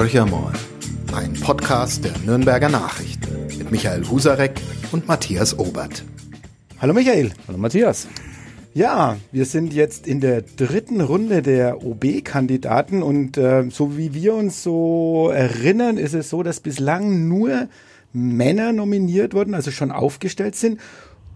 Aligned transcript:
Horcher 0.00 0.24
mal, 0.24 0.54
ein 1.12 1.34
Podcast 1.34 2.06
der 2.06 2.16
Nürnberger 2.24 2.70
Nachrichten 2.70 3.58
mit 3.58 3.70
Michael 3.70 4.08
Husarek 4.08 4.58
und 4.92 5.06
Matthias 5.06 5.58
Obert. 5.58 6.04
Hallo 6.78 6.94
Michael. 6.94 7.32
Hallo 7.46 7.58
Matthias. 7.58 8.08
Ja, 8.72 9.18
wir 9.30 9.44
sind 9.44 9.74
jetzt 9.74 10.06
in 10.06 10.22
der 10.22 10.40
dritten 10.40 11.02
Runde 11.02 11.42
der 11.42 11.84
OB-Kandidaten 11.84 13.02
und 13.02 13.36
äh, 13.36 13.68
so 13.68 13.98
wie 13.98 14.14
wir 14.14 14.32
uns 14.32 14.62
so 14.62 15.28
erinnern, 15.28 15.98
ist 15.98 16.14
es 16.14 16.30
so, 16.30 16.42
dass 16.42 16.60
bislang 16.60 17.28
nur 17.28 17.68
Männer 18.14 18.72
nominiert 18.72 19.34
wurden, 19.34 19.52
also 19.52 19.70
schon 19.70 19.92
aufgestellt 19.92 20.56
sind 20.56 20.80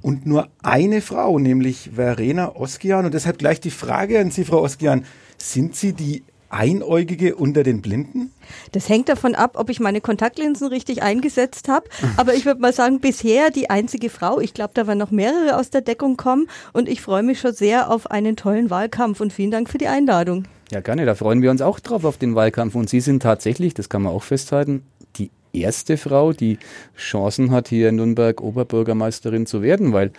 und 0.00 0.24
nur 0.24 0.48
eine 0.62 1.02
Frau, 1.02 1.38
nämlich 1.38 1.90
Verena 1.96 2.56
Oskian. 2.56 3.04
Und 3.04 3.12
deshalb 3.12 3.36
gleich 3.36 3.60
die 3.60 3.70
Frage 3.70 4.18
an 4.20 4.30
Sie, 4.30 4.46
Frau 4.46 4.62
Oskian. 4.62 5.04
Sind 5.36 5.76
Sie 5.76 5.92
die 5.92 6.22
Einäugige 6.54 7.34
unter 7.34 7.64
den 7.64 7.82
Blinden? 7.82 8.30
Das 8.72 8.88
hängt 8.88 9.08
davon 9.08 9.34
ab, 9.34 9.52
ob 9.56 9.70
ich 9.70 9.80
meine 9.80 10.00
Kontaktlinsen 10.00 10.68
richtig 10.68 11.02
eingesetzt 11.02 11.68
habe. 11.68 11.88
Aber 12.16 12.34
ich 12.34 12.46
würde 12.46 12.60
mal 12.60 12.72
sagen, 12.72 13.00
bisher 13.00 13.50
die 13.50 13.70
einzige 13.70 14.08
Frau. 14.08 14.40
Ich 14.40 14.54
glaube, 14.54 14.70
da 14.74 14.86
werden 14.86 14.98
noch 14.98 15.10
mehrere 15.10 15.56
aus 15.58 15.70
der 15.70 15.80
Deckung 15.80 16.16
kommen. 16.16 16.48
Und 16.72 16.88
ich 16.88 17.00
freue 17.00 17.22
mich 17.22 17.40
schon 17.40 17.54
sehr 17.54 17.90
auf 17.90 18.10
einen 18.10 18.36
tollen 18.36 18.70
Wahlkampf. 18.70 19.20
Und 19.20 19.32
vielen 19.32 19.50
Dank 19.50 19.68
für 19.68 19.78
die 19.78 19.88
Einladung. 19.88 20.44
Ja, 20.70 20.80
gerne. 20.80 21.04
Da 21.06 21.14
freuen 21.14 21.42
wir 21.42 21.50
uns 21.50 21.60
auch 21.60 21.80
drauf 21.80 22.04
auf 22.04 22.18
den 22.18 22.34
Wahlkampf. 22.34 22.74
Und 22.74 22.88
Sie 22.88 23.00
sind 23.00 23.22
tatsächlich, 23.22 23.74
das 23.74 23.88
kann 23.88 24.02
man 24.02 24.12
auch 24.12 24.22
festhalten, 24.22 24.84
die 25.16 25.30
erste 25.52 25.96
Frau, 25.96 26.32
die 26.32 26.58
Chancen 26.96 27.50
hat, 27.50 27.68
hier 27.68 27.88
in 27.88 27.96
Nürnberg 27.96 28.40
Oberbürgermeisterin 28.40 29.46
zu 29.46 29.62
werden, 29.62 29.92
weil 29.92 30.12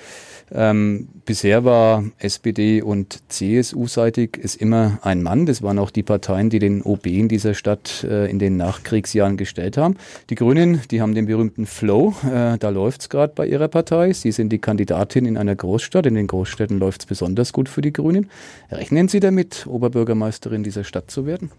ähm, 0.51 1.07
bisher 1.25 1.65
war 1.65 2.03
SPD 2.19 2.81
und 2.81 3.19
CSU-seitig 3.29 4.39
es 4.41 4.55
immer 4.55 4.99
ein 5.01 5.23
Mann. 5.23 5.45
Das 5.47 5.63
waren 5.63 5.79
auch 5.79 5.89
die 5.89 6.03
Parteien, 6.03 6.49
die 6.49 6.59
den 6.59 6.83
OB 6.83 7.07
in 7.07 7.27
dieser 7.27 7.55
Stadt 7.55 8.03
äh, 8.03 8.29
in 8.29 8.37
den 8.37 8.55
Nachkriegsjahren 8.57 9.37
gestellt 9.37 9.77
haben. 9.77 9.97
Die 10.29 10.35
Grünen, 10.35 10.81
die 10.91 11.01
haben 11.01 11.15
den 11.15 11.25
berühmten 11.25 11.65
Flow. 11.65 12.13
Äh, 12.23 12.57
da 12.59 12.69
läuft's 12.69 13.09
gerade 13.09 13.33
bei 13.35 13.47
ihrer 13.47 13.67
Partei. 13.67 14.13
Sie 14.13 14.31
sind 14.31 14.49
die 14.49 14.59
Kandidatin 14.59 15.25
in 15.25 15.37
einer 15.37 15.55
Großstadt. 15.55 16.05
In 16.05 16.13
den 16.13 16.27
Großstädten 16.27 16.77
läuft's 16.77 17.07
besonders 17.07 17.51
gut 17.51 17.67
für 17.67 17.81
die 17.81 17.91
Grünen. 17.91 18.29
Rechnen 18.69 19.07
Sie 19.07 19.19
damit, 19.19 19.65
Oberbürgermeisterin 19.65 20.63
dieser 20.63 20.83
Stadt 20.83 21.09
zu 21.09 21.25
werden? 21.25 21.51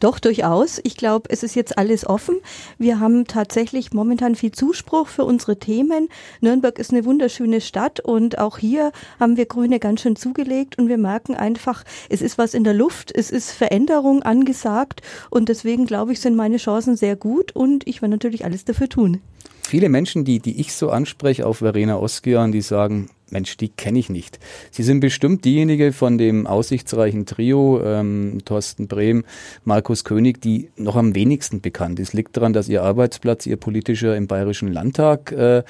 Doch, 0.00 0.18
durchaus. 0.18 0.80
Ich 0.82 0.96
glaube, 0.96 1.30
es 1.30 1.44
ist 1.44 1.54
jetzt 1.54 1.78
alles 1.78 2.04
offen. 2.06 2.36
Wir 2.78 2.98
haben 2.98 3.26
tatsächlich 3.26 3.92
momentan 3.92 4.34
viel 4.34 4.50
Zuspruch 4.52 5.06
für 5.06 5.24
unsere 5.24 5.58
Themen. 5.58 6.08
Nürnberg 6.40 6.78
ist 6.80 6.90
eine 6.90 7.04
wunderschöne 7.04 7.60
Stadt 7.60 8.00
und 8.00 8.31
und 8.32 8.38
auch 8.38 8.56
hier 8.56 8.92
haben 9.20 9.36
wir 9.36 9.44
Grüne 9.44 9.78
ganz 9.78 10.00
schön 10.00 10.16
zugelegt 10.16 10.78
und 10.78 10.88
wir 10.88 10.96
merken 10.96 11.34
einfach, 11.34 11.84
es 12.08 12.22
ist 12.22 12.38
was 12.38 12.54
in 12.54 12.64
der 12.64 12.72
Luft, 12.72 13.12
es 13.14 13.30
ist 13.30 13.50
Veränderung 13.50 14.22
angesagt 14.22 15.02
und 15.28 15.50
deswegen 15.50 15.84
glaube 15.84 16.12
ich, 16.12 16.20
sind 16.20 16.34
meine 16.34 16.56
Chancen 16.56 16.96
sehr 16.96 17.14
gut 17.14 17.52
und 17.52 17.86
ich 17.86 18.00
werde 18.00 18.12
natürlich 18.12 18.46
alles 18.46 18.64
dafür 18.64 18.88
tun. 18.88 19.20
Viele 19.62 19.90
Menschen, 19.90 20.24
die, 20.24 20.40
die 20.40 20.60
ich 20.60 20.72
so 20.72 20.88
anspreche 20.88 21.46
auf 21.46 21.58
Verena 21.58 21.98
Oskian, 21.98 22.52
die 22.52 22.62
sagen, 22.62 23.10
Mensch, 23.32 23.56
die 23.56 23.68
kenne 23.68 23.98
ich 23.98 24.10
nicht. 24.10 24.38
Sie 24.70 24.82
sind 24.82 25.00
bestimmt 25.00 25.44
diejenige 25.44 25.92
von 25.92 26.18
dem 26.18 26.46
aussichtsreichen 26.46 27.26
Trio, 27.26 27.82
ähm, 27.84 28.38
Thorsten 28.44 28.88
Brehm, 28.88 29.24
Markus 29.64 30.04
König, 30.04 30.40
die 30.40 30.70
noch 30.76 30.96
am 30.96 31.14
wenigsten 31.14 31.60
bekannt 31.60 31.98
ist. 31.98 32.12
Liegt 32.12 32.36
daran, 32.36 32.52
dass 32.52 32.68
Ihr 32.68 32.82
Arbeitsplatz, 32.82 33.46
Ihr 33.46 33.56
politischer 33.56 34.16
im 34.16 34.26
Bayerischen 34.26 34.72
Landtag 34.72 35.32
äh, 35.32 35.62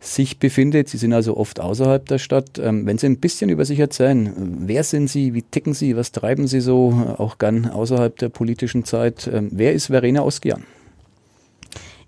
sich 0.00 0.38
befindet. 0.38 0.88
Sie 0.88 0.98
sind 0.98 1.12
also 1.12 1.36
oft 1.36 1.60
außerhalb 1.60 2.06
der 2.06 2.18
Stadt. 2.18 2.58
Ähm, 2.58 2.86
wenn 2.86 2.98
Sie 2.98 3.06
ein 3.06 3.20
bisschen 3.20 3.50
über 3.50 3.64
sich 3.64 3.78
erzählen, 3.78 4.32
wer 4.66 4.84
sind 4.84 5.08
Sie, 5.08 5.34
wie 5.34 5.42
ticken 5.42 5.74
Sie, 5.74 5.96
was 5.96 6.12
treiben 6.12 6.46
Sie 6.46 6.60
so, 6.60 7.14
auch 7.18 7.38
gern 7.38 7.66
außerhalb 7.66 8.16
der 8.18 8.28
politischen 8.28 8.84
Zeit? 8.84 9.30
Ähm, 9.32 9.50
wer 9.52 9.72
ist 9.72 9.86
Verena 9.86 10.22
Oskian? 10.22 10.64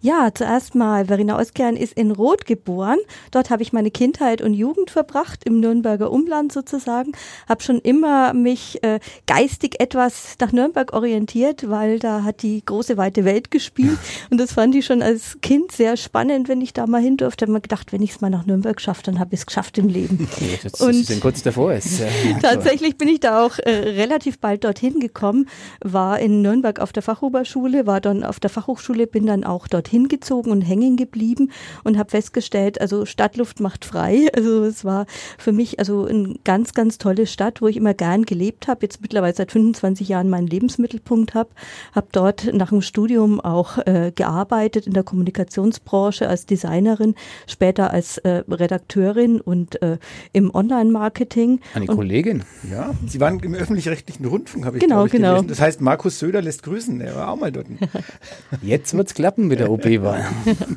Ja, 0.01 0.31
zuerst 0.33 0.75
mal, 0.75 1.07
Verena 1.07 1.39
Oskern 1.39 1.77
ist 1.77 1.95
in 1.95 2.11
Roth 2.11 2.47
geboren. 2.47 2.99
Dort 3.31 3.51
habe 3.51 3.63
ich 3.63 3.73
meine 3.73 3.91
Kindheit 3.91 4.43
und 4.43 4.55
Jugend 4.55 4.91
verbracht, 4.91 5.45
im 5.45 5.61
Nürnberger 5.61 6.11
Umland 6.11 6.53
sozusagen. 6.53 7.13
Habe 7.49 7.63
schon 7.63 7.79
immer 7.81 8.35
mich 8.35 8.83
äh, 8.83 9.01
geistig 9.27 9.81
etwas 9.81 10.37
nach 10.41 10.53
Nürnberg 10.53 10.93
orientiert, 10.93 11.69
weil 11.71 11.99
da 11.99 12.23
hat 12.23 12.43
die 12.43 12.65
große 12.65 12.97
weite 12.97 13.25
Welt 13.25 13.51
gespielt. 13.51 13.99
Und 14.31 14.39
das 14.39 14.53
fand 14.53 14.75
ich 14.75 14.87
schon 14.87 15.03
als 15.03 15.39
Kind 15.41 15.73
sehr 15.73 15.97
spannend, 15.97 16.49
wenn 16.49 16.61
ich 16.61 16.73
da 16.73 16.87
mal 16.87 17.01
hin 17.01 17.17
durfte. 17.17 17.45
Ich 17.45 17.49
habe 17.49 17.53
mir 17.53 17.61
gedacht, 17.61 17.93
wenn 17.93 18.03
ich 18.03 18.13
es 18.13 18.21
mal 18.21 18.31
nach 18.31 18.47
Nürnberg 18.47 18.81
schaffe, 18.81 19.03
dann 19.05 19.19
habe 19.19 19.35
ich 19.35 19.41
es 19.41 19.47
geschafft 19.47 19.79
im 19.79 19.89
Leben. 19.89 20.29
Ja, 20.47 20.87
und 20.87 20.93
Sie 20.93 21.03
sind 21.03 21.21
kurz 21.21 21.43
davor. 21.43 21.73
Ist, 21.73 22.01
äh, 22.01 22.09
tatsächlich 22.43 22.97
bin 22.99 23.09
ich 23.09 23.21
da 23.21 23.45
auch 23.45 23.59
äh, 23.59 23.71
relativ 23.71 24.39
bald 24.39 24.65
dorthin 24.65 25.01
gekommen, 25.01 25.49
war 25.81 26.21
in 26.21 26.43
Nürnberg 26.43 26.79
auf 26.79 26.93
der 26.93 27.03
Fachoberschule, 27.03 27.87
war 27.87 28.01
dann 28.01 28.23
auf 28.23 28.39
der 28.39 28.51
Fachhochschule, 28.51 29.07
bin 29.07 29.27
dann 29.27 29.45
auch 29.45 29.67
dort 29.67 29.86
dorthin 29.87 30.09
gezogen 30.09 30.51
und 30.51 30.63
hängen 30.63 30.97
geblieben 30.97 31.51
und 31.85 31.97
habe 31.99 32.11
festgestellt, 32.11 32.81
also 32.81 33.07
Stadtluft 33.07 33.61
macht 33.61 33.85
frei. 33.85 34.27
Also 34.37 34.65
es 34.65 34.85
war 34.85 35.07
für 35.39 35.53
mich 35.53 35.79
also 35.79 36.05
eine 36.05 36.35
ganz, 36.45 36.75
ganz 36.75 36.99
tolle 36.99 37.27
Stadt, 37.27 37.63
wo 37.63 37.69
ich 37.69 37.77
immer 37.77 37.95
gern 37.95 38.25
gelebt 38.25 38.69
habe. 38.69 38.81
Jetzt 38.83 39.01
mittlerweile 39.01 39.35
seit 39.35 39.51
25 39.51 40.09
Jahren 40.09 40.29
meinen 40.29 40.47
Lebensmittelpunkt 40.47 41.35
habe. 41.35 41.49
Habe 41.95 42.09
dort 42.13 42.53
nach 42.53 42.69
dem 42.69 42.83
Studium 42.83 43.41
auch 43.41 43.79
äh, 43.79 44.13
gearbeitet 44.15 44.87
in 44.87 44.93
der 44.93 45.05
Kommunikationsbranche 45.05 46.29
als 46.29 46.45
Designerin, 46.45 47.15
später 47.47 47.93
als 47.93 48.19
äh, 48.19 48.43
Redakteurin 48.49 49.41
und 49.41 49.81
äh, 49.81 49.99
im 50.33 50.55
Online-Marketing. 50.55 51.61
Eine 51.75 51.87
und 51.87 51.97
Kollegin? 51.97 52.45
Ja, 52.71 52.95
Sie 53.07 53.21
waren 53.21 53.41
im 53.41 53.55
öffentlich-rechtlichen 53.55 54.27
Rundfunk, 54.27 54.67
habe 54.67 54.77
ich, 54.77 54.83
genau, 54.83 55.07
ich 55.07 55.13
genau. 55.13 55.31
gelesen. 55.31 55.49
Das 55.49 55.61
heißt, 55.61 55.81
Markus 55.81 56.19
Söder 56.19 56.43
lässt 56.43 56.63
grüßen. 56.63 57.01
Er 57.01 57.17
war 57.17 57.31
auch 57.31 57.37
mal 57.37 57.53
dort. 57.53 57.67
Jetzt 58.63 58.95
wird's 58.95 59.15
klappen 59.15 59.47
mit 59.47 59.61
der 59.61 59.71
OP-Wahl. 59.77 60.25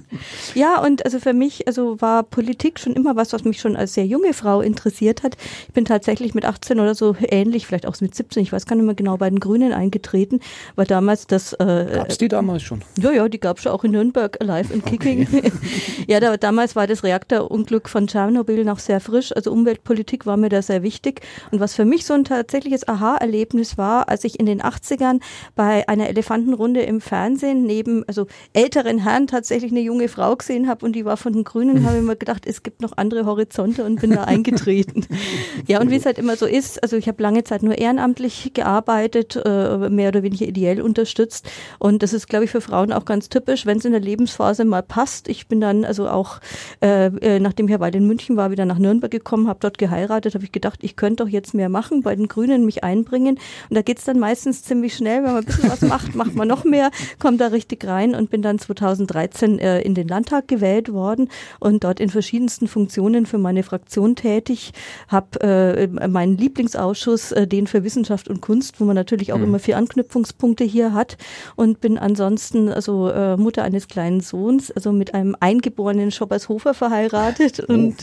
ja, 0.55 0.81
und 0.81 1.05
also 1.05 1.19
für 1.19 1.33
mich 1.33 1.67
also 1.67 1.99
war 2.01 2.23
Politik 2.23 2.79
schon 2.79 2.93
immer 2.93 3.15
was, 3.15 3.33
was 3.33 3.43
mich 3.43 3.59
schon 3.59 3.75
als 3.75 3.93
sehr 3.93 4.05
junge 4.05 4.33
Frau 4.33 4.61
interessiert 4.61 5.23
hat. 5.23 5.37
Ich 5.67 5.73
bin 5.73 5.85
tatsächlich 5.85 6.33
mit 6.33 6.45
18 6.45 6.79
oder 6.79 6.95
so 6.95 7.15
ähnlich, 7.19 7.67
vielleicht 7.67 7.85
auch 7.85 7.99
mit 8.01 8.15
17, 8.15 8.43
ich 8.43 8.51
weiß 8.51 8.65
gar 8.65 8.75
nicht 8.75 8.85
mehr 8.85 8.95
genau, 8.95 9.17
bei 9.17 9.29
den 9.29 9.39
Grünen 9.39 9.73
eingetreten, 9.73 10.39
weil 10.75 10.85
damals 10.85 11.27
das... 11.27 11.53
Äh, 11.53 11.87
Gab's 11.93 12.17
die 12.17 12.27
damals 12.27 12.63
schon? 12.63 12.81
Ja, 12.99 13.11
ja, 13.11 13.27
die 13.29 13.39
gab's 13.39 13.63
schon 13.63 13.71
auch 13.71 13.83
in 13.83 13.91
Nürnberg, 13.91 14.37
Live 14.41 14.71
and 14.71 14.85
Kicking. 14.85 15.27
Okay. 15.31 15.51
ja, 16.07 16.19
da, 16.19 16.37
damals 16.37 16.75
war 16.75 16.87
das 16.87 17.03
Reaktorunglück 17.03 17.89
von 17.89 18.07
Tschernobyl 18.07 18.63
noch 18.63 18.79
sehr 18.79 18.99
frisch, 18.99 19.35
also 19.35 19.51
Umweltpolitik 19.51 20.25
war 20.25 20.37
mir 20.37 20.49
da 20.49 20.61
sehr 20.61 20.83
wichtig. 20.83 21.21
Und 21.51 21.59
was 21.59 21.75
für 21.75 21.85
mich 21.85 22.05
so 22.05 22.13
ein 22.13 22.23
tatsächliches 22.23 22.87
Aha-Erlebnis 22.87 23.77
war, 23.77 24.09
als 24.09 24.23
ich 24.23 24.39
in 24.39 24.45
den 24.45 24.61
80ern 24.61 25.19
bei 25.55 25.87
einer 25.87 26.07
Elefantenrunde 26.09 26.81
im 26.81 27.01
Fernsehen 27.01 27.63
neben, 27.63 28.03
also 28.07 28.27
ältere 28.53 28.88
älteren 28.89 28.99
Herrn 28.99 29.27
tatsächlich 29.27 29.71
eine 29.71 29.81
junge 29.81 30.07
Frau 30.07 30.35
gesehen 30.35 30.67
habe 30.67 30.85
und 30.85 30.93
die 30.93 31.05
war 31.05 31.17
von 31.17 31.33
den 31.33 31.43
Grünen, 31.43 31.85
habe 31.85 31.97
ich 31.97 32.03
mir 32.03 32.15
gedacht, 32.15 32.45
es 32.45 32.63
gibt 32.63 32.81
noch 32.81 32.93
andere 32.97 33.25
Horizonte 33.25 33.83
und 33.83 34.01
bin 34.01 34.11
da 34.11 34.23
eingetreten. 34.23 35.05
ja, 35.67 35.79
und 35.79 35.91
wie 35.91 35.95
es 35.95 36.05
halt 36.05 36.17
immer 36.17 36.35
so 36.35 36.45
ist, 36.45 36.81
also 36.81 36.97
ich 36.97 37.07
habe 37.07 37.21
lange 37.21 37.43
Zeit 37.43 37.63
nur 37.63 37.77
ehrenamtlich 37.77 38.51
gearbeitet, 38.53 39.35
äh, 39.35 39.89
mehr 39.89 40.09
oder 40.09 40.23
weniger 40.23 40.45
ideell 40.45 40.81
unterstützt 40.81 41.49
und 41.77 42.03
das 42.03 42.13
ist, 42.13 42.27
glaube 42.27 42.45
ich, 42.45 42.51
für 42.51 42.61
Frauen 42.61 42.91
auch 42.91 43.05
ganz 43.05 43.29
typisch, 43.29 43.65
wenn 43.65 43.77
es 43.77 43.85
in 43.85 43.91
der 43.91 44.01
Lebensphase 44.01 44.65
mal 44.65 44.83
passt. 44.83 45.27
Ich 45.27 45.47
bin 45.47 45.61
dann 45.61 45.85
also 45.85 46.09
auch, 46.09 46.39
äh, 46.81 47.07
äh 47.07 47.39
nachdem 47.39 47.67
ich 47.67 47.71
ja 47.71 47.77
bei 47.77 47.89
in 47.89 48.05
München 48.05 48.37
war, 48.37 48.51
wieder 48.51 48.65
nach 48.65 48.77
Nürnberg 48.77 49.11
gekommen, 49.11 49.47
habe 49.47 49.59
dort 49.61 49.79
geheiratet, 49.79 50.35
habe 50.35 50.43
ich 50.43 50.51
gedacht, 50.51 50.79
ich 50.83 50.95
könnte 50.95 51.23
doch 51.23 51.29
jetzt 51.29 51.53
mehr 51.53 51.69
machen, 51.69 52.01
bei 52.03 52.15
den 52.15 52.27
Grünen 52.27 52.65
mich 52.65 52.83
einbringen 52.83 53.39
und 53.69 53.75
da 53.75 53.81
geht 53.81 53.97
es 53.97 54.05
dann 54.05 54.19
meistens 54.19 54.63
ziemlich 54.63 54.95
schnell, 54.95 55.23
wenn 55.23 55.33
man 55.33 55.37
ein 55.37 55.45
bisschen 55.45 55.69
was 55.69 55.81
macht, 55.81 56.15
macht 56.15 56.35
man 56.35 56.47
noch 56.47 56.63
mehr, 56.63 56.91
kommt 57.17 57.41
da 57.41 57.47
richtig 57.47 57.85
rein 57.85 58.13
und 58.13 58.29
bin 58.29 58.41
dann 58.41 58.59
2013 58.79 59.59
äh, 59.59 59.81
in 59.81 59.93
den 59.93 60.07
Landtag 60.07 60.47
gewählt 60.47 60.91
worden 60.91 61.29
und 61.59 61.83
dort 61.83 61.99
in 61.99 62.09
verschiedensten 62.09 62.67
Funktionen 62.67 63.25
für 63.25 63.37
meine 63.37 63.63
Fraktion 63.63 64.15
tätig, 64.15 64.71
habe 65.07 65.41
äh, 65.41 66.07
meinen 66.07 66.37
Lieblingsausschuss, 66.37 67.31
äh, 67.31 67.47
den 67.47 67.67
für 67.67 67.83
Wissenschaft 67.83 68.27
und 68.27 68.41
Kunst, 68.41 68.79
wo 68.79 68.85
man 68.85 68.95
natürlich 68.95 69.33
auch 69.33 69.37
mhm. 69.37 69.45
immer 69.45 69.59
vier 69.59 69.77
Anknüpfungspunkte 69.77 70.63
hier 70.63 70.93
hat 70.93 71.17
und 71.55 71.81
bin 71.81 71.97
ansonsten 71.97 72.69
also 72.69 73.09
äh, 73.09 73.37
Mutter 73.37 73.63
eines 73.63 73.87
kleinen 73.87 74.21
Sohns, 74.21 74.71
also 74.71 74.91
mit 74.91 75.13
einem 75.13 75.35
eingeborenen 75.39 76.11
Schoppershofer 76.11 76.73
verheiratet 76.73 77.63
oh. 77.67 77.73
und 77.73 77.95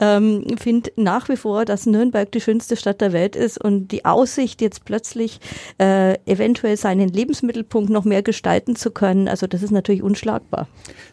ähm, 0.00 0.44
finde 0.58 0.90
nach 0.96 1.28
wie 1.28 1.36
vor, 1.36 1.64
dass 1.64 1.86
Nürnberg 1.86 2.30
die 2.32 2.40
schönste 2.40 2.76
Stadt 2.76 3.00
der 3.00 3.12
Welt 3.12 3.36
ist 3.36 3.62
und 3.62 3.88
die 3.88 4.04
Aussicht 4.04 4.60
jetzt 4.62 4.84
plötzlich 4.84 5.40
äh, 5.78 6.14
eventuell 6.26 6.76
seinen 6.76 7.08
Lebensmittelpunkt 7.08 7.90
noch 7.90 8.04
mehr 8.04 8.22
gestalten 8.22 8.76
zu 8.76 8.90
können, 8.90 9.28
also 9.28 9.46
das 9.46 9.62
ist 9.62 9.70
natürlich 9.70 9.97
natürlich 9.98 10.02
unschlagbar. 10.02 10.68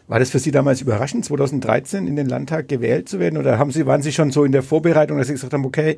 War 0.08 0.18
das 0.18 0.30
für 0.30 0.38
Sie 0.38 0.50
damals 0.50 0.80
überraschend, 0.80 1.24
2013 1.24 2.06
in 2.06 2.16
den 2.16 2.26
Landtag 2.26 2.68
gewählt 2.68 3.08
zu 3.08 3.18
werden? 3.18 3.38
Oder 3.38 3.58
haben 3.58 3.70
Sie, 3.70 3.86
waren 3.86 4.02
Sie 4.02 4.12
schon 4.12 4.30
so 4.30 4.44
in 4.44 4.52
der 4.52 4.62
Vorbereitung, 4.62 5.18
dass 5.18 5.26
Sie 5.26 5.32
gesagt 5.32 5.52
haben, 5.52 5.64
okay, 5.64 5.96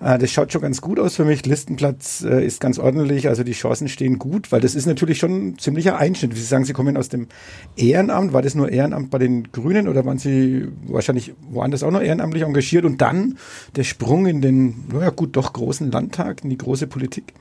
äh, 0.00 0.18
das 0.18 0.30
schaut 0.30 0.52
schon 0.52 0.62
ganz 0.62 0.80
gut 0.80 0.98
aus 0.98 1.16
für 1.16 1.24
mich, 1.24 1.44
Listenplatz 1.44 2.24
äh, 2.24 2.44
ist 2.44 2.60
ganz 2.60 2.78
ordentlich, 2.78 3.28
also 3.28 3.44
die 3.44 3.52
Chancen 3.52 3.88
stehen 3.88 4.18
gut, 4.18 4.52
weil 4.52 4.60
das 4.60 4.74
ist 4.74 4.86
natürlich 4.86 5.18
schon 5.18 5.48
ein 5.48 5.58
ziemlicher 5.58 5.98
Einschnitt. 5.98 6.34
Sie 6.34 6.42
sagen, 6.42 6.64
Sie 6.64 6.72
kommen 6.72 6.96
aus 6.96 7.08
dem 7.08 7.28
Ehrenamt. 7.76 8.32
War 8.32 8.42
das 8.42 8.54
nur 8.54 8.70
Ehrenamt 8.70 9.10
bei 9.10 9.18
den 9.18 9.52
Grünen 9.52 9.88
oder 9.88 10.04
waren 10.04 10.18
Sie 10.18 10.68
wahrscheinlich 10.86 11.34
woanders 11.50 11.82
auch 11.82 11.90
noch 11.90 12.02
ehrenamtlich 12.02 12.44
engagiert? 12.44 12.84
Und 12.84 13.00
dann 13.00 13.38
der 13.76 13.84
Sprung 13.84 14.26
in 14.26 14.40
den, 14.40 14.84
naja 14.92 15.10
gut, 15.10 15.36
doch 15.36 15.52
großen 15.52 15.90
Landtag, 15.90 16.44
in 16.44 16.50
die 16.50 16.58
große 16.58 16.86
Politik? 16.86 17.34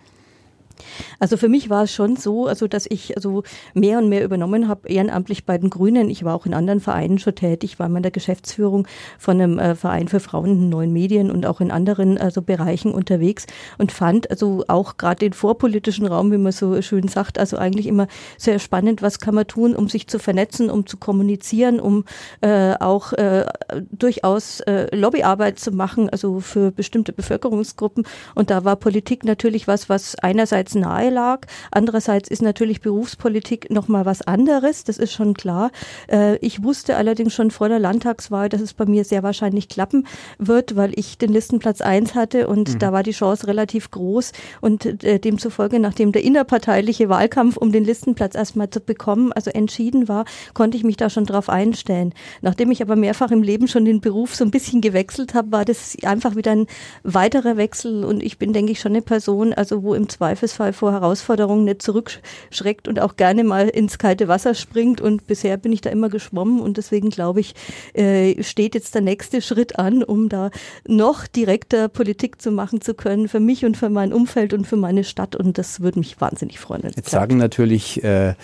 Also 1.20 1.38
für 1.38 1.50
mich 1.50 1.70
war 1.70 1.84
es 1.84 1.94
schon 1.94 2.16
so, 2.16 2.48
also 2.48 2.68
dass 2.68 2.86
ich 2.90 3.16
also 3.16 3.44
mehr 3.74 3.98
und 3.98 4.10
mehr 4.10 4.24
übernommen 4.24 4.68
habe, 4.68 4.88
ehrenamtlich 4.90 5.46
bei 5.46 5.58
den 5.58 5.70
Grünen. 5.70 6.10
Ich 6.10 6.24
war 6.24 6.36
auch 6.36 6.46
in 6.46 6.54
anderen 6.54 6.80
Vereinen 6.80 7.20
schon 7.20 7.36
tätig, 7.36 7.80
war 7.80 7.88
in 7.88 8.02
der 8.02 8.12
Geschäftsführung 8.12 8.88
von 9.18 9.40
einem 9.40 9.60
äh, 9.60 9.76
Verein 9.76 10.08
für 10.08 10.20
Frauen 10.20 10.52
in 10.52 10.70
neuen 10.70 10.94
Medien 10.94 11.32
und 11.32 11.46
auch 11.46 11.62
in 11.62 11.72
anderen 11.72 12.18
also 12.18 12.42
Bereichen 12.42 12.92
unterwegs 12.92 13.46
und 13.78 13.92
fand 13.92 14.30
also 14.30 14.64
auch 14.68 14.98
gerade 14.98 15.20
den 15.20 15.34
vorpolitischen 15.34 16.08
Raum, 16.08 16.32
wie 16.32 16.38
man 16.38 16.52
so 16.52 16.82
schön 16.82 17.08
sagt, 17.08 17.38
also 17.38 17.58
eigentlich 17.58 17.88
immer 17.88 18.08
sehr 18.38 18.60
spannend, 18.60 19.02
was 19.02 19.20
kann 19.20 19.36
man 19.36 19.48
tun, 19.48 19.76
um 19.76 19.90
sich 19.90 20.08
zu 20.08 20.20
vernetzen, 20.20 20.70
um 20.70 20.86
zu 20.86 20.98
kommunizieren, 20.98 21.80
um 21.80 22.06
äh, 22.42 22.74
auch 22.80 23.14
äh, 23.14 23.46
durchaus 23.92 24.62
äh, 24.62 24.96
Lobbyarbeit 24.96 25.60
zu 25.60 25.72
machen, 25.72 26.10
also 26.10 26.40
für 26.40 26.72
bestimmte 26.72 27.14
Bevölkerungsgruppen. 27.14 28.06
Und 28.36 28.50
da 28.50 28.64
war 28.64 28.76
Politik 28.76 29.24
natürlich 29.24 29.68
was, 29.68 29.90
was 29.90 30.16
einerseits 30.16 30.71
einerseits 30.72 30.76
nahe 30.76 31.10
lag. 31.10 31.42
Andererseits 31.72 32.30
ist 32.30 32.42
natürlich 32.42 32.82
Berufspolitik 32.82 33.70
nochmal 33.70 34.06
was 34.06 34.22
anderes, 34.22 34.84
das 34.84 34.98
ist 34.98 35.14
schon 35.14 35.34
klar. 35.34 35.72
Äh, 36.10 36.38
ich 36.38 36.64
wusste 36.64 36.96
allerdings 36.96 37.34
schon 37.34 37.52
vor 37.52 37.70
der 37.70 37.80
Landtagswahl, 37.80 38.50
dass 38.50 38.62
es 38.62 38.74
bei 38.74 38.86
mir 38.86 39.04
sehr 39.04 39.24
wahrscheinlich 39.24 39.70
klappen 39.70 40.08
wird, 40.38 40.76
weil 40.76 40.92
ich 40.98 41.18
den 41.18 41.32
Listenplatz 41.32 41.82
eins 41.82 42.16
hatte 42.16 42.48
und 42.48 42.74
mhm. 42.74 42.80
da 42.80 42.94
war 42.94 43.04
die 43.04 43.12
Chance 43.12 43.48
relativ 43.48 43.92
groß 43.92 44.32
und 44.62 45.04
äh, 45.04 45.20
demzufolge, 45.20 45.80
nachdem 45.80 46.12
der 46.12 46.24
innerparteiliche 46.24 47.10
Wahlkampf 47.10 47.58
um 47.58 47.72
den 47.72 47.86
Listenplatz 47.86 48.36
erstmal 48.36 48.70
zu 48.70 48.80
bekommen, 48.80 49.32
also 49.34 49.52
entschieden 49.52 50.08
war, 50.08 50.26
konnte 50.54 50.78
ich 50.78 50.84
mich 50.84 50.98
da 50.98 51.10
schon 51.10 51.26
drauf 51.26 51.50
einstellen. 51.50 52.14
Nachdem 52.42 52.72
ich 52.72 52.82
aber 52.82 52.96
mehrfach 52.96 53.32
im 53.32 53.44
Leben 53.44 53.68
schon 53.68 53.86
den 53.86 54.02
Beruf 54.02 54.36
so 54.36 54.44
ein 54.44 54.52
bisschen 54.52 54.82
gewechselt 54.82 55.34
habe, 55.34 55.52
war 55.52 55.66
das 55.66 55.96
einfach 56.04 56.36
wieder 56.36 56.52
ein 56.52 56.68
weiterer 57.04 57.58
Wechsel 57.58 58.04
und 58.04 58.24
ich 58.24 58.38
bin, 58.38 58.54
denke 58.54 58.72
ich, 58.72 58.80
schon 58.80 58.94
eine 58.94 59.02
Person, 59.02 59.54
also 59.54 59.84
wo 59.84 59.94
im 59.94 60.10
Zweifelsfall 60.10 60.61
Fall 60.62 60.74
vor 60.74 60.92
Herausforderungen 60.92 61.64
nicht 61.64 61.82
zurückschreckt 61.82 62.88
und 62.88 63.00
auch 63.00 63.16
gerne 63.16 63.44
mal 63.44 63.68
ins 63.68 63.98
kalte 63.98 64.28
Wasser 64.28 64.54
springt. 64.54 65.02
Und 65.02 65.26
bisher 65.26 65.58
bin 65.58 65.72
ich 65.72 65.82
da 65.82 65.90
immer 65.90 66.10
geschwommen 66.10 66.60
und 66.62 66.78
deswegen 66.78 67.10
glaube 67.10 67.40
ich, 67.40 67.56
äh, 67.94 68.44
steht 68.44 68.76
jetzt 68.76 68.94
der 68.94 69.02
nächste 69.02 69.42
Schritt 69.42 69.80
an, 69.80 70.04
um 70.04 70.30
da 70.30 70.52
noch 70.88 71.26
direkter 71.26 71.88
Politik 71.88 72.40
zu 72.40 72.52
machen 72.52 72.80
zu 72.80 72.94
können 72.94 73.28
für 73.28 73.40
mich 73.40 73.66
und 73.66 73.76
für 73.76 73.90
mein 73.90 74.14
Umfeld 74.14 74.54
und 74.54 74.68
für 74.68 74.76
meine 74.78 75.04
Stadt. 75.04 75.36
Und 75.36 75.58
das 75.58 75.82
würde 75.82 75.98
mich 75.98 76.22
wahnsinnig 76.22 76.60
freuen. 76.60 76.84
Jetzt 76.96 77.10
sagen 77.10 77.38
natürlich 77.38 78.04
äh, 78.04 78.36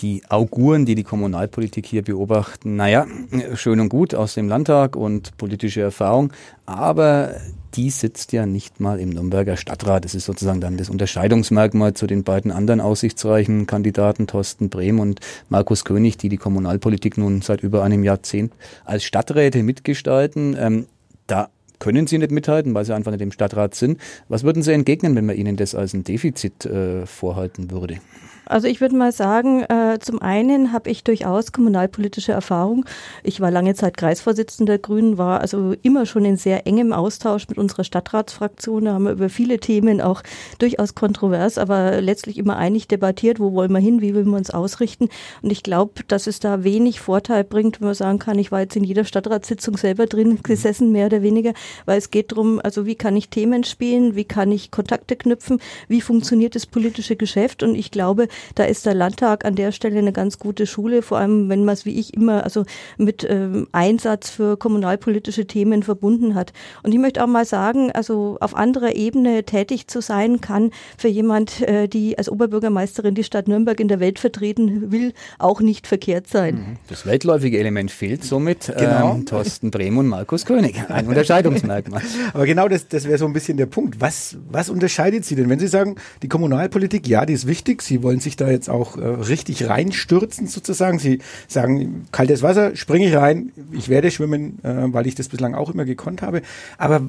die 0.00 0.22
Auguren, 0.28 0.84
die 0.84 0.96
die 0.96 1.04
Kommunalpolitik 1.04 1.86
hier 1.86 2.02
beobachten, 2.02 2.74
naja, 2.74 3.06
schön 3.54 3.78
und 3.78 3.88
gut 3.88 4.16
aus 4.16 4.34
dem 4.34 4.48
Landtag 4.48 4.96
und 4.96 5.36
politische 5.36 5.80
Erfahrung, 5.80 6.32
aber 6.66 7.36
die 7.76 7.90
sitzt 7.90 8.32
ja 8.32 8.46
nicht 8.46 8.80
mal 8.80 8.98
im 8.98 9.10
Nürnberger 9.10 9.56
Stadtrat. 9.56 10.04
Das 10.04 10.14
ist 10.14 10.24
sozusagen 10.24 10.60
dann 10.60 10.78
das 10.78 10.88
Unterscheidungsmerkmal 10.88 11.94
zu 11.94 12.06
den 12.06 12.24
beiden 12.24 12.50
anderen 12.50 12.80
aussichtsreichen 12.80 13.66
Kandidaten, 13.66 14.26
Thorsten 14.26 14.70
Brehm 14.70 14.98
und 14.98 15.20
Markus 15.48 15.84
König, 15.84 16.16
die 16.16 16.28
die 16.28 16.38
Kommunalpolitik 16.38 17.18
nun 17.18 17.42
seit 17.42 17.62
über 17.62 17.84
einem 17.84 18.02
Jahrzehnt 18.02 18.54
als 18.84 19.04
Stadträte 19.04 19.62
mitgestalten. 19.62 20.56
Ähm, 20.58 20.86
da 21.26 21.50
können 21.78 22.06
sie 22.06 22.18
nicht 22.18 22.30
mithalten, 22.30 22.74
weil 22.74 22.84
sie 22.84 22.94
einfach 22.94 23.12
nicht 23.12 23.20
im 23.20 23.32
Stadtrat 23.32 23.74
sind. 23.74 24.00
Was 24.28 24.42
würden 24.42 24.62
Sie 24.62 24.72
entgegnen, 24.72 25.14
wenn 25.14 25.26
man 25.26 25.36
Ihnen 25.36 25.56
das 25.56 25.74
als 25.74 25.92
ein 25.92 26.04
Defizit 26.04 26.64
äh, 26.64 27.04
vorhalten 27.04 27.70
würde? 27.70 27.98
Also 28.46 28.68
ich 28.68 28.80
würde 28.80 28.96
mal 28.96 29.10
sagen, 29.10 29.62
äh, 29.62 29.98
zum 30.00 30.22
einen 30.22 30.72
habe 30.72 30.90
ich 30.90 31.02
durchaus 31.02 31.50
kommunalpolitische 31.50 32.32
Erfahrung. 32.32 32.84
Ich 33.24 33.40
war 33.40 33.50
lange 33.50 33.74
Zeit 33.74 33.96
Kreisvorsitzender 33.96 34.76
der 34.76 34.78
Grünen, 34.78 35.16
war 35.16 35.40
also 35.40 35.74
immer 35.82 36.06
schon 36.06 36.24
in 36.24 36.36
sehr 36.36 36.66
engem 36.66 36.92
Austausch 36.92 37.48
mit 37.48 37.56
unserer 37.58 37.84
Stadtratsfraktion. 37.84 38.84
Da 38.84 38.92
haben 38.92 39.04
wir 39.04 39.12
über 39.12 39.28
viele 39.28 39.58
Themen 39.58 40.00
auch 40.00 40.22
durchaus 40.58 40.94
kontrovers, 40.94 41.56
aber 41.56 42.00
letztlich 42.00 42.38
immer 42.38 42.56
einig 42.56 42.88
debattiert, 42.88 43.40
wo 43.40 43.52
wollen 43.52 43.72
wir 43.72 43.80
hin, 43.80 44.00
wie 44.00 44.14
wollen 44.14 44.30
wir 44.30 44.36
uns 44.36 44.50
ausrichten. 44.50 45.08
Und 45.42 45.50
ich 45.50 45.62
glaube, 45.62 46.04
dass 46.06 46.26
es 46.26 46.40
da 46.40 46.62
wenig 46.62 47.00
Vorteil 47.00 47.42
bringt, 47.42 47.80
wenn 47.80 47.86
man 47.86 47.94
sagen 47.94 48.18
kann, 48.18 48.38
ich 48.38 48.52
war 48.52 48.60
jetzt 48.60 48.76
in 48.76 48.84
jeder 48.84 49.04
Stadtratssitzung 49.04 49.76
selber 49.76 50.06
drin 50.06 50.40
gesessen, 50.42 50.92
mehr 50.92 51.06
oder 51.06 51.22
weniger, 51.22 51.52
weil 51.86 51.98
es 51.98 52.10
geht 52.10 52.32
darum, 52.32 52.60
also 52.62 52.86
wie 52.86 52.96
kann 52.96 53.16
ich 53.16 53.28
Themen 53.30 53.64
spielen, 53.64 54.14
wie 54.14 54.24
kann 54.24 54.52
ich 54.52 54.70
Kontakte 54.70 55.16
knüpfen, 55.16 55.60
wie 55.88 56.00
funktioniert 56.00 56.54
das 56.54 56.66
politische 56.66 57.16
Geschäft. 57.16 57.62
Und 57.62 57.74
ich 57.74 57.90
glaube, 57.90 58.28
da 58.54 58.64
ist 58.64 58.86
der 58.86 58.94
Landtag 58.94 59.44
an 59.44 59.54
der 59.54 59.72
Stelle 59.72 59.98
eine 59.98 60.12
ganz 60.12 60.38
gute 60.38 60.66
Schule, 60.66 61.02
vor 61.02 61.18
allem 61.18 61.48
wenn 61.48 61.64
man 61.64 61.74
es 61.74 61.84
wie 61.84 61.98
ich 61.98 62.14
immer 62.14 62.44
also 62.44 62.64
mit 62.96 63.26
ähm, 63.28 63.68
Einsatz 63.72 64.30
für 64.30 64.56
kommunalpolitische 64.56 65.46
Themen 65.46 65.82
verbunden 65.82 66.34
hat. 66.34 66.52
Und 66.82 66.92
ich 66.92 66.98
möchte 66.98 67.22
auch 67.22 67.28
mal 67.28 67.44
sagen, 67.44 67.90
also 67.92 68.36
auf 68.40 68.54
anderer 68.56 68.94
Ebene 68.94 69.44
tätig 69.44 69.88
zu 69.88 70.00
sein 70.00 70.40
kann 70.40 70.70
für 70.98 71.08
jemand, 71.08 71.62
äh, 71.62 71.88
die 71.88 72.18
als 72.18 72.28
Oberbürgermeisterin 72.28 73.14
die 73.14 73.24
Stadt 73.24 73.48
Nürnberg 73.48 73.80
in 73.80 73.88
der 73.88 74.00
Welt 74.00 74.18
vertreten 74.18 74.92
will, 74.92 75.12
auch 75.38 75.60
nicht 75.60 75.86
verkehrt 75.86 76.26
sein. 76.28 76.54
Mhm. 76.54 76.76
Das 76.88 77.06
weltläufige 77.06 77.58
Element 77.58 77.90
fehlt 77.90 78.24
somit. 78.24 78.72
Genau. 78.76 79.14
Ähm, 79.14 79.26
Thorsten 79.26 79.70
Brehm 79.70 79.98
und 79.98 80.06
Markus 80.06 80.44
König. 80.44 80.82
Ein 80.88 81.06
Unterscheidungsmerkmal. 81.06 82.02
Aber 82.32 82.46
genau 82.46 82.68
das, 82.68 82.88
das 82.88 83.04
wäre 83.04 83.18
so 83.18 83.26
ein 83.26 83.32
bisschen 83.32 83.56
der 83.56 83.66
Punkt. 83.66 84.00
Was, 84.00 84.36
was 84.50 84.70
unterscheidet 84.70 85.24
Sie 85.24 85.34
denn? 85.34 85.48
Wenn 85.48 85.58
Sie 85.58 85.68
sagen, 85.68 85.96
die 86.22 86.28
Kommunalpolitik, 86.28 87.06
ja, 87.08 87.26
die 87.26 87.32
ist 87.32 87.46
wichtig, 87.46 87.82
Sie 87.82 88.02
wollen 88.02 88.20
sich 88.26 88.36
da 88.36 88.50
jetzt 88.50 88.68
auch 88.68 88.96
äh, 88.96 89.06
richtig 89.06 89.68
reinstürzen 89.68 90.46
sozusagen. 90.46 90.98
Sie 90.98 91.20
sagen, 91.48 92.06
kaltes 92.12 92.42
Wasser, 92.42 92.76
springe 92.76 93.06
ich 93.06 93.16
rein, 93.16 93.52
ich 93.72 93.88
werde 93.88 94.10
schwimmen, 94.10 94.58
äh, 94.62 94.92
weil 94.92 95.06
ich 95.06 95.14
das 95.14 95.28
bislang 95.28 95.54
auch 95.54 95.72
immer 95.72 95.84
gekonnt 95.84 96.22
habe. 96.22 96.42
Aber 96.76 97.02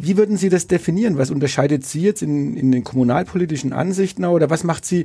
wie 0.00 0.16
würden 0.16 0.36
Sie 0.36 0.48
das 0.48 0.66
definieren? 0.66 1.18
Was 1.18 1.30
unterscheidet 1.30 1.84
Sie 1.84 2.02
jetzt 2.02 2.22
in, 2.22 2.56
in 2.56 2.72
den 2.72 2.82
kommunalpolitischen 2.84 3.72
Ansichten 3.72 4.24
oder 4.24 4.48
was 4.48 4.64
macht 4.64 4.86
Sie 4.86 5.04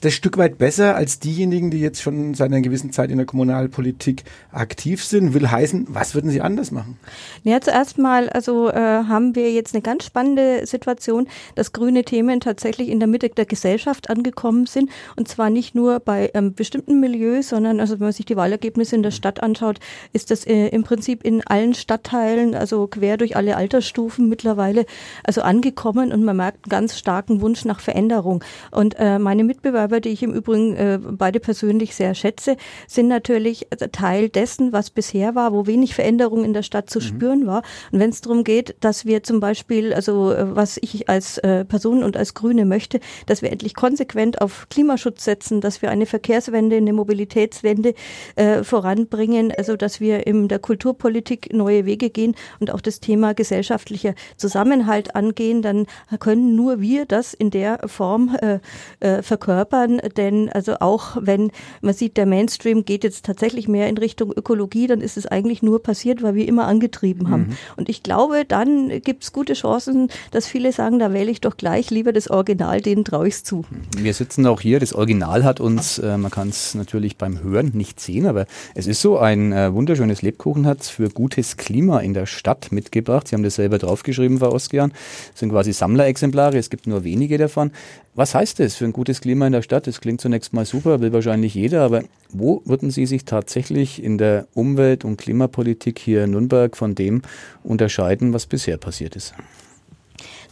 das 0.00 0.12
Stück 0.12 0.36
weit 0.36 0.58
besser 0.58 0.96
als 0.96 1.18
diejenigen, 1.18 1.70
die 1.70 1.80
jetzt 1.80 2.02
schon 2.02 2.34
seit 2.34 2.48
einer 2.48 2.60
gewissen 2.60 2.92
Zeit 2.92 3.10
in 3.10 3.16
der 3.16 3.26
Kommunalpolitik 3.26 4.24
aktiv 4.52 5.02
sind? 5.02 5.32
Will 5.32 5.50
heißen, 5.50 5.86
was 5.88 6.14
würden 6.14 6.30
Sie 6.30 6.42
anders 6.42 6.70
machen? 6.70 6.98
Ja, 7.42 7.60
zuerst 7.60 7.96
mal, 7.96 8.28
also 8.28 8.68
äh, 8.68 8.74
haben 8.74 9.34
wir 9.34 9.50
jetzt 9.52 9.74
eine 9.74 9.82
ganz 9.82 10.04
spannende 10.04 10.66
Situation, 10.66 11.26
dass 11.54 11.72
grüne 11.72 12.04
Themen 12.04 12.40
tatsächlich 12.40 12.88
in 12.88 12.98
der 12.98 13.08
Mitte 13.08 13.30
der 13.30 13.46
Gesellschaft 13.46 14.10
angekommen 14.10 14.66
sind 14.66 14.90
und 15.16 15.28
zwar 15.28 15.48
nicht 15.48 15.74
nur 15.74 16.00
bei 16.00 16.30
ähm, 16.34 16.54
bestimmten 16.54 17.00
Milieus, 17.00 17.48
sondern 17.48 17.80
also 17.80 17.94
wenn 17.94 18.06
man 18.06 18.12
sich 18.12 18.26
die 18.26 18.36
Wahlergebnisse 18.36 18.96
in 18.96 19.02
der 19.02 19.10
Stadt 19.10 19.42
anschaut, 19.42 19.80
ist 20.12 20.30
das 20.30 20.46
äh, 20.46 20.68
im 20.68 20.84
Prinzip 20.84 21.24
in 21.24 21.46
allen 21.46 21.72
Stadtteilen, 21.74 22.54
also 22.54 22.86
quer 22.88 23.16
durch 23.16 23.36
alle 23.36 23.56
Altersstufen 23.56 24.28
mittlerweile 24.28 24.84
also 25.24 25.40
angekommen 25.40 26.12
und 26.12 26.24
man 26.24 26.36
merkt 26.36 26.66
einen 26.66 26.70
ganz 26.70 26.98
starken 26.98 27.40
Wunsch 27.40 27.64
nach 27.64 27.80
Veränderung. 27.80 28.44
Und 28.70 28.96
äh, 28.98 29.18
meine 29.18 29.44
Mitbewerber 29.44 29.83
Mitbewerber, 29.84 30.00
die 30.00 30.10
ich 30.10 30.22
im 30.22 30.32
Übrigen 30.32 30.76
äh, 30.76 30.98
beide 31.02 31.40
persönlich 31.40 31.94
sehr 31.94 32.14
schätze, 32.14 32.56
sind 32.86 33.08
natürlich 33.08 33.66
Teil 33.92 34.28
dessen, 34.28 34.72
was 34.72 34.90
bisher 34.90 35.34
war, 35.34 35.52
wo 35.52 35.66
wenig 35.66 35.94
Veränderung 35.94 36.44
in 36.44 36.52
der 36.54 36.62
Stadt 36.62 36.90
zu 36.90 36.98
mhm. 36.98 37.02
spüren 37.02 37.46
war. 37.46 37.62
Und 37.92 38.00
wenn 38.00 38.10
es 38.10 38.20
darum 38.20 38.44
geht, 38.44 38.76
dass 38.80 39.04
wir 39.04 39.22
zum 39.22 39.40
Beispiel, 39.40 39.92
also 39.92 40.32
äh, 40.32 40.56
was 40.56 40.78
ich 40.80 41.08
als 41.08 41.38
äh, 41.38 41.64
Person 41.64 42.02
und 42.02 42.16
als 42.16 42.34
Grüne 42.34 42.64
möchte, 42.64 43.00
dass 43.26 43.42
wir 43.42 43.52
endlich 43.52 43.74
konsequent 43.74 44.40
auf 44.40 44.66
Klimaschutz 44.70 45.24
setzen, 45.24 45.60
dass 45.60 45.82
wir 45.82 45.90
eine 45.90 46.06
Verkehrswende, 46.06 46.76
eine 46.76 46.92
Mobilitätswende 46.92 47.94
äh, 48.36 48.62
voranbringen, 48.62 49.52
also 49.56 49.76
dass 49.76 50.00
wir 50.00 50.26
in 50.26 50.48
der 50.48 50.58
Kulturpolitik 50.58 51.52
neue 51.52 51.84
Wege 51.84 52.10
gehen 52.10 52.34
und 52.60 52.72
auch 52.72 52.80
das 52.80 53.00
Thema 53.00 53.34
gesellschaftlicher 53.34 54.14
Zusammenhalt 54.36 55.14
angehen, 55.14 55.62
dann 55.62 55.86
können 56.20 56.56
nur 56.56 56.80
wir 56.80 57.06
das 57.06 57.34
in 57.34 57.50
der 57.50 57.80
Form 57.86 58.36
äh, 58.40 58.58
äh, 59.00 59.22
verkörpern 59.22 59.73
verkörpern, 59.74 60.00
denn 60.16 60.48
also 60.50 60.76
auch 60.80 61.16
wenn 61.20 61.50
man 61.80 61.94
sieht, 61.94 62.16
der 62.16 62.26
Mainstream 62.26 62.84
geht 62.84 63.04
jetzt 63.04 63.24
tatsächlich 63.24 63.68
mehr 63.68 63.88
in 63.88 63.98
Richtung 63.98 64.32
Ökologie, 64.34 64.86
dann 64.86 65.00
ist 65.00 65.16
es 65.16 65.26
eigentlich 65.26 65.62
nur 65.62 65.82
passiert, 65.82 66.22
weil 66.22 66.34
wir 66.34 66.46
immer 66.46 66.66
angetrieben 66.66 67.30
haben. 67.30 67.48
Mhm. 67.48 67.56
Und 67.76 67.88
ich 67.88 68.02
glaube, 68.02 68.44
dann 68.46 68.88
gibt 69.02 69.24
es 69.24 69.32
gute 69.32 69.54
Chancen, 69.54 70.08
dass 70.30 70.46
viele 70.46 70.72
sagen, 70.72 70.98
da 70.98 71.12
wähle 71.12 71.30
ich 71.30 71.40
doch 71.40 71.56
gleich 71.56 71.90
lieber 71.90 72.12
das 72.12 72.30
Original, 72.30 72.80
denen 72.80 73.04
traue 73.04 73.28
ich 73.28 73.44
zu. 73.44 73.64
Wir 73.96 74.14
sitzen 74.14 74.46
auch 74.46 74.60
hier, 74.60 74.80
das 74.80 74.92
Original 74.92 75.44
hat 75.44 75.60
uns, 75.60 75.98
äh, 75.98 76.16
man 76.16 76.30
kann 76.30 76.48
es 76.48 76.74
natürlich 76.74 77.16
beim 77.16 77.42
Hören 77.42 77.72
nicht 77.74 78.00
sehen, 78.00 78.26
aber 78.26 78.46
es 78.74 78.86
ist 78.86 79.00
so 79.00 79.18
ein 79.18 79.52
äh, 79.52 79.72
wunderschönes 79.72 80.22
Lebkuchenherz 80.22 80.88
für 80.88 81.08
gutes 81.08 81.56
Klima 81.56 82.00
in 82.00 82.14
der 82.14 82.26
Stadt 82.26 82.72
mitgebracht. 82.72 83.28
Sie 83.28 83.34
haben 83.34 83.42
das 83.42 83.56
selber 83.56 83.78
draufgeschrieben, 83.78 84.38
Frau 84.38 84.52
Oskian. 84.52 84.92
Das 85.32 85.40
sind 85.40 85.50
quasi 85.50 85.72
Sammlerexemplare, 85.72 86.56
es 86.58 86.70
gibt 86.70 86.86
nur 86.86 87.04
wenige 87.04 87.38
davon. 87.38 87.72
Was 88.16 88.32
heißt 88.32 88.60
das 88.60 88.76
für 88.76 88.84
ein 88.84 88.92
gutes 88.92 89.20
Klima 89.20 89.46
in 89.46 89.52
der 89.52 89.62
Stadt? 89.62 89.88
Das 89.88 90.00
klingt 90.00 90.20
zunächst 90.20 90.52
mal 90.52 90.64
super, 90.64 91.00
will 91.00 91.12
wahrscheinlich 91.12 91.54
jeder, 91.54 91.82
aber 91.82 92.04
wo 92.30 92.62
würden 92.64 92.92
Sie 92.92 93.06
sich 93.06 93.24
tatsächlich 93.24 94.02
in 94.02 94.18
der 94.18 94.46
Umwelt- 94.54 95.04
und 95.04 95.16
Klimapolitik 95.16 95.98
hier 95.98 96.24
in 96.24 96.30
Nürnberg 96.30 96.76
von 96.76 96.94
dem 96.94 97.22
unterscheiden, 97.64 98.32
was 98.32 98.46
bisher 98.46 98.76
passiert 98.76 99.16
ist? 99.16 99.34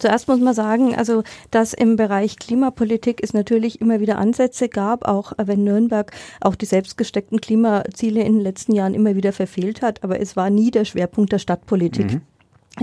Zuerst 0.01 0.27
muss 0.27 0.41
man 0.41 0.55
sagen, 0.55 0.97
also 0.97 1.23
dass 1.53 1.73
im 1.73 1.95
Bereich 1.95 2.37
Klimapolitik 2.37 3.21
es 3.23 3.35
natürlich 3.35 3.81
immer 3.81 4.01
wieder 4.01 4.19
Ansätze 4.19 4.69
gab, 4.69 5.07
auch 5.07 5.33
wenn 5.41 5.63
Nürnberg 5.63 6.11
auch 6.41 6.57
die 6.57 6.67
selbstgesteckten 6.67 7.41
Klimaziele 7.41 8.23
in 8.23 8.33
den 8.33 8.43
letzten 8.43 8.75
Jahren 8.75 8.95
immer 8.95 9.15
wieder 9.15 9.33
verfehlt 9.33 9.81
hat, 9.81 10.03
aber 10.03 10.19
es 10.19 10.35
war 10.35 10.51
nie 10.51 10.73
der 10.73 10.85
Schwerpunkt 10.85 11.31
der 11.33 11.39
Stadtpolitik. 11.39 12.15
Mhm. 12.15 12.21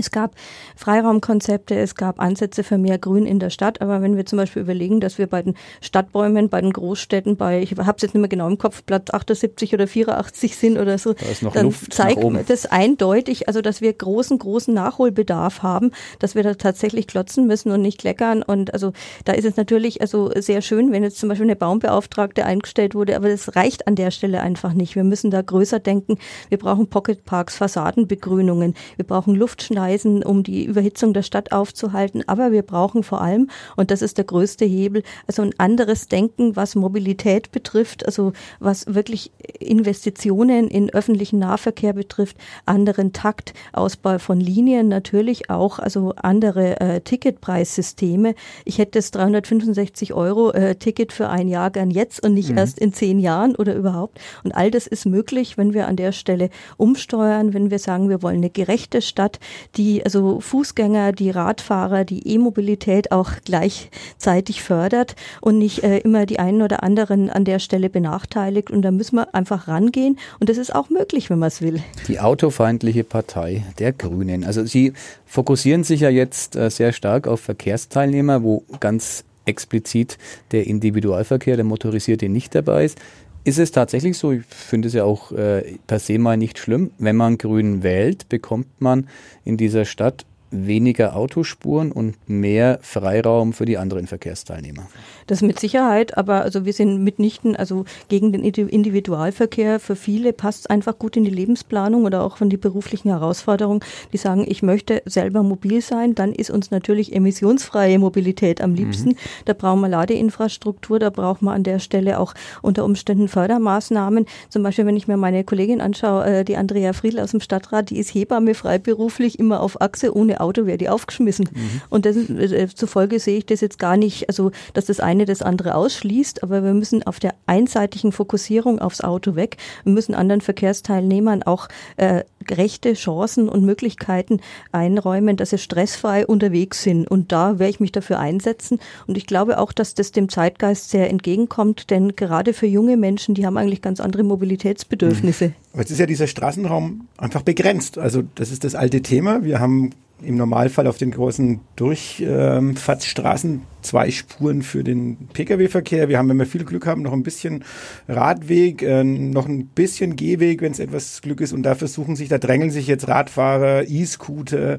Es 0.00 0.10
gab 0.10 0.34
Freiraumkonzepte, 0.76 1.78
es 1.78 1.94
gab 1.94 2.20
Ansätze 2.20 2.64
für 2.64 2.78
mehr 2.78 2.98
Grün 2.98 3.26
in 3.26 3.38
der 3.38 3.50
Stadt, 3.50 3.82
aber 3.82 4.00
wenn 4.00 4.16
wir 4.16 4.24
zum 4.24 4.38
Beispiel 4.38 4.62
überlegen, 4.62 5.00
dass 5.00 5.18
wir 5.18 5.26
bei 5.26 5.42
den 5.42 5.54
Stadtbäumen, 5.82 6.48
bei 6.48 6.62
den 6.62 6.72
Großstädten, 6.72 7.36
bei, 7.36 7.60
ich 7.60 7.72
habe 7.72 7.92
es 7.96 8.02
jetzt 8.02 8.14
nicht 8.14 8.20
mehr 8.20 8.28
genau 8.28 8.48
im 8.48 8.56
Kopf, 8.56 8.82
Platz 8.86 9.10
78 9.10 9.74
oder 9.74 9.86
84 9.86 10.56
sind 10.56 10.78
oder 10.78 10.96
so, 10.96 11.12
da 11.12 11.50
dann 11.52 11.66
Luft 11.66 11.92
zeigt 11.92 12.18
das 12.48 12.64
eindeutig, 12.64 13.46
also 13.46 13.60
dass 13.60 13.82
wir 13.82 13.92
großen, 13.92 14.38
großen 14.38 14.72
Nachholbedarf 14.72 15.62
haben, 15.62 15.90
dass 16.18 16.34
wir 16.34 16.42
da 16.42 16.54
tatsächlich 16.54 17.06
klotzen 17.06 17.46
müssen 17.46 17.70
und 17.70 17.82
nicht 17.82 17.98
kleckern. 17.98 18.42
Und 18.42 18.72
also 18.72 18.92
da 19.26 19.32
ist 19.32 19.44
es 19.44 19.58
natürlich 19.58 20.00
also 20.00 20.30
sehr 20.34 20.62
schön, 20.62 20.92
wenn 20.92 21.02
jetzt 21.02 21.18
zum 21.18 21.28
Beispiel 21.28 21.46
eine 21.46 21.56
Baumbeauftragte 21.56 22.46
eingestellt 22.46 22.94
wurde, 22.94 23.16
aber 23.16 23.28
das 23.28 23.54
reicht 23.54 23.86
an 23.86 23.96
der 23.96 24.10
Stelle 24.10 24.40
einfach 24.40 24.72
nicht. 24.72 24.96
Wir 24.96 25.04
müssen 25.04 25.30
da 25.30 25.42
größer 25.42 25.78
denken. 25.78 26.16
Wir 26.48 26.56
brauchen 26.56 26.88
Pocketparks, 26.88 27.56
Fassadenbegrünungen, 27.56 28.74
wir 28.96 29.04
brauchen 29.04 29.34
Luftschneiden 29.34 29.89
Gleisen, 29.90 30.22
um 30.22 30.42
die 30.44 30.64
Überhitzung 30.64 31.12
der 31.12 31.22
Stadt 31.22 31.50
aufzuhalten. 31.52 32.22
Aber 32.28 32.52
wir 32.52 32.62
brauchen 32.62 33.02
vor 33.02 33.20
allem, 33.20 33.50
und 33.76 33.90
das 33.90 34.02
ist 34.02 34.18
der 34.18 34.24
größte 34.24 34.64
Hebel, 34.64 35.02
also 35.26 35.42
ein 35.42 35.52
anderes 35.58 36.06
Denken, 36.06 36.54
was 36.54 36.76
Mobilität 36.76 37.50
betrifft, 37.50 38.06
also 38.06 38.32
was 38.60 38.94
wirklich 38.94 39.32
Investitionen 39.58 40.68
in 40.68 40.90
öffentlichen 40.90 41.40
Nahverkehr 41.40 41.92
betrifft, 41.92 42.36
anderen 42.66 43.12
Takt, 43.12 43.52
Ausbau 43.72 44.18
von 44.18 44.38
Linien 44.40 44.88
natürlich 44.88 45.50
auch, 45.50 45.80
also 45.80 46.14
andere 46.16 46.80
äh, 46.80 47.00
Ticketpreissysteme. 47.00 48.34
Ich 48.64 48.78
hätte 48.78 48.92
das 48.92 49.10
365 49.10 50.14
Euro 50.14 50.52
äh, 50.52 50.76
Ticket 50.76 51.12
für 51.12 51.28
ein 51.28 51.48
Jahr 51.48 51.70
gern 51.70 51.90
jetzt 51.90 52.22
und 52.22 52.34
nicht 52.34 52.50
mhm. 52.50 52.58
erst 52.58 52.78
in 52.78 52.92
zehn 52.92 53.18
Jahren 53.18 53.56
oder 53.56 53.74
überhaupt. 53.74 54.20
Und 54.44 54.52
all 54.52 54.70
das 54.70 54.86
ist 54.86 55.04
möglich, 55.04 55.58
wenn 55.58 55.74
wir 55.74 55.88
an 55.88 55.96
der 55.96 56.12
Stelle 56.12 56.50
umsteuern, 56.76 57.54
wenn 57.54 57.70
wir 57.70 57.80
sagen, 57.80 58.08
wir 58.08 58.22
wollen 58.22 58.36
eine 58.36 58.50
gerechte 58.50 59.02
Stadt, 59.02 59.40
die 59.76 60.04
also 60.04 60.40
Fußgänger, 60.40 61.12
die 61.12 61.30
Radfahrer, 61.30 62.04
die 62.04 62.26
E-Mobilität 62.26 63.12
auch 63.12 63.32
gleichzeitig 63.44 64.62
fördert 64.62 65.16
und 65.40 65.58
nicht 65.58 65.82
äh, 65.82 65.98
immer 65.98 66.26
die 66.26 66.38
einen 66.38 66.62
oder 66.62 66.82
anderen 66.82 67.30
an 67.30 67.44
der 67.44 67.58
Stelle 67.58 67.90
benachteiligt. 67.90 68.70
Und 68.70 68.82
da 68.82 68.90
müssen 68.90 69.16
wir 69.16 69.34
einfach 69.34 69.68
rangehen. 69.68 70.18
Und 70.38 70.48
das 70.48 70.58
ist 70.58 70.74
auch 70.74 70.90
möglich, 70.90 71.30
wenn 71.30 71.38
man 71.38 71.48
es 71.48 71.60
will. 71.62 71.82
Die 72.08 72.20
autofeindliche 72.20 73.04
Partei 73.04 73.64
der 73.78 73.92
Grünen. 73.92 74.44
Also 74.44 74.64
Sie 74.64 74.92
fokussieren 75.26 75.84
sich 75.84 76.00
ja 76.00 76.10
jetzt 76.10 76.56
äh, 76.56 76.70
sehr 76.70 76.92
stark 76.92 77.26
auf 77.26 77.40
Verkehrsteilnehmer, 77.40 78.42
wo 78.42 78.64
ganz 78.80 79.24
explizit 79.46 80.18
der 80.52 80.66
Individualverkehr, 80.66 81.56
der 81.56 81.64
motorisierte 81.64 82.28
nicht 82.28 82.54
dabei 82.54 82.84
ist. 82.84 82.98
Ist 83.42 83.58
es 83.58 83.72
tatsächlich 83.72 84.18
so, 84.18 84.32
ich 84.32 84.44
finde 84.44 84.88
es 84.88 84.94
ja 84.94 85.04
auch 85.04 85.32
äh, 85.32 85.78
per 85.86 85.98
se 85.98 86.18
mal 86.18 86.36
nicht 86.36 86.58
schlimm, 86.58 86.90
wenn 86.98 87.16
man 87.16 87.38
Grün 87.38 87.82
wählt, 87.82 88.28
bekommt 88.28 88.80
man 88.80 89.08
in 89.44 89.56
dieser 89.56 89.86
Stadt 89.86 90.26
weniger 90.50 91.16
Autospuren 91.16 91.92
und 91.92 92.16
mehr 92.28 92.78
Freiraum 92.82 93.52
für 93.52 93.64
die 93.64 93.78
anderen 93.78 94.06
Verkehrsteilnehmer. 94.06 94.88
Das 95.26 95.42
mit 95.42 95.60
Sicherheit, 95.60 96.16
aber 96.18 96.42
also 96.42 96.64
wir 96.64 96.72
sind 96.72 97.02
mitnichten 97.04 97.54
also 97.54 97.84
gegen 98.08 98.32
den 98.32 98.42
Individualverkehr. 98.42 99.78
Für 99.78 99.94
viele 99.94 100.32
passt 100.32 100.70
einfach 100.70 100.98
gut 100.98 101.16
in 101.16 101.24
die 101.24 101.30
Lebensplanung 101.30 102.04
oder 102.04 102.24
auch 102.24 102.36
von 102.36 102.50
die 102.50 102.56
beruflichen 102.56 103.10
Herausforderungen, 103.10 103.80
die 104.12 104.16
sagen, 104.16 104.44
ich 104.48 104.62
möchte 104.62 105.02
selber 105.04 105.42
mobil 105.42 105.80
sein, 105.82 106.14
dann 106.14 106.32
ist 106.32 106.50
uns 106.50 106.70
natürlich 106.70 107.14
emissionsfreie 107.14 107.98
Mobilität 107.98 108.60
am 108.60 108.74
liebsten. 108.74 109.10
Mhm. 109.10 109.16
Da 109.44 109.52
brauchen 109.52 109.80
wir 109.80 109.88
Ladeinfrastruktur, 109.88 110.98
da 110.98 111.10
braucht 111.10 111.42
man 111.42 111.54
an 111.54 111.62
der 111.62 111.78
Stelle 111.78 112.18
auch 112.18 112.34
unter 112.62 112.84
Umständen 112.84 113.28
Fördermaßnahmen. 113.28 114.26
Zum 114.48 114.62
Beispiel, 114.62 114.86
wenn 114.86 114.96
ich 114.96 115.06
mir 115.06 115.16
meine 115.16 115.44
Kollegin 115.44 115.80
anschaue, 115.80 116.24
äh, 116.24 116.44
die 116.44 116.56
Andrea 116.56 116.92
Friedl 116.92 117.20
aus 117.20 117.30
dem 117.30 117.40
Stadtrat, 117.40 117.90
die 117.90 117.98
ist 117.98 118.14
Hebamme 118.14 118.54
freiberuflich, 118.54 119.38
immer 119.38 119.60
auf 119.60 119.80
Achse, 119.80 120.16
ohne 120.16 120.39
Auto 120.40 120.66
wäre 120.66 120.78
die 120.78 120.88
aufgeschmissen. 120.88 121.48
Mhm. 121.52 121.82
Und 121.88 122.06
das, 122.06 122.16
äh, 122.16 122.68
zufolge 122.74 123.18
sehe 123.18 123.38
ich 123.38 123.46
das 123.46 123.60
jetzt 123.60 123.78
gar 123.78 123.96
nicht, 123.96 124.28
also 124.28 124.50
dass 124.74 124.86
das 124.86 125.00
eine 125.00 125.24
das 125.24 125.42
andere 125.42 125.74
ausschließt, 125.74 126.42
aber 126.42 126.64
wir 126.64 126.74
müssen 126.74 127.02
auf 127.02 127.20
der 127.20 127.34
einseitigen 127.46 128.12
Fokussierung 128.12 128.78
aufs 128.78 129.00
Auto 129.00 129.34
weg. 129.36 129.56
Wir 129.84 129.92
müssen 129.92 130.14
anderen 130.14 130.40
Verkehrsteilnehmern 130.40 131.42
auch 131.42 131.68
äh, 131.96 132.24
gerechte 132.46 132.94
Chancen 132.94 133.48
und 133.48 133.64
Möglichkeiten 133.64 134.40
einräumen, 134.72 135.36
dass 135.36 135.50
sie 135.50 135.58
stressfrei 135.58 136.26
unterwegs 136.26 136.82
sind. 136.82 137.10
Und 137.10 137.32
da 137.32 137.58
werde 137.58 137.70
ich 137.70 137.80
mich 137.80 137.92
dafür 137.92 138.18
einsetzen. 138.18 138.78
Und 139.06 139.16
ich 139.18 139.26
glaube 139.26 139.58
auch, 139.58 139.72
dass 139.72 139.94
das 139.94 140.12
dem 140.12 140.28
Zeitgeist 140.28 140.90
sehr 140.90 141.10
entgegenkommt, 141.10 141.90
denn 141.90 142.16
gerade 142.16 142.52
für 142.52 142.66
junge 142.66 142.96
Menschen, 142.96 143.34
die 143.34 143.46
haben 143.46 143.56
eigentlich 143.56 143.82
ganz 143.82 144.00
andere 144.00 144.22
Mobilitätsbedürfnisse. 144.22 145.48
Mhm. 145.48 145.54
Aber 145.72 145.82
jetzt 145.82 145.90
ist 145.90 146.00
ja 146.00 146.06
dieser 146.06 146.26
Straßenraum 146.26 147.08
einfach 147.16 147.42
begrenzt. 147.42 147.98
Also 147.98 148.22
das 148.34 148.50
ist 148.50 148.64
das 148.64 148.74
alte 148.74 149.02
Thema. 149.02 149.44
Wir 149.44 149.60
haben 149.60 149.90
im 150.22 150.36
Normalfall 150.36 150.86
auf 150.86 150.98
den 150.98 151.10
großen 151.10 151.60
Durchfahrtsstraßen 151.76 153.62
zwei 153.82 154.10
Spuren 154.10 154.62
für 154.62 154.84
den 154.84 155.28
Pkw-Verkehr. 155.32 156.08
Wir 156.08 156.18
haben, 156.18 156.28
wenn 156.28 156.38
wir 156.38 156.46
viel 156.46 156.64
Glück 156.64 156.86
haben, 156.86 157.02
noch 157.02 157.12
ein 157.12 157.22
bisschen 157.22 157.64
Radweg, 158.08 158.82
äh, 158.82 159.04
noch 159.04 159.48
ein 159.48 159.66
bisschen 159.66 160.16
Gehweg, 160.16 160.62
wenn 160.62 160.72
es 160.72 160.78
etwas 160.78 161.22
Glück 161.22 161.40
ist. 161.40 161.52
Und 161.52 161.62
da 161.62 161.74
versuchen 161.74 162.16
sich, 162.16 162.28
da 162.28 162.38
drängeln 162.38 162.70
sich 162.70 162.86
jetzt 162.86 163.08
Radfahrer, 163.08 163.88
E-Scooter, 163.88 164.78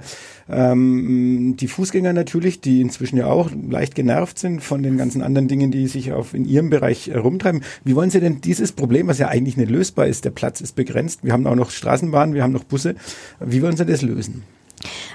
ähm, 0.49 1.55
die 1.59 1.67
Fußgänger 1.67 2.13
natürlich, 2.13 2.61
die 2.61 2.81
inzwischen 2.81 3.17
ja 3.17 3.27
auch 3.27 3.49
leicht 3.51 3.95
genervt 3.95 4.39
sind 4.39 4.61
von 4.61 4.83
den 4.83 4.97
ganzen 4.97 5.21
anderen 5.21 5.47
Dingen, 5.47 5.71
die 5.71 5.87
sich 5.87 6.11
auf 6.11 6.33
in 6.33 6.45
ihrem 6.45 6.69
Bereich 6.69 7.11
rumtreiben. 7.15 7.63
Wie 7.83 7.95
wollen 7.95 8.09
Sie 8.09 8.19
denn 8.19 8.41
dieses 8.41 8.71
Problem, 8.71 9.07
was 9.07 9.17
ja 9.17 9.27
eigentlich 9.27 9.57
nicht 9.57 9.71
lösbar 9.71 10.07
ist, 10.07 10.25
der 10.25 10.31
Platz 10.31 10.61
ist 10.61 10.75
begrenzt, 10.75 11.23
wir 11.23 11.33
haben 11.33 11.47
auch 11.47 11.55
noch 11.55 11.71
Straßenbahnen, 11.71 12.35
wir 12.35 12.43
haben 12.43 12.53
noch 12.53 12.63
Busse, 12.63 12.95
wie 13.39 13.61
wollen 13.61 13.77
Sie 13.77 13.85
das 13.85 14.01
lösen? 14.01 14.43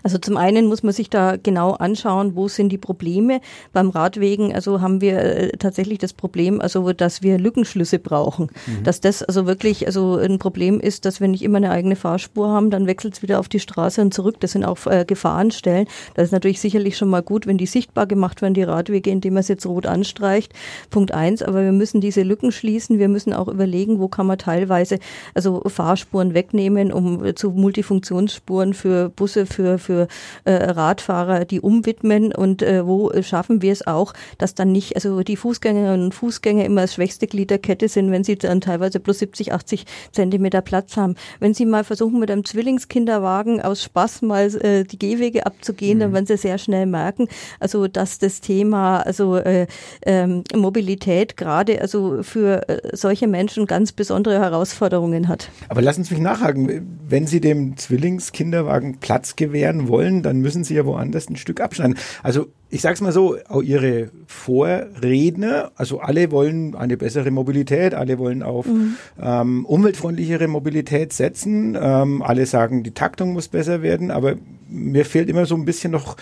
Also 0.03 0.19
zum 0.19 0.37
einen 0.37 0.67
muss 0.67 0.83
man 0.83 0.93
sich 0.93 1.11
da 1.11 1.37
genau 1.37 1.73
anschauen, 1.73 2.37
wo 2.37 2.49
sind 2.49 2.71
die 2.71 2.79
Probleme. 2.79 3.41
Beim 3.73 3.91
Radwegen, 3.91 4.55
also 4.55 4.81
haben 4.81 5.01
wir 5.01 5.19
äh, 5.19 5.57
tatsächlich 5.59 5.99
das 5.99 6.13
Problem, 6.13 6.61
also 6.61 6.93
dass 6.93 7.23
wir 7.23 7.39
Lückenschlüsse 7.39 7.99
brauchen. 7.99 8.51
Mhm. 8.67 8.85
Dass 8.85 9.01
das 9.01 9.23
also 9.23 9.47
wirklich 9.47 9.87
also 9.87 10.17
ein 10.17 10.39
Problem 10.39 10.81
ist, 10.81 11.05
dass 11.05 11.21
wir 11.21 11.29
nicht 11.29 11.43
immer 11.43 11.59
eine 11.59 11.71
eigene 11.71 11.97
Fahrspur 11.97 12.49
haben, 12.49 12.71
dann 12.71 12.87
wechselt 12.87 13.15
es 13.15 13.23
wieder 13.23 13.41
auf 13.41 13.49
die 13.49 13.61
Straße 13.61 14.01
und 14.01 14.15
zurück. 14.15 14.37
Das 14.41 14.53
sind 14.53 14.65
auch 14.65 14.87
äh, 14.87 15.05
Gefahrenstellen. 15.07 15.87
Das 16.15 16.27
ist 16.27 16.33
natürlich 16.33 16.61
sicherlich 16.61 16.97
schon 16.97 17.09
mal 17.09 17.23
gut, 17.23 17.47
wenn 17.47 17.59
die 17.59 17.67
sichtbar 17.67 18.07
gemacht 18.07 18.43
werden, 18.43 18.55
die 18.55 18.63
Radwege, 18.63 19.11
indem 19.11 19.35
man 19.35 19.41
es 19.41 19.49
jetzt 19.49 19.67
rot 19.67 19.87
anstreicht. 19.87 20.53
Punkt 20.91 21.13
eins. 21.13 21.43
Aber 21.43 21.63
wir 21.63 21.73
müssen 21.73 22.01
diese 22.01 22.23
Lücken 22.23 22.53
schließen. 22.53 22.99
Wir 22.99 23.09
müssen 23.09 23.33
auch 23.33 23.49
überlegen, 23.49 23.99
wo 23.99 24.09
kann 24.09 24.27
man 24.27 24.39
teilweise 24.39 24.99
also 25.35 25.63
Fahrspuren 25.67 26.35
wegnehmen, 26.35 26.93
um 26.93 27.25
äh, 27.25 27.35
zu 27.35 27.51
Multifunktionsspuren 27.51 28.75
für 28.75 29.09
Busse, 29.09 29.47
für, 29.47 29.56
für 29.79 30.09
äh, 30.45 30.53
Radfahrer, 30.53 31.45
die 31.45 31.61
umwidmen 31.61 32.35
und 32.35 32.63
äh, 32.63 32.87
wo 32.87 33.11
schaffen 33.23 33.63
wir 33.63 33.73
es 33.73 33.87
auch, 33.87 34.13
dass 34.39 34.55
dann 34.55 34.73
nicht, 34.73 34.95
also 34.97 35.23
die 35.23 35.37
Fußgängerinnen 35.37 36.07
und 36.07 36.15
Fußgänger 36.15 36.65
immer 36.65 36.83
das 36.83 36.95
schwächste 36.95 37.27
Glied 37.27 37.51
der 37.51 37.59
Kette 37.59 37.89
sind, 37.89 38.11
wenn 38.11 38.25
sie 38.25 38.37
dann 38.37 38.61
teilweise 38.61 39.01
plus 39.01 39.19
70, 39.21 39.53
80 39.53 39.85
Zentimeter 40.13 40.61
Platz 40.61 40.97
haben. 40.97 41.15
Wenn 41.41 41.55
sie 41.55 41.67
mal 41.67 41.85
versuchen, 41.85 42.21
mit 42.21 42.31
einem 42.31 42.45
Zwillingskinderwagen 42.45 43.61
aus 43.61 43.83
Spaß 43.83 44.23
mal 44.23 44.47
äh, 44.57 44.85
die 44.85 44.99
Gehwege 44.99 45.47
abzugehen, 45.47 45.99
mhm. 45.99 46.01
dann 46.01 46.13
werden 46.13 46.27
sie 46.27 46.37
sehr 46.37 46.59
schnell 46.59 46.87
merken, 46.87 47.29
also 47.61 47.89
dass 47.89 48.19
das 48.19 48.41
Thema, 48.41 49.01
also 49.01 49.37
äh, 49.37 49.67
ähm, 50.05 50.45
Mobilität 50.55 51.37
gerade 51.37 51.81
also 51.81 52.23
für 52.23 52.69
äh, 52.69 52.97
solche 52.97 53.27
Menschen 53.27 53.67
ganz 53.67 53.93
besondere 53.93 54.39
Herausforderungen 54.39 55.29
hat. 55.29 55.51
Aber 55.69 55.83
lassen 55.83 56.05
Sie 56.05 56.15
mich 56.15 56.23
nachhaken, 56.23 56.99
wenn 57.09 57.27
Sie 57.27 57.41
dem 57.41 57.77
Zwillingskinderwagen 57.77 58.99
Platz 58.99 59.37
geben, 59.37 59.46
gewähren 59.47 59.89
wollen, 59.89 60.23
dann 60.23 60.41
müssen 60.41 60.65
sie 60.65 60.75
ja 60.75 60.85
woanders 60.85 61.29
ein 61.29 61.37
Stück 61.37 61.61
abschneiden. 61.61 61.97
Also 62.23 62.47
ich 62.69 62.81
sage 62.81 62.95
es 62.95 63.01
mal 63.01 63.13
so, 63.13 63.37
auch 63.49 63.63
ihre 63.63 64.11
Vorredner, 64.27 65.71
also 65.77 66.01
alle 66.01 66.31
wollen 66.31 66.75
eine 66.75 66.97
bessere 66.97 67.31
Mobilität, 67.31 67.95
alle 67.95 68.19
wollen 68.19 68.43
auf 68.43 68.67
mhm. 68.67 68.97
ähm, 69.21 69.65
umweltfreundlichere 69.67 70.49
Mobilität 70.49 71.13
setzen, 71.13 71.79
ähm, 71.81 72.23
alle 72.23 72.47
sagen, 72.47 72.83
die 72.83 72.93
Taktung 72.93 73.33
muss 73.33 73.49
besser 73.49 73.83
werden, 73.83 74.11
aber 74.11 74.35
mir 74.69 75.05
fehlt 75.05 75.29
immer 75.29 75.47
so 75.47 75.55
ein 75.55 75.65
bisschen 75.65 75.93
noch 75.93 76.17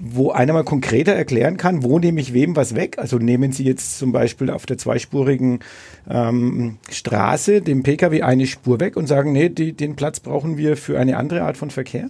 wo 0.00 0.30
einer 0.30 0.52
mal 0.52 0.64
konkreter 0.64 1.12
erklären 1.12 1.56
kann, 1.56 1.82
wo 1.82 1.98
nehme 1.98 2.20
ich 2.20 2.32
wem 2.32 2.56
was 2.56 2.74
weg. 2.74 2.98
Also 2.98 3.18
nehmen 3.18 3.52
Sie 3.52 3.64
jetzt 3.64 3.98
zum 3.98 4.12
Beispiel 4.12 4.50
auf 4.50 4.66
der 4.66 4.78
zweispurigen 4.78 5.60
ähm, 6.08 6.78
Straße 6.90 7.62
dem 7.62 7.82
Pkw 7.82 8.22
eine 8.22 8.46
Spur 8.46 8.80
weg 8.80 8.96
und 8.96 9.06
sagen, 9.06 9.32
nee, 9.32 9.48
die, 9.48 9.72
den 9.72 9.96
Platz 9.96 10.20
brauchen 10.20 10.56
wir 10.56 10.76
für 10.76 10.98
eine 10.98 11.16
andere 11.16 11.42
Art 11.42 11.56
von 11.56 11.70
Verkehr? 11.70 12.08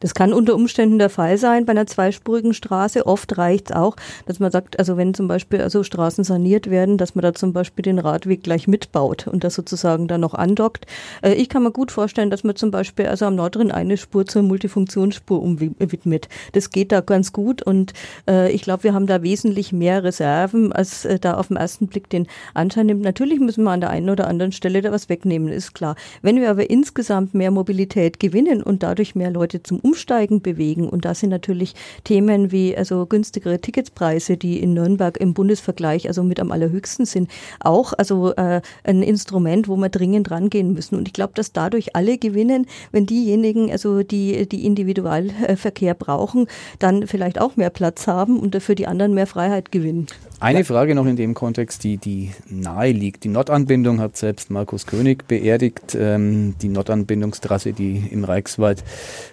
Das 0.00 0.14
kann 0.14 0.32
unter 0.32 0.54
Umständen 0.54 0.98
der 0.98 1.10
Fall 1.10 1.38
sein 1.38 1.66
bei 1.66 1.72
einer 1.72 1.86
zweispurigen 1.86 2.54
Straße. 2.54 3.06
Oft 3.06 3.36
reicht 3.38 3.70
es 3.70 3.76
auch, 3.76 3.96
dass 4.26 4.40
man 4.40 4.50
sagt, 4.50 4.78
also 4.78 4.96
wenn 4.96 5.14
zum 5.14 5.28
Beispiel 5.28 5.60
also 5.60 5.82
Straßen 5.82 6.24
saniert 6.24 6.70
werden, 6.70 6.98
dass 6.98 7.14
man 7.14 7.22
da 7.22 7.34
zum 7.34 7.52
Beispiel 7.52 7.82
den 7.82 7.98
Radweg 7.98 8.42
gleich 8.42 8.68
mitbaut 8.68 9.26
und 9.26 9.44
das 9.44 9.54
sozusagen 9.54 10.08
dann 10.08 10.20
noch 10.20 10.34
andockt. 10.34 10.86
Äh, 11.22 11.34
ich 11.34 11.48
kann 11.48 11.62
mir 11.62 11.72
gut 11.72 11.92
vorstellen, 11.92 12.30
dass 12.30 12.44
man 12.44 12.56
zum 12.56 12.70
Beispiel 12.70 13.06
also 13.06 13.26
am 13.26 13.34
Nordrhein 13.34 13.70
eine 13.70 13.96
Spur 13.96 14.26
zur 14.26 14.42
Multifunktionsspur 14.42 15.40
umwidmet. 15.40 16.28
Das 16.52 16.70
geht 16.70 16.92
da 16.92 17.00
ganz 17.00 17.32
gut 17.32 17.62
und 17.62 17.92
äh, 18.28 18.50
ich 18.52 18.62
glaube, 18.62 18.84
wir 18.84 18.94
haben 18.94 19.06
da 19.06 19.22
wesentlich 19.22 19.72
mehr 19.72 20.04
Reserven, 20.04 20.72
als 20.72 21.04
äh, 21.04 21.18
da 21.18 21.34
auf 21.34 21.48
den 21.48 21.56
ersten 21.56 21.88
Blick 21.88 22.08
den 22.10 22.26
Anschein 22.54 22.86
nimmt. 22.86 23.02
Natürlich 23.02 23.40
müssen 23.40 23.64
wir 23.64 23.70
an 23.70 23.80
der 23.80 23.90
einen 23.90 24.10
oder 24.10 24.26
anderen 24.26 24.52
Stelle 24.52 24.82
da 24.82 24.92
was 24.92 25.08
wegnehmen, 25.08 25.48
ist 25.48 25.74
klar. 25.74 25.96
Wenn 26.22 26.40
wir 26.40 26.50
aber 26.50 26.70
insgesamt 26.70 27.34
mehr 27.34 27.50
Mobilität 27.50 28.20
gewinnen 28.20 28.62
und 28.62 28.82
dadurch 28.82 29.14
mehr 29.14 29.30
Leute 29.30 29.57
Leute 29.58 29.62
zum 29.62 29.80
Umsteigen 29.80 30.40
bewegen. 30.40 30.88
Und 30.88 31.04
da 31.04 31.14
sind 31.14 31.30
natürlich 31.30 31.74
Themen 32.04 32.52
wie 32.52 32.76
also 32.76 33.06
günstigere 33.06 33.60
Ticketspreise, 33.60 34.36
die 34.36 34.60
in 34.60 34.74
Nürnberg 34.74 35.16
im 35.18 35.34
Bundesvergleich 35.34 36.08
also 36.08 36.22
mit 36.22 36.40
am 36.40 36.52
allerhöchsten 36.52 37.06
sind, 37.06 37.30
auch 37.60 37.92
also 37.92 38.34
äh, 38.34 38.60
ein 38.84 39.02
Instrument, 39.02 39.68
wo 39.68 39.76
wir 39.76 39.88
dringend 39.88 40.30
rangehen 40.30 40.72
müssen. 40.72 40.96
Und 40.96 41.08
ich 41.08 41.14
glaube, 41.14 41.32
dass 41.34 41.52
dadurch 41.52 41.96
alle 41.96 42.18
gewinnen, 42.18 42.66
wenn 42.92 43.06
diejenigen, 43.06 43.70
also 43.70 44.02
die 44.02 44.48
die 44.48 44.64
Individualverkehr 44.64 45.94
brauchen, 45.94 46.46
dann 46.78 47.06
vielleicht 47.06 47.40
auch 47.40 47.56
mehr 47.56 47.70
Platz 47.70 48.06
haben 48.06 48.38
und 48.38 48.54
dafür 48.54 48.74
die 48.74 48.86
anderen 48.86 49.14
mehr 49.14 49.26
Freiheit 49.26 49.72
gewinnen. 49.72 50.06
Eine 50.40 50.64
Frage 50.64 50.94
noch 50.94 51.06
in 51.06 51.16
dem 51.16 51.34
Kontext, 51.34 51.82
die, 51.82 51.96
die 51.96 52.30
nahe 52.48 52.92
liegt. 52.92 53.24
Die 53.24 53.28
Nordanbindung 53.28 54.00
hat 54.00 54.16
selbst 54.16 54.50
Markus 54.50 54.86
König 54.86 55.26
beerdigt. 55.26 55.96
Ähm, 55.98 56.54
die 56.62 56.68
Nordanbindungstrasse, 56.68 57.72
die 57.72 58.04
im 58.10 58.22
Reichswald 58.22 58.84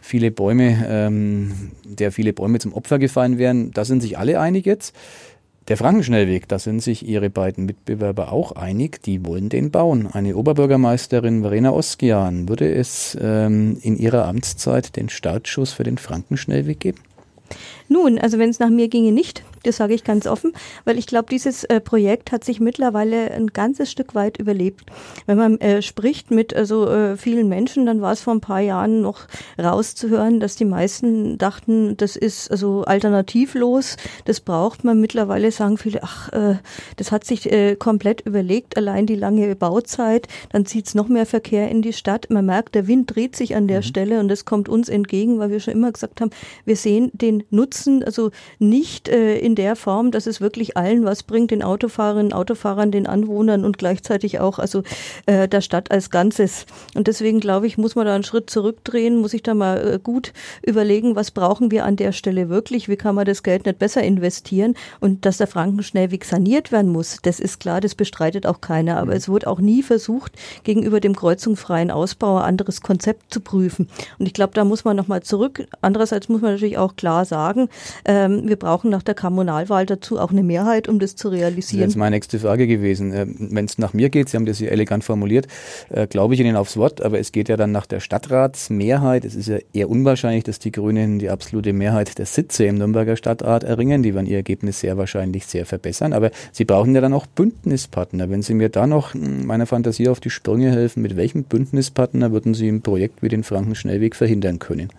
viele 0.02 0.32
Bäume, 0.32 0.84
ähm, 0.90 1.72
der 1.84 2.12
viele 2.12 2.34
Bäume 2.34 2.58
zum 2.58 2.74
Opfer 2.74 2.98
gefallen 2.98 3.38
wären. 3.38 3.70
Da 3.72 3.86
sind 3.86 4.02
sich 4.02 4.18
alle 4.18 4.40
einig 4.40 4.66
jetzt. 4.66 4.96
Der 5.68 5.78
Frankenschnellweg, 5.78 6.48
da 6.48 6.58
sind 6.58 6.82
sich 6.82 7.08
ihre 7.08 7.30
beiden 7.30 7.66
Mitbewerber 7.66 8.32
auch 8.32 8.52
einig, 8.52 9.02
die 9.04 9.26
wollen 9.26 9.50
den 9.50 9.70
bauen. 9.70 10.08
Eine 10.12 10.36
Oberbürgermeisterin 10.36 11.42
Verena 11.42 11.72
Oskian, 11.72 12.50
würde 12.50 12.72
es 12.72 13.16
ähm, 13.22 13.78
in 13.82 13.98
ihrer 13.98 14.26
Amtszeit 14.26 14.96
den 14.96 15.10
Startschuss 15.10 15.72
für 15.72 15.84
den 15.84 15.98
Frankenschnellweg 15.98 16.80
geben? 16.80 17.00
Nun, 17.90 18.18
also 18.20 18.38
wenn 18.40 18.50
es 18.50 18.60
nach 18.60 18.70
mir 18.70 18.90
ginge 18.90 19.12
nicht, 19.12 19.44
das 19.66 19.78
sage 19.78 19.94
ich 19.94 20.04
ganz 20.04 20.28
offen, 20.28 20.54
weil 20.84 20.98
ich 20.98 21.08
glaube, 21.08 21.28
dieses 21.30 21.64
äh, 21.66 21.80
Projekt 21.80 22.32
hat 22.32 22.44
sich 22.44 22.60
mittlerweile 22.60 23.32
ein 23.32 23.48
ganzes 23.48 23.92
Stück 23.92 24.16
weit 24.16 24.38
überlebt. 24.38 24.86
Wenn 25.26 25.38
man 25.38 25.60
äh, 25.60 25.82
spricht 25.82 26.32
mit 26.32 26.56
also 26.56 26.88
äh, 26.88 27.18
vielen 27.18 27.50
Menschen, 27.50 27.86
dann 27.86 28.02
war 28.02 28.14
es 28.14 28.22
vor 28.22 28.34
ein 28.34 28.42
paar 28.42 28.62
Jahren 28.62 29.02
noch 29.02 29.28
rauszuhören, 29.62 30.40
dass 30.40 30.56
die 30.56 30.66
meisten 30.66 31.38
dachten, 31.38 31.98
das 31.98 32.16
ist 32.16 32.52
also 32.52 32.84
alternativlos, 32.84 33.98
das 34.26 34.40
braucht 34.40 34.84
man. 34.84 35.00
Mittlerweile 35.02 35.52
sagen 35.52 35.78
viele, 35.78 36.04
ach, 36.04 36.32
äh, 36.34 36.56
das 36.98 37.12
hat 37.12 37.26
sich 37.26 37.52
äh, 37.52 37.76
komplett 37.76 38.22
überlegt, 38.22 38.78
allein 38.78 39.06
die 39.06 39.16
lange 39.16 39.56
Bauzeit, 39.56 40.28
dann 40.52 40.66
zieht 40.66 40.88
es 40.88 40.96
noch 40.96 41.08
mehr 41.08 41.26
Verkehr 41.26 41.70
in 41.70 41.82
die 41.82 41.94
Stadt. 41.94 42.30
Man 42.30 42.46
merkt, 42.46 42.76
der 42.76 42.88
Wind 42.88 43.16
dreht 43.16 43.36
sich 43.36 43.56
an 43.56 43.68
der 43.68 43.80
mhm. 43.80 43.84
Stelle 43.84 44.20
und 44.20 44.28
das 44.28 44.46
kommt 44.46 44.70
uns 44.70 44.90
entgegen, 44.90 45.40
weil 45.40 45.50
wir 45.50 45.60
schon 45.60 45.74
immer 45.74 45.92
gesagt 45.92 46.22
haben, 46.22 46.32
wir 46.66 46.76
sehen 46.76 47.12
den 47.14 47.44
Nutzen 47.50 48.04
also 48.04 48.32
nicht 48.60 49.10
äh, 49.10 49.38
in 49.56 49.64
der 49.64 49.78
Form, 49.78 50.12
dass 50.12 50.28
es 50.28 50.42
wirklich 50.42 50.76
allen 50.76 51.06
was 51.06 51.24
bringt, 51.24 51.52
den 51.52 51.64
Autofahrerinnen, 51.64 52.34
Autofahrern, 52.34 52.92
den 52.92 53.08
Anwohnern 53.08 53.64
und 53.64 53.78
gleichzeitig 53.78 54.42
auch 54.42 54.60
also 54.60 54.84
äh, 55.28 55.48
der 55.48 55.62
Stadt 55.62 55.92
als 55.92 56.10
Ganzes. 56.10 56.66
Und 56.94 57.08
deswegen 57.08 57.40
glaube 57.40 57.66
ich, 57.68 57.78
muss 57.78 57.96
man 57.96 58.06
da 58.06 58.14
einen 58.14 58.26
Schritt 58.26 58.50
zurückdrehen, 58.50 59.16
muss 59.16 59.34
ich 59.34 59.44
da 59.44 59.54
mal 59.54 59.94
äh, 59.94 60.00
gut 60.00 60.34
überlegen, 60.62 61.16
was 61.16 61.32
brauchen 61.32 61.72
wir 61.72 61.86
an 61.86 61.96
der 61.96 62.12
Stelle 62.12 62.50
wirklich, 62.50 62.90
wie 62.90 62.98
kann 62.98 63.16
man 63.16 63.24
das 63.24 63.44
Geld 63.44 63.66
nicht 63.66 63.80
besser 63.80 64.04
investieren 64.04 64.76
und 65.00 65.26
dass 65.26 65.38
der 65.38 65.48
Frankenschnellweg 65.48 66.26
saniert 66.26 66.74
werden 66.74 66.92
muss, 66.92 67.20
das 67.22 67.40
ist 67.40 67.62
klar, 67.62 67.80
das 67.80 67.96
bestreitet 67.96 68.46
auch 68.46 68.60
keiner, 68.60 68.98
aber 68.98 69.12
mhm. 69.12 69.18
es 69.18 69.30
wurde 69.30 69.48
auch 69.48 69.62
nie 69.62 69.84
versucht, 69.84 70.34
gegenüber 70.66 71.00
dem 71.00 71.16
kreuzungsfreien 71.16 71.92
Ausbau 71.92 72.40
ein 72.40 72.56
anderes 72.56 72.82
Konzept 72.82 73.34
zu 73.34 73.40
prüfen. 73.40 73.88
Und 74.20 74.26
ich 74.26 74.34
glaube, 74.34 74.54
da 74.54 74.66
muss 74.66 74.84
man 74.84 74.98
nochmal 74.98 75.24
zurück. 75.24 75.66
Andererseits 75.82 76.28
muss 76.28 76.42
man 76.42 76.54
natürlich 76.54 76.78
auch 76.78 76.98
klar 76.98 77.24
sagen, 77.24 77.70
ähm, 78.04 78.48
wir 78.50 78.58
brauchen 78.58 78.90
nach 78.90 79.04
der 79.04 79.16
Kommunal 79.16 79.45
Kommunalwahl 79.46 79.86
dazu 79.86 80.20
auch 80.20 80.32
eine 80.32 80.42
Mehrheit, 80.42 80.88
um 80.88 80.98
das 80.98 81.16
zu 81.16 81.30
realisieren? 81.30 81.82
Das 81.82 81.90
ist 81.90 81.98
meine 81.98 82.16
nächste 82.16 82.40
Frage 82.40 82.66
gewesen. 82.66 83.14
Äh, 83.14 83.28
Wenn 83.28 83.66
es 83.66 83.78
nach 83.78 83.94
mir 83.94 84.10
geht, 84.10 84.30
Sie 84.30 84.38
haben 84.38 84.48
das 84.48 84.58
hier 84.58 84.72
elegant 84.72 85.04
formuliert, 85.04 85.48
äh, 85.90 86.08
glaube 86.08 86.34
ich 86.34 86.40
Ihnen 86.40 86.56
aufs 86.56 86.78
Wort, 86.78 87.02
aber 87.02 87.20
es 87.20 87.32
geht 87.32 87.48
ja 87.48 87.56
dann 87.56 87.72
nach 87.72 87.86
der 87.86 88.00
Stadtratsmehrheit. 88.00 89.24
Es 89.24 89.36
ist 89.36 89.48
ja 89.48 89.58
eher 89.72 89.90
unwahrscheinlich, 89.90 90.44
dass 90.44 90.58
die 90.58 90.72
Grünen 90.72 91.20
die 91.20 91.30
absolute 91.30 91.74
Mehrheit 91.74 92.18
der 92.18 92.26
Sitze 92.26 92.66
im 92.66 92.80
Nürnberger 92.80 93.16
Stadtrat 93.18 93.64
erringen. 93.64 94.02
Die 94.02 94.16
werden 94.16 94.26
ihr 94.26 94.38
Ergebnis 94.38 94.80
sehr 94.80 94.98
wahrscheinlich 94.98 95.46
sehr 95.46 95.68
verbessern. 95.68 96.14
Aber 96.14 96.32
Sie 96.52 96.66
brauchen 96.66 96.96
ja 96.96 97.02
dann 97.02 97.14
auch 97.14 97.28
Bündnispartner. 97.28 98.32
Wenn 98.32 98.42
Sie 98.42 98.56
mir 98.56 98.70
da 98.70 98.88
noch 98.88 99.14
hm, 99.14 99.46
meiner 99.46 99.68
Fantasie 99.68 100.10
auf 100.10 100.20
die 100.20 100.32
Sprünge 100.32 100.72
helfen, 100.72 101.04
mit 101.04 101.16
welchem 101.16 101.44
Bündnispartner 101.44 102.32
würden 102.32 102.56
Sie 102.56 102.68
ein 102.68 102.82
Projekt 102.82 103.22
wie 103.22 103.30
den 103.30 103.44
Frankenschnellweg 103.44 104.16
verhindern 104.16 104.58
können? 104.58 104.90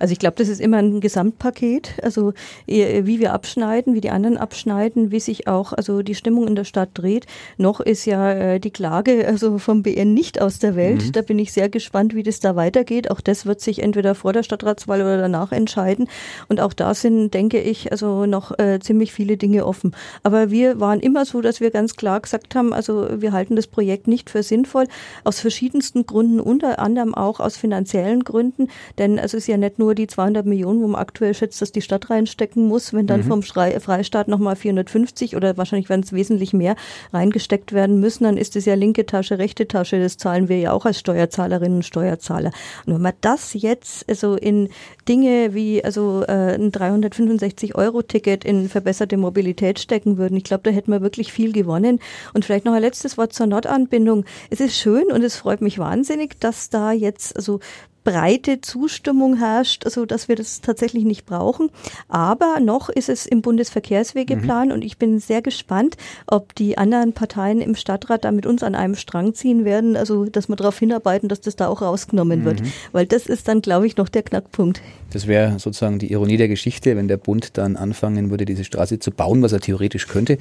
Also 0.00 0.12
ich 0.12 0.18
glaube, 0.18 0.36
das 0.36 0.48
ist 0.48 0.60
immer 0.60 0.78
ein 0.78 1.00
Gesamtpaket. 1.00 1.94
Also 2.02 2.32
wie 2.66 3.20
wir 3.20 3.32
abschneiden, 3.32 3.83
wie 3.92 4.00
die 4.00 4.10
anderen 4.10 4.38
abschneiden, 4.38 5.10
wie 5.10 5.20
sich 5.20 5.48
auch 5.48 5.74
also 5.74 6.02
die 6.02 6.14
Stimmung 6.14 6.48
in 6.48 6.54
der 6.54 6.64
Stadt 6.64 6.90
dreht. 6.94 7.26
Noch 7.58 7.80
ist 7.80 8.06
ja 8.06 8.32
äh, 8.32 8.60
die 8.60 8.70
Klage 8.70 9.26
also 9.26 9.58
vom 9.58 9.82
BN 9.82 10.14
nicht 10.14 10.40
aus 10.40 10.58
der 10.58 10.76
Welt. 10.76 11.04
Mhm. 11.04 11.12
Da 11.12 11.20
bin 11.20 11.38
ich 11.38 11.52
sehr 11.52 11.68
gespannt, 11.68 12.14
wie 12.14 12.22
das 12.22 12.40
da 12.40 12.56
weitergeht. 12.56 13.10
Auch 13.10 13.20
das 13.20 13.44
wird 13.44 13.60
sich 13.60 13.82
entweder 13.82 14.14
vor 14.14 14.32
der 14.32 14.42
Stadtratswahl 14.42 15.02
oder 15.02 15.18
danach 15.18 15.52
entscheiden. 15.52 16.08
Und 16.48 16.60
auch 16.60 16.72
da 16.72 16.94
sind, 16.94 17.34
denke 17.34 17.60
ich, 17.60 17.92
also 17.92 18.24
noch 18.24 18.58
äh, 18.58 18.78
ziemlich 18.80 19.12
viele 19.12 19.36
Dinge 19.36 19.66
offen. 19.66 19.94
Aber 20.22 20.50
wir 20.50 20.80
waren 20.80 21.00
immer 21.00 21.24
so, 21.24 21.40
dass 21.40 21.60
wir 21.60 21.70
ganz 21.70 21.96
klar 21.96 22.20
gesagt 22.20 22.54
haben, 22.54 22.72
also 22.72 23.20
wir 23.20 23.32
halten 23.32 23.56
das 23.56 23.66
Projekt 23.66 24.08
nicht 24.08 24.30
für 24.30 24.42
sinnvoll, 24.42 24.86
aus 25.24 25.40
verschiedensten 25.40 26.06
Gründen, 26.06 26.40
unter 26.40 26.78
anderem 26.78 27.14
auch 27.14 27.40
aus 27.40 27.56
finanziellen 27.56 28.24
Gründen. 28.24 28.68
Denn 28.98 29.18
es 29.18 29.34
ist 29.34 29.46
ja 29.46 29.56
nicht 29.56 29.78
nur 29.78 29.94
die 29.94 30.06
200 30.06 30.46
Millionen, 30.46 30.82
wo 30.82 30.88
man 30.88 31.00
aktuell 31.00 31.34
schätzt, 31.34 31.60
dass 31.60 31.72
die 31.72 31.82
Stadt 31.82 32.10
reinstecken 32.10 32.66
muss, 32.66 32.92
wenn 32.92 33.06
dann 33.06 33.20
mhm. 33.20 33.24
vom 33.24 33.42
Schrei 33.42 33.72
Freistaat 33.80 34.28
nochmal 34.28 34.56
450 34.56 35.36
oder 35.36 35.56
wahrscheinlich 35.56 35.88
werden 35.88 36.02
es 36.02 36.12
wesentlich 36.12 36.52
mehr 36.52 36.76
reingesteckt 37.12 37.72
werden 37.72 38.00
müssen, 38.00 38.24
dann 38.24 38.36
ist 38.36 38.56
es 38.56 38.64
ja 38.64 38.74
linke 38.74 39.06
Tasche, 39.06 39.38
rechte 39.38 39.68
Tasche, 39.68 40.00
das 40.00 40.16
zahlen 40.16 40.48
wir 40.48 40.58
ja 40.58 40.72
auch 40.72 40.86
als 40.86 40.98
Steuerzahlerinnen 40.98 41.76
und 41.76 41.84
Steuerzahler. 41.84 42.50
Und 42.86 42.94
wenn 42.94 43.02
man 43.02 43.12
das 43.20 43.54
jetzt 43.54 44.08
also 44.08 44.36
in 44.36 44.68
Dinge 45.08 45.54
wie 45.54 45.84
also 45.84 46.22
äh, 46.26 46.54
ein 46.54 46.72
365 46.72 47.74
Euro 47.74 48.02
Ticket 48.02 48.44
in 48.44 48.68
verbesserte 48.68 49.16
Mobilität 49.16 49.78
stecken 49.78 50.18
würden, 50.18 50.36
ich 50.36 50.44
glaube, 50.44 50.62
da 50.64 50.70
hätten 50.70 50.90
wir 50.90 51.00
wirklich 51.00 51.32
viel 51.32 51.52
gewonnen. 51.52 52.00
Und 52.32 52.44
vielleicht 52.44 52.64
noch 52.64 52.72
ein 52.72 52.82
letztes 52.82 53.18
Wort 53.18 53.32
zur 53.32 53.46
Nordanbindung. 53.46 54.24
Es 54.50 54.60
ist 54.60 54.76
schön 54.76 55.10
und 55.12 55.22
es 55.22 55.36
freut 55.36 55.60
mich 55.60 55.78
wahnsinnig, 55.78 56.40
dass 56.40 56.70
da 56.70 56.92
jetzt 56.92 57.36
also 57.36 57.60
breite 58.04 58.60
Zustimmung 58.60 59.38
herrscht, 59.38 59.84
also 59.84 60.06
dass 60.06 60.28
wir 60.28 60.36
das 60.36 60.60
tatsächlich 60.60 61.04
nicht 61.04 61.24
brauchen. 61.26 61.70
Aber 62.08 62.60
noch 62.60 62.88
ist 62.90 63.08
es 63.08 63.26
im 63.26 63.42
Bundesverkehrswegeplan 63.42 64.68
mhm. 64.68 64.74
und 64.74 64.84
ich 64.84 64.98
bin 64.98 65.18
sehr 65.18 65.42
gespannt, 65.42 65.96
ob 66.26 66.54
die 66.54 66.78
anderen 66.78 67.14
Parteien 67.14 67.60
im 67.60 67.74
Stadtrat 67.74 68.24
da 68.24 68.30
mit 68.30 68.46
uns 68.46 68.62
an 68.62 68.74
einem 68.74 68.94
Strang 68.94 69.34
ziehen 69.34 69.64
werden, 69.64 69.96
also 69.96 70.26
dass 70.26 70.48
wir 70.48 70.56
darauf 70.56 70.78
hinarbeiten, 70.78 71.28
dass 71.28 71.40
das 71.40 71.56
da 71.56 71.68
auch 71.68 71.82
rausgenommen 71.82 72.40
mhm. 72.40 72.44
wird. 72.44 72.62
Weil 72.92 73.06
das 73.06 73.26
ist 73.26 73.48
dann, 73.48 73.62
glaube 73.62 73.86
ich, 73.86 73.96
noch 73.96 74.08
der 74.08 74.22
Knackpunkt. 74.22 74.80
Das 75.14 75.26
wäre 75.28 75.58
sozusagen 75.60 76.00
die 76.00 76.10
Ironie 76.10 76.36
der 76.36 76.48
Geschichte, 76.48 76.96
wenn 76.96 77.08
der 77.08 77.16
Bund 77.16 77.56
dann 77.56 77.76
anfangen 77.76 78.30
würde, 78.30 78.44
diese 78.44 78.64
Straße 78.64 78.98
zu 78.98 79.12
bauen, 79.12 79.42
was 79.42 79.52
er 79.52 79.60
theoretisch 79.60 80.08
könnte, 80.08 80.38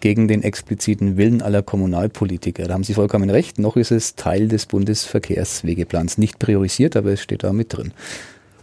gegen 0.00 0.26
den 0.26 0.42
expliziten 0.42 1.16
Willen 1.16 1.42
aller 1.42 1.62
Kommunalpolitiker. 1.62 2.64
Da 2.64 2.74
haben 2.74 2.82
Sie 2.82 2.94
vollkommen 2.94 3.30
recht. 3.30 3.60
Noch 3.60 3.76
ist 3.76 3.92
es 3.92 4.16
Teil 4.16 4.48
des 4.48 4.66
Bundesverkehrswegeplans. 4.66 6.18
Nicht 6.18 6.40
priorisiert, 6.40 6.96
aber 6.96 7.05
es 7.12 7.22
steht 7.22 7.44
da 7.44 7.52
mit 7.52 7.76
drin. 7.76 7.92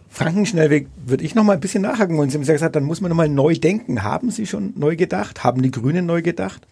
Frankenschnellweg 0.09 0.87
würde 1.05 1.23
ich 1.23 1.33
noch 1.33 1.43
mal 1.43 1.53
ein 1.53 1.59
bisschen 1.59 1.81
nachhaken 1.81 2.17
wollen. 2.17 2.29
Sie 2.29 2.37
haben 2.37 2.45
gesagt, 2.45 2.75
dann 2.75 2.83
muss 2.83 3.01
man 3.01 3.09
noch 3.09 3.15
mal 3.15 3.27
neu 3.27 3.55
denken. 3.55 4.03
Haben 4.03 4.29
Sie 4.29 4.45
schon 4.45 4.73
neu 4.75 4.95
gedacht? 4.95 5.43
Haben 5.43 5.63
die 5.63 5.71
Grünen 5.71 6.05
neu 6.05 6.21
gedacht? 6.21 6.67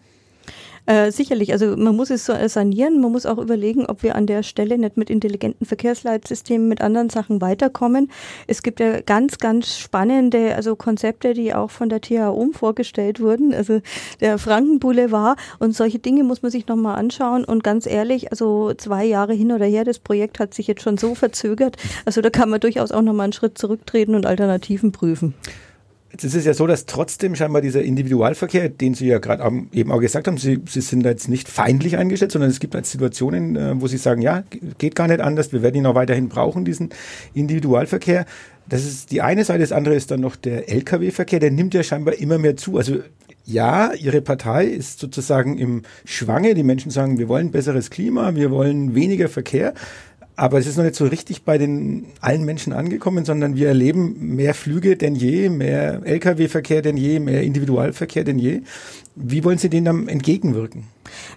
Äh, 0.87 1.11
sicherlich, 1.11 1.51
also 1.51 1.77
man 1.77 1.95
muss 1.95 2.09
es 2.09 2.25
sanieren, 2.25 3.01
man 3.01 3.11
muss 3.11 3.25
auch 3.25 3.37
überlegen, 3.37 3.85
ob 3.85 4.01
wir 4.01 4.15
an 4.15 4.25
der 4.25 4.41
Stelle 4.41 4.77
nicht 4.77 4.97
mit 4.97 5.09
intelligenten 5.09 5.65
Verkehrsleitsystemen, 5.65 6.67
mit 6.67 6.81
anderen 6.81 7.09
Sachen 7.09 7.39
weiterkommen. 7.39 8.11
Es 8.47 8.63
gibt 8.63 8.79
ja 8.79 9.01
ganz, 9.01 9.37
ganz 9.37 9.77
spannende 9.77 10.55
also 10.55 10.75
Konzepte, 10.75 11.33
die 11.33 11.53
auch 11.53 11.69
von 11.69 11.89
der 11.89 12.01
THUM 12.01 12.53
vorgestellt 12.53 13.19
wurden, 13.19 13.53
also 13.53 13.81
der 14.19 14.37
Frankenboulevard. 14.37 15.37
Und 15.59 15.75
solche 15.75 15.99
Dinge 15.99 16.23
muss 16.23 16.41
man 16.41 16.51
sich 16.51 16.67
nochmal 16.67 16.97
anschauen. 16.97 17.45
Und 17.45 17.63
ganz 17.63 17.85
ehrlich, 17.85 18.31
also 18.31 18.73
zwei 18.73 19.05
Jahre 19.05 19.33
hin 19.33 19.51
oder 19.51 19.65
her, 19.65 19.83
das 19.83 19.99
Projekt 19.99 20.39
hat 20.39 20.53
sich 20.53 20.67
jetzt 20.67 20.81
schon 20.81 20.97
so 20.97 21.13
verzögert, 21.13 21.77
also 22.05 22.21
da 22.21 22.29
kann 22.29 22.49
man 22.49 22.59
durchaus 22.59 22.91
auch 22.91 23.01
nochmal 23.01 23.25
einen 23.25 23.33
Schritt 23.33 23.57
zurücktreten 23.57 24.15
und 24.15 24.25
Alternativen 24.25 24.91
prüfen. 24.91 25.35
Jetzt 26.11 26.25
ist 26.25 26.35
es 26.35 26.45
ja 26.45 26.53
so, 26.53 26.67
dass 26.67 26.85
trotzdem 26.85 27.35
scheinbar 27.35 27.61
dieser 27.61 27.81
Individualverkehr, 27.81 28.67
den 28.67 28.93
Sie 28.93 29.07
ja 29.07 29.19
gerade 29.19 29.43
eben 29.71 29.91
auch 29.91 29.99
gesagt 29.99 30.27
haben, 30.27 30.37
Sie, 30.37 30.59
Sie 30.67 30.81
sind 30.81 31.03
da 31.03 31.09
jetzt 31.09 31.29
nicht 31.29 31.47
feindlich 31.47 31.97
eingestellt, 31.97 32.33
sondern 32.33 32.49
es 32.49 32.59
gibt 32.59 32.75
halt 32.75 32.85
Situationen, 32.85 33.55
äh, 33.55 33.81
wo 33.81 33.87
Sie 33.87 33.97
sagen, 33.97 34.21
ja, 34.21 34.43
geht 34.77 34.95
gar 34.95 35.07
nicht 35.07 35.21
anders, 35.21 35.53
wir 35.53 35.61
werden 35.61 35.75
ihn 35.75 35.85
auch 35.85 35.95
weiterhin 35.95 36.27
brauchen, 36.27 36.65
diesen 36.65 36.89
Individualverkehr. 37.33 38.25
Das 38.67 38.85
ist 38.85 39.11
die 39.11 39.21
eine 39.21 39.45
Seite, 39.45 39.59
das 39.61 39.71
andere 39.71 39.95
ist 39.95 40.11
dann 40.11 40.19
noch 40.19 40.35
der 40.35 40.69
Lkw-Verkehr, 40.69 41.39
der 41.39 41.51
nimmt 41.51 41.73
ja 41.73 41.83
scheinbar 41.83 42.15
immer 42.15 42.37
mehr 42.37 42.57
zu. 42.57 42.77
Also 42.77 42.99
ja, 43.45 43.93
Ihre 43.93 44.21
Partei 44.21 44.65
ist 44.65 44.99
sozusagen 44.99 45.57
im 45.57 45.81
Schwange. 46.05 46.53
Die 46.53 46.63
Menschen 46.63 46.91
sagen, 46.91 47.17
wir 47.17 47.27
wollen 47.27 47.51
besseres 47.51 47.89
Klima, 47.89 48.35
wir 48.35 48.51
wollen 48.51 48.95
weniger 48.95 49.29
Verkehr. 49.29 49.73
Aber 50.41 50.57
es 50.57 50.65
ist 50.65 50.75
noch 50.75 50.83
nicht 50.83 50.95
so 50.95 51.05
richtig 51.05 51.43
bei 51.43 51.59
den 51.59 52.07
allen 52.19 52.43
Menschen 52.45 52.73
angekommen, 52.73 53.25
sondern 53.25 53.55
wir 53.55 53.67
erleben 53.67 54.35
mehr 54.37 54.55
Flüge 54.55 54.97
denn 54.97 55.13
je, 55.13 55.49
mehr 55.49 56.01
Lkw-Verkehr 56.03 56.81
denn 56.81 56.97
je, 56.97 57.19
mehr 57.19 57.43
Individualverkehr 57.43 58.23
denn 58.23 58.39
je. 58.39 58.61
Wie 59.15 59.43
wollen 59.43 59.59
Sie 59.59 59.69
denen 59.69 59.85
dann 59.85 60.07
entgegenwirken? 60.07 60.85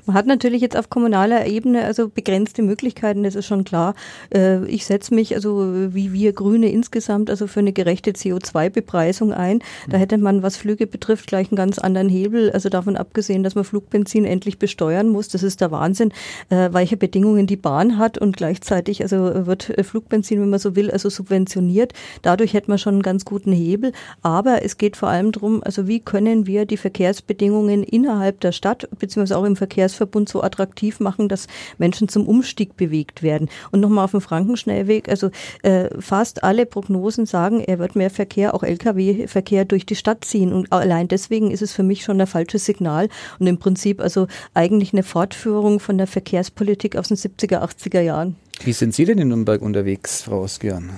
Man 0.06 0.16
hat 0.16 0.26
natürlich 0.26 0.62
jetzt 0.62 0.76
auf 0.76 0.90
kommunaler 0.90 1.46
Ebene 1.46 1.84
also 1.84 2.08
begrenzte 2.08 2.62
Möglichkeiten, 2.62 3.22
das 3.22 3.34
ist 3.34 3.46
schon 3.46 3.64
klar. 3.64 3.94
Äh, 4.34 4.64
ich 4.66 4.86
setze 4.86 5.14
mich 5.14 5.34
also 5.34 5.94
wie 5.94 6.12
wir 6.12 6.32
Grüne 6.32 6.70
insgesamt 6.70 7.30
also 7.30 7.46
für 7.46 7.60
eine 7.60 7.72
gerechte 7.72 8.12
CO2-Bepreisung 8.12 9.32
ein. 9.32 9.60
Da 9.88 9.98
hätte 9.98 10.18
man, 10.18 10.42
was 10.42 10.56
Flüge 10.56 10.86
betrifft, 10.86 11.26
gleich 11.26 11.48
einen 11.50 11.56
ganz 11.56 11.78
anderen 11.78 12.08
Hebel. 12.08 12.50
Also 12.50 12.68
davon 12.68 12.96
abgesehen, 12.96 13.42
dass 13.42 13.54
man 13.54 13.64
Flugbenzin 13.64 14.24
endlich 14.24 14.58
besteuern 14.58 15.08
muss. 15.08 15.28
Das 15.28 15.42
ist 15.42 15.60
der 15.60 15.70
Wahnsinn, 15.70 16.12
äh, 16.50 16.70
welche 16.72 16.96
Bedingungen 16.96 17.46
die 17.46 17.56
Bahn 17.56 17.98
hat 17.98 18.18
und 18.18 18.36
gleichzeitig 18.36 19.02
also 19.02 19.46
wird 19.46 19.72
Flugbenzin, 19.82 20.40
wenn 20.40 20.50
man 20.50 20.58
so 20.58 20.76
will, 20.76 20.90
also 20.90 21.08
subventioniert. 21.08 21.92
Dadurch 22.22 22.54
hätte 22.54 22.70
man 22.70 22.78
schon 22.78 22.94
einen 22.94 23.02
ganz 23.02 23.24
guten 23.24 23.52
Hebel. 23.52 23.92
Aber 24.22 24.64
es 24.64 24.78
geht 24.78 24.96
vor 24.96 25.08
allem 25.08 25.32
darum, 25.32 25.62
also 25.62 25.86
wie 25.86 26.00
können 26.00 26.46
wir 26.46 26.66
die 26.66 26.76
Verkehrsbedingungen 26.76 27.82
innerhalb 27.82 28.40
der 28.40 28.52
Stadt 28.52 28.88
beziehungsweise 28.98 29.38
auch 29.38 29.44
im 29.44 29.56
Verkehrsverbund 29.74 30.28
so 30.28 30.42
attraktiv 30.42 31.00
machen, 31.00 31.28
dass 31.28 31.48
Menschen 31.78 32.08
zum 32.08 32.26
Umstieg 32.28 32.76
bewegt 32.76 33.22
werden. 33.22 33.48
Und 33.72 33.80
nochmal 33.80 34.04
auf 34.04 34.12
dem 34.12 34.20
Frankenschnellweg, 34.20 35.08
also 35.08 35.30
äh, 35.62 35.88
fast 36.00 36.44
alle 36.44 36.64
Prognosen 36.64 37.26
sagen, 37.26 37.60
er 37.60 37.80
wird 37.80 37.96
mehr 37.96 38.10
Verkehr, 38.10 38.54
auch 38.54 38.62
Lkw-Verkehr 38.62 39.64
durch 39.64 39.84
die 39.84 39.96
Stadt 39.96 40.24
ziehen. 40.24 40.52
Und 40.52 40.72
allein 40.72 41.08
deswegen 41.08 41.50
ist 41.50 41.62
es 41.62 41.72
für 41.72 41.82
mich 41.82 42.04
schon 42.04 42.20
ein 42.20 42.26
falsches 42.26 42.64
Signal 42.64 43.08
und 43.40 43.46
im 43.48 43.58
Prinzip 43.58 44.00
also 44.00 44.28
eigentlich 44.54 44.92
eine 44.92 45.02
Fortführung 45.02 45.80
von 45.80 45.98
der 45.98 46.06
Verkehrspolitik 46.06 46.96
aus 46.96 47.08
den 47.08 47.16
70er, 47.16 47.60
80er 47.62 48.00
Jahren. 48.00 48.36
Wie 48.62 48.72
sind 48.72 48.94
Sie 48.94 49.04
denn 49.04 49.18
in 49.18 49.28
Nürnberg 49.28 49.60
unterwegs, 49.60 50.22
Frau 50.22 50.42
Oskian? 50.42 50.90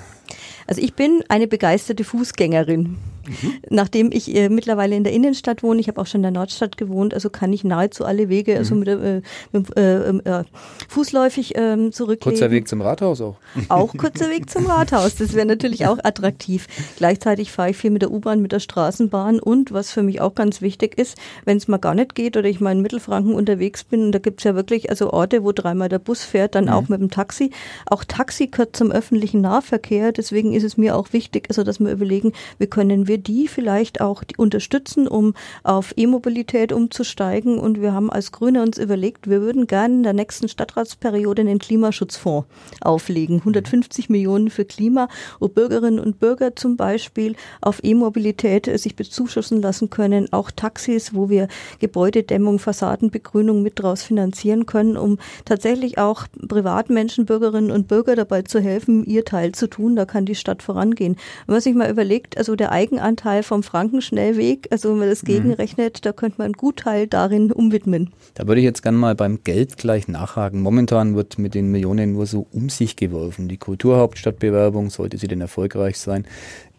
Also 0.67 0.83
ich 0.83 0.95
bin 0.95 1.23
eine 1.29 1.47
begeisterte 1.47 2.05
Fußgängerin. 2.05 2.99
Mhm. 3.27 3.55
Nachdem 3.71 4.11
ich 4.13 4.35
äh, 4.35 4.49
mittlerweile 4.49 4.97
in 4.97 5.05
der 5.05 5.13
Innenstadt 5.13 5.63
wohne, 5.63 5.81
ich 5.81 5.89
habe 5.89 6.01
auch 6.01 6.07
schon 6.07 6.21
in 6.21 6.23
der 6.23 6.33
Nordstadt 6.33 6.77
gewohnt, 6.77 7.15
also 7.15 7.31
kann 7.31 7.53
ich 7.53 7.65
nahezu 7.65 8.05
alle 8.05 8.29
Wege 8.29 8.57
also 8.57 8.75
mhm. 8.75 8.81
mit, 8.81 8.89
äh, 8.89 9.23
mit 9.53 9.77
äh, 9.77 10.09
äh, 10.41 10.45
fußläufig 10.89 11.53
ähm, 11.57 11.93
zurücklegen. 11.93 12.39
Kurzer 12.39 12.51
Weg 12.51 12.69
zum 12.69 12.81
Rathaus 12.81 13.21
auch. 13.21 13.37
Auch 13.69 13.97
kurzer 13.97 14.31
Weg 14.31 14.51
zum 14.51 14.67
Rathaus, 14.67 15.17
das 15.17 15.35
wäre 15.35 15.47
natürlich 15.47 15.87
auch 15.87 15.99
attraktiv. 16.03 16.67
Gleichzeitig 16.97 17.53
fahre 17.53 17.71
ich 17.71 17.77
viel 17.77 17.91
mit 17.91 18.03
der 18.03 18.11
U-Bahn, 18.11 18.41
mit 18.41 18.53
der 18.53 18.61
Straßenbahn 18.61 19.41
und 19.41 19.73
was 19.73 19.91
für 19.91 20.03
mich 20.03 20.21
auch 20.21 20.35
ganz 20.35 20.61
wichtig 20.63 20.99
ist, 20.99 21.17
wenn 21.45 21.57
es 21.57 21.69
mal 21.69 21.79
gar 21.79 21.95
nicht 21.95 22.15
geht 22.15 22.37
oder 22.37 22.49
ich 22.49 22.61
mal 22.61 22.73
in 22.73 22.83
Mittelfranken 22.83 23.35
unterwegs 23.35 23.85
bin, 23.85 24.07
und 24.07 24.13
da 24.13 24.19
gibt 24.19 24.41
es 24.41 24.45
ja 24.45 24.55
wirklich 24.55 24.91
also 24.91 25.13
Orte, 25.13 25.45
wo 25.45 25.53
dreimal 25.53 25.89
der 25.89 25.99
Bus 25.99 26.25
fährt, 26.25 26.55
dann 26.55 26.65
mhm. 26.65 26.71
auch 26.71 26.89
mit 26.89 27.01
dem 27.01 27.11
Taxi. 27.11 27.51
Auch 27.87 28.05
Taxi 28.05 28.47
gehört 28.49 28.77
zum 28.77 28.91
öffentlichen 28.91 29.41
Nahverkehr, 29.41 30.13
deswegen 30.13 30.53
ist 30.53 30.65
es 30.65 30.77
mir 30.77 30.97
auch 30.97 31.13
wichtig, 31.13 31.47
also 31.49 31.63
dass 31.63 31.81
wir 31.81 31.91
überlegen, 31.91 32.33
wie 32.59 32.67
können 32.67 33.09
wir 33.09 33.16
die 33.19 33.49
vielleicht 33.49 34.01
auch 34.01 34.23
unterstützen, 34.37 35.09
um 35.09 35.35
auf 35.63 35.95
E-Mobilität 35.97 36.73
umzusteigen. 36.73 37.59
Und 37.59 37.81
wir 37.81 37.93
haben 37.93 38.11
als 38.11 38.33
Grüne 38.33 38.63
uns 38.63 38.79
überlegt, 38.79 39.29
wir 39.29 39.41
würden 39.41 39.67
gerne 39.67 39.95
in 39.95 40.03
der 40.03 40.13
nächsten 40.13 40.49
Stadtratsperiode 40.49 41.43
einen 41.43 41.59
Klimaschutzfonds 41.59 42.47
auflegen. 42.81 43.39
150 43.39 44.09
Millionen 44.09 44.51
für 44.51 44.65
Klima, 44.65 45.09
wo 45.41 45.49
Bürgerinnen 45.49 45.99
und 45.99 46.21
Bürger 46.21 46.57
zum 46.57 46.77
Beispiel 46.77 47.35
auf 47.61 47.83
E-Mobilität 47.83 48.67
sich 48.79 48.97
bezuschussen 48.97 49.63
lassen 49.63 49.91
können. 49.91 50.33
Auch 50.33 50.51
Taxis, 50.51 51.15
wo 51.15 51.29
wir 51.29 51.49
Gebäudedämmung, 51.81 52.59
Fassadenbegrünung 52.59 53.63
mit 53.63 53.81
draus 53.81 54.03
finanzieren 54.03 54.67
können, 54.67 54.97
um 54.97 55.19
tatsächlich 55.45 55.99
auch 55.99 56.27
Privatmenschen, 56.49 57.27
Bürgerinnen 57.27 57.71
und 57.71 57.89
Bürger 57.89 58.17
dabei 58.17 58.43
zu 58.43 58.61
helfen, 58.61 59.05
ihr 59.05 59.25
Teil 59.25 59.53
zu 59.53 59.69
tun. 59.69 59.97
Da 59.97 60.05
kann 60.05 60.27
die 60.27 60.35
Stadt 60.35 60.63
vorangehen. 60.63 61.17
Wenn 61.47 61.55
man 61.55 61.61
sich 61.61 61.75
mal 61.75 61.91
überlegt, 61.91 62.37
also 62.39 62.57
der 62.57 62.73
Eigenanteil 62.73 63.06
vom 63.43 63.63
Frankenschnellweg, 63.63 64.69
also 64.71 64.91
wenn 64.91 64.99
man 64.99 65.09
das 65.09 65.23
mhm. 65.23 65.27
gegenrechnet, 65.27 65.97
mhm. 65.97 66.03
da 66.03 66.13
könnte 66.13 66.39
man 66.39 66.47
einen 66.47 66.55
Gutteil 66.55 67.07
darin 67.07 67.53
umwidmen. 67.53 68.11
Da 68.35 68.47
würde 68.47 68.61
ich 68.61 68.65
jetzt 68.65 68.83
gerne 68.83 68.99
mal 68.99 69.15
beim 69.15 69.43
Geld 69.45 69.77
gleich 69.77 70.09
nachhaken. 70.09 70.61
Momentan 70.61 71.15
wird 71.15 71.39
mit 71.39 71.55
den 71.55 71.71
Millionen 71.71 72.13
nur 72.13 72.27
so 72.27 72.47
um 72.53 72.69
sich 72.69 72.97
geworfen. 72.97 73.49
Die 73.49 73.59
Kulturhauptstadtbewerbung, 73.59 74.91
sollte 74.91 75.19
sie 75.19 75.29
denn 75.29 75.41
erfolgreich 75.41 75.99
sein, 75.99 76.27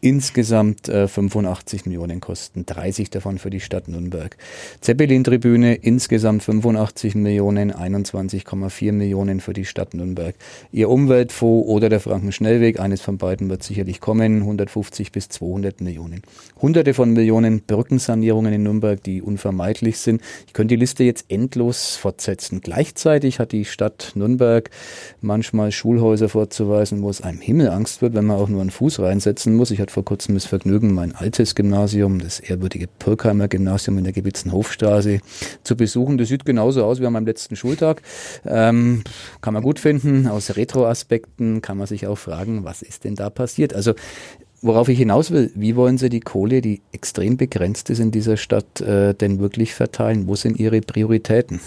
insgesamt 0.08 0.88
äh, 0.88 1.10
85 1.10 1.86
Millionen 1.86 2.22
kosten, 2.22 2.66
30 2.66 3.10
davon 3.10 3.40
für 3.40 3.50
die 3.50 3.60
Stadt 3.60 3.90
Nürnberg. 3.90 4.38
Zeppelin-Tribüne 4.80 5.76
insgesamt 5.76 6.44
85 6.44 7.16
Millionen, 7.16 7.74
21,4 7.74 8.94
Millionen 8.94 9.42
für 9.42 9.52
die 9.52 9.66
Stadt 9.66 9.94
Nürnberg. 9.94 10.34
Ihr 10.72 10.90
Umweltfonds 10.90 11.68
oder 11.68 11.90
der 11.90 12.00
Frankenschnellweg, 12.00 12.80
eines 12.80 13.02
von 13.02 13.18
beiden 13.18 13.50
wird 13.50 13.64
sicherlich 13.64 14.00
kommen, 14.00 14.44
150 14.44 15.12
bis 15.12 15.28
200 15.28 15.82
Millionen. 15.82 16.22
Hunderte 16.62 16.94
von 16.94 17.12
Millionen 17.12 17.64
Brückensanierungen 17.64 18.54
in 18.54 18.64
Nürnberg, 18.64 19.04
die 19.04 19.22
unvermeidlich 19.22 20.00
sind. 20.00 20.22
Ich 20.46 20.54
könnte 20.54 20.76
die 20.76 20.80
Liste 20.80 21.04
jetzt 21.04 21.26
endlos 21.28 21.98
fortsetzen. 21.98 22.62
Gleichzeitig 22.62 23.40
hat 23.40 23.52
die 23.52 23.66
Stadt 23.66 24.14
Nürnberg 24.16 24.70
manchmal 25.20 25.74
Schulhäuser 25.74 26.30
vorzuweisen, 26.30 27.02
wo 27.02 27.10
es 27.10 27.20
einem 27.20 27.42
Himmelangst 27.42 28.02
wird, 28.02 28.14
wenn 28.14 28.26
man 28.26 28.38
auch 28.38 28.48
nur 28.48 28.62
einen 28.62 28.72
Fuß 28.72 29.02
reinsetzen 29.02 29.54
muss. 29.54 29.72
Ich 29.72 29.82
hatte 29.82 29.97
vor 29.98 30.06
kurzem 30.06 30.36
das 30.36 30.46
Vergnügen, 30.46 30.94
mein 30.94 31.16
altes 31.16 31.56
Gymnasium, 31.56 32.20
das 32.20 32.40
ehrwürdige 32.40 32.86
Pirkheimer 32.86 33.48
Gymnasium 33.48 33.98
in 33.98 34.04
der 34.04 34.14
Gebitzenhofstraße, 34.14 35.22
zu 35.64 35.76
besuchen. 35.76 36.20
Das 36.20 36.28
sieht 36.28 36.46
genauso 36.46 36.86
aus 36.86 37.02
wie 37.02 37.08
an 37.08 37.14
meinem 37.14 37.26
letzten 37.26 37.56
Schultag. 37.56 38.04
Ähm, 38.46 39.02
kann 39.42 39.56
man 39.56 39.64
gut 39.64 39.80
finden. 39.80 40.28
Aus 40.28 40.56
Retro-Aspekten 40.56 41.64
kann 41.64 41.80
man 41.80 41.88
sich 41.88 42.06
auch 42.06 42.20
fragen, 42.20 42.64
was 42.64 42.84
ist 42.84 43.06
denn 43.06 43.16
da 43.16 43.32
passiert? 43.32 43.74
Also 43.74 43.96
Worauf 44.60 44.90
ich 44.90 44.98
hinaus 44.98 45.30
will, 45.30 45.52
wie 45.54 45.76
wollen 45.76 46.00
Sie 46.00 46.10
die 46.10 46.20
Kohle, 46.20 46.62
die 46.62 46.82
extrem 46.92 47.38
begrenzt 47.38 47.92
ist 47.92 48.00
in 48.00 48.10
dieser 48.10 48.38
Stadt, 48.38 48.82
äh, 48.82 49.14
denn 49.14 49.40
wirklich 49.40 49.76
verteilen? 49.76 50.28
Wo 50.28 50.36
sind 50.36 50.60
Ihre 50.60 50.82
Prioritäten? 50.82 51.60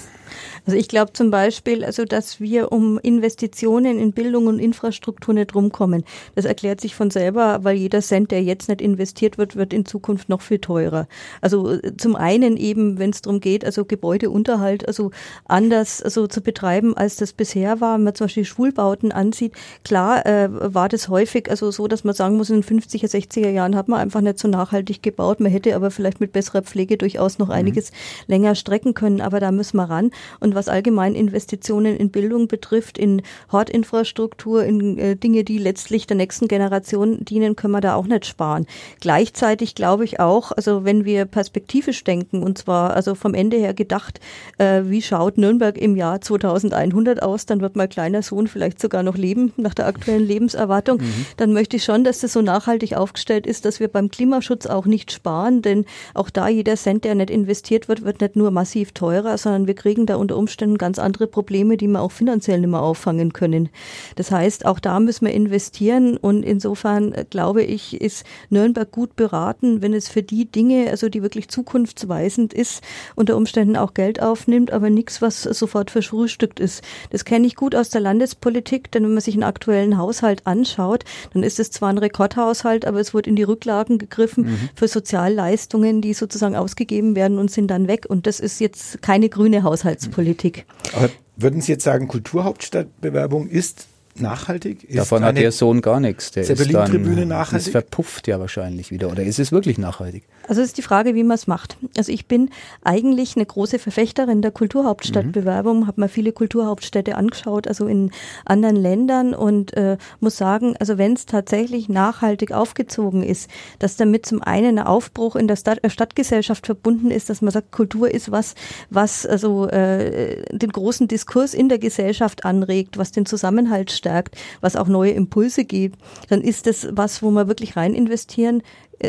Also 0.66 0.78
ich 0.78 0.88
glaube 0.88 1.12
zum 1.12 1.30
Beispiel, 1.30 1.84
also 1.84 2.04
dass 2.04 2.40
wir 2.40 2.72
um 2.72 2.98
Investitionen 2.98 3.98
in 3.98 4.12
Bildung 4.12 4.46
und 4.46 4.58
Infrastruktur 4.58 5.34
nicht 5.34 5.54
rumkommen. 5.54 6.04
Das 6.34 6.44
erklärt 6.44 6.80
sich 6.80 6.94
von 6.94 7.10
selber, 7.10 7.60
weil 7.62 7.76
jeder 7.76 8.00
Cent, 8.00 8.30
der 8.30 8.42
jetzt 8.42 8.68
nicht 8.68 8.80
investiert 8.80 9.38
wird, 9.38 9.56
wird 9.56 9.72
in 9.72 9.86
Zukunft 9.86 10.28
noch 10.28 10.40
viel 10.40 10.58
teurer. 10.58 11.06
Also 11.40 11.72
äh, 11.72 11.96
zum 11.96 12.16
einen 12.16 12.56
eben, 12.56 12.98
wenn 12.98 13.10
es 13.10 13.22
darum 13.22 13.40
geht, 13.40 13.64
also 13.64 13.84
Gebäudeunterhalt 13.84 14.86
also 14.86 15.10
anders 15.46 16.02
also 16.02 16.26
zu 16.26 16.40
betreiben, 16.40 16.96
als 16.96 17.16
das 17.16 17.32
bisher 17.32 17.80
war. 17.80 17.96
Wenn 17.96 18.04
man 18.04 18.14
zum 18.14 18.26
Beispiel 18.26 18.44
Schulbauten 18.44 19.12
ansieht, 19.12 19.52
klar 19.84 20.26
äh, 20.26 20.48
war 20.50 20.88
das 20.88 21.08
häufig 21.08 21.50
also 21.50 21.70
so, 21.70 21.88
dass 21.88 22.04
man 22.04 22.14
sagen 22.14 22.36
muss, 22.36 22.50
in 22.50 22.62
den 22.62 22.80
50er, 22.80 23.10
60er 23.10 23.50
Jahren 23.50 23.76
hat 23.76 23.88
man 23.88 24.00
einfach 24.00 24.20
nicht 24.20 24.38
so 24.38 24.48
nachhaltig 24.48 25.02
gebaut. 25.02 25.40
Man 25.40 25.50
hätte 25.52 25.74
aber 25.74 25.90
vielleicht 25.90 26.20
mit 26.20 26.32
besserer 26.32 26.62
Pflege 26.62 26.96
durchaus 26.96 27.38
noch 27.38 27.48
mhm. 27.48 27.54
einiges 27.54 27.90
mhm. 27.90 27.94
länger 28.28 28.54
strecken 28.54 28.94
können, 28.94 29.20
aber 29.20 29.40
da 29.40 29.52
müssen 29.52 29.76
wir 29.76 29.84
ran. 29.84 30.10
Und 30.40 30.54
was 30.54 30.68
allgemein 30.68 31.14
Investitionen 31.14 31.96
in 31.96 32.11
Bildung 32.11 32.48
betrifft, 32.48 32.98
in 32.98 33.22
Hortinfrastruktur, 33.50 34.64
in 34.64 34.98
äh, 34.98 35.16
Dinge, 35.16 35.44
die 35.44 35.59
letztlich 35.59 36.06
der 36.06 36.16
nächsten 36.16 36.48
Generation 36.48 37.24
dienen, 37.24 37.56
können 37.56 37.72
wir 37.72 37.80
da 37.80 37.94
auch 37.94 38.06
nicht 38.06 38.26
sparen. 38.26 38.66
Gleichzeitig 39.00 39.74
glaube 39.74 40.04
ich 40.04 40.20
auch, 40.20 40.52
also 40.52 40.85
wenn 40.85 41.04
wir 41.04 41.24
perspektivisch 41.24 42.04
denken, 42.04 42.42
und 42.42 42.59
zwar 42.59 42.94
also 42.94 43.14
vom 43.14 43.35
Ende 43.35 43.56
her 43.56 43.74
gedacht, 43.74 44.20
äh, 44.59 44.83
wie 44.85 45.02
schaut 45.02 45.38
Nürnberg 45.38 45.76
im 45.78 45.96
Jahr 45.96 46.20
2100 46.20 47.22
aus, 47.22 47.46
dann 47.46 47.61
wird 47.61 47.76
mein 47.76 47.88
kleiner 47.88 48.22
Sohn 48.22 48.48
vielleicht 48.48 48.80
sogar 48.80 49.02
noch 49.02 49.16
leben 49.16 49.52
nach 49.56 49.74
der 49.74 49.87
aktuellen 49.87 50.26
Lebenserwartung, 50.26 50.98
mhm. 50.98 51.26
dann 51.37 51.52
möchte 51.52 51.76
ich 51.76 51.85
schon, 51.85 52.04
dass 52.04 52.20
das 52.20 52.33
so 52.33 52.42
nachhaltig 52.42 52.94
aufgestellt 52.94 53.46
ist, 53.46 53.64
dass 53.64 53.80
wir 53.80 53.88
beim 53.88 54.11
Klimaschutz 54.11 54.66
auch 54.66 54.87
nicht 54.87 55.12
sparen, 55.12 55.62
denn 55.62 55.85
auch 56.14 56.30
da 56.30 56.48
jeder 56.48 56.76
Cent, 56.76 57.04
der 57.04 57.14
nicht 57.14 57.30
investiert 57.30 57.88
wird, 57.88 58.04
wird 58.04 58.20
nicht 58.20 58.37
nur 58.37 58.50
massiv 58.50 58.92
teurer, 58.92 59.38
sondern 59.38 59.66
wir 59.66 59.74
kriegen 59.74 60.06
da 60.11 60.16
unter 60.16 60.37
Umständen 60.37 60.77
ganz 60.79 60.99
andere 60.99 61.27
Probleme, 61.27 61.77
die 61.77 61.88
wir 61.88 62.03
auch 62.03 62.12
finanziell 62.12 62.61
nicht 62.61 62.70
mehr 62.70 62.83
auffangen 62.83 63.33
können. 63.33 63.68
Das 64.16 64.31
heißt, 64.31 64.66
auch 64.66 64.79
da 64.79 65.01
müssen 65.01 65.27
wir 65.27 65.33
investieren 65.33 66.16
und 66.16 66.42
insofern 66.42 67.12
äh, 67.12 67.25
glaube 67.29 67.62
ich, 67.62 68.01
ist 68.01 68.25
Nürnberg 68.51 68.90
gut 68.90 69.16
beraten, 69.16 69.83
wenn 69.83 69.94
es 69.94 70.09
für 70.09 70.23
die 70.23 70.44
Dinge, 70.44 70.90
also 70.90 71.09
die 71.09 71.23
wirklich 71.23 71.49
zukunftsweisend 71.49 72.53
ist, 72.53 72.83
unter 73.14 73.37
Umständen 73.37 73.77
auch 73.77 73.94
Geld 73.94 74.20
aufnimmt, 74.20 74.73
aber 74.73 74.90
nichts, 74.90 75.23
was 75.23 75.42
sofort 75.42 75.90
verschrühstückt 75.90 76.61
ist. 76.61 76.83
Das 77.11 77.25
kenne 77.25 77.46
ich 77.46 77.55
gut 77.55 77.75
aus 77.75 77.90
der 77.90 78.01
Landespolitik, 78.01 78.90
denn 78.90 79.05
wenn 79.05 79.14
man 79.14 79.20
sich 79.20 79.35
einen 79.35 79.44
aktuellen 79.44 79.96
Haushalt 79.96 80.46
anschaut, 80.46 81.05
dann 81.33 81.42
ist 81.42 81.61
es 81.61 81.70
zwar 81.70 81.90
ein 81.90 81.99
Rekordhaushalt, 81.99 82.85
aber 82.85 83.01
es 83.01 83.14
wurde 83.14 83.31
in 83.31 83.37
die 83.37 83.42
Rücklagen 83.42 83.99
gegriffen 83.99 84.44
mhm. 84.44 84.68
für 84.75 84.88
Sozialleistungen, 84.88 86.01
die 86.01 86.14
sozusagen 86.14 86.57
ausgegeben 86.57 87.14
werden 87.14 87.38
und 87.38 87.51
sind 87.51 87.68
dann 87.68 87.88
weg. 87.88 88.07
Und 88.09 88.27
das 88.27 88.40
ist 88.40 88.61
jetzt 88.61 89.03
keine 89.03 89.29
grüne 89.29 89.62
Haushaltspolitik. 90.00 90.66
Aber 90.92 91.10
würden 91.36 91.60
Sie 91.60 91.72
jetzt 91.72 91.84
sagen, 91.84 92.08
Kulturhauptstadtbewerbung 92.08 93.48
ist 93.48 93.86
nachhaltig? 94.18 94.85
Ist 94.85 94.99
Davon 94.99 95.25
hat 95.25 95.37
der 95.37 95.53
Sohn 95.53 95.81
gar 95.81 96.01
nichts. 96.01 96.31
Der 96.33 96.44
Zeppelin-Tribüne 96.44 97.27
nachhaltig? 97.27 97.66
Ist 97.66 97.73
verpufft 97.73 98.27
ja 98.29 98.40
wahrscheinlich 98.40 98.90
wieder. 98.90 99.11
Oder 99.11 99.23
ist 99.23 99.38
es 99.38 99.53
wirklich 99.53 99.79
nachhaltig? 99.79 100.25
Also 100.49 100.62
ist 100.62 100.79
die 100.79 100.83
Frage, 100.83 101.14
wie 101.14 101.23
man 101.23 101.37
es 101.37 101.46
macht. 101.46 101.77
Also 101.96 102.11
ich 102.11 102.27
bin 102.27 102.51
eigentlich 102.83 103.37
eine 103.37 103.46
große 103.46 103.79
Verfechterin 103.79 104.42
der 104.42 104.51
Kulturhauptstadtbewerbung, 104.51 105.81
mhm. 105.81 105.87
habe 105.87 106.01
mir 106.01 106.09
viele 106.09 106.33
Kulturhauptstädte 106.33 107.14
angeschaut, 107.14 107.68
also 107.68 107.87
in 107.87 108.11
anderen 108.44 108.77
Ländern 108.77 109.35
und 109.35 109.77
äh, 109.77 109.96
muss 110.18 110.37
sagen, 110.37 110.75
also 110.81 110.99
wenn 110.99 111.12
es 111.12 111.27
tatsächlich 111.27 111.88
nachhaltig 111.88 112.53
aufgezogen 112.53 113.23
ist, 113.23 113.49
dass 113.79 113.96
damit 113.96 114.27
zum 114.27 114.42
einen 114.42 114.79
ein 114.79 114.87
Aufbruch 114.87 115.37
in 115.37 115.46
der 115.46 115.57
Stadt, 115.57 115.85
äh, 115.85 115.90
Stadtgesellschaft 115.90 116.66
verbunden 116.66 117.11
ist, 117.12 117.31
dass 117.31 117.42
man 117.42 117.53
sagt, 117.53 117.70
Kultur 117.70 118.11
ist 118.11 118.33
was, 118.33 118.55
was 118.90 119.27
also 119.27 119.68
äh, 119.68 120.42
den 120.51 120.70
großen 120.70 121.07
Diskurs 121.07 121.55
in 121.55 121.68
der 121.68 121.79
Gesellschaft 121.79 122.44
anregt, 122.44 122.99
was 122.99 123.12
den 123.12 123.27
Zusammenhalt 123.27 123.90
stärkt, 124.00 124.36
was 124.60 124.74
auch 124.74 124.88
neue 124.88 125.12
Impulse 125.12 125.64
gibt, 125.64 126.00
dann 126.28 126.40
ist 126.40 126.66
das 126.66 126.88
was, 126.90 127.22
wo 127.22 127.30
man 127.30 127.46
wirklich 127.46 127.76
rein 127.76 127.94
investieren 127.94 128.62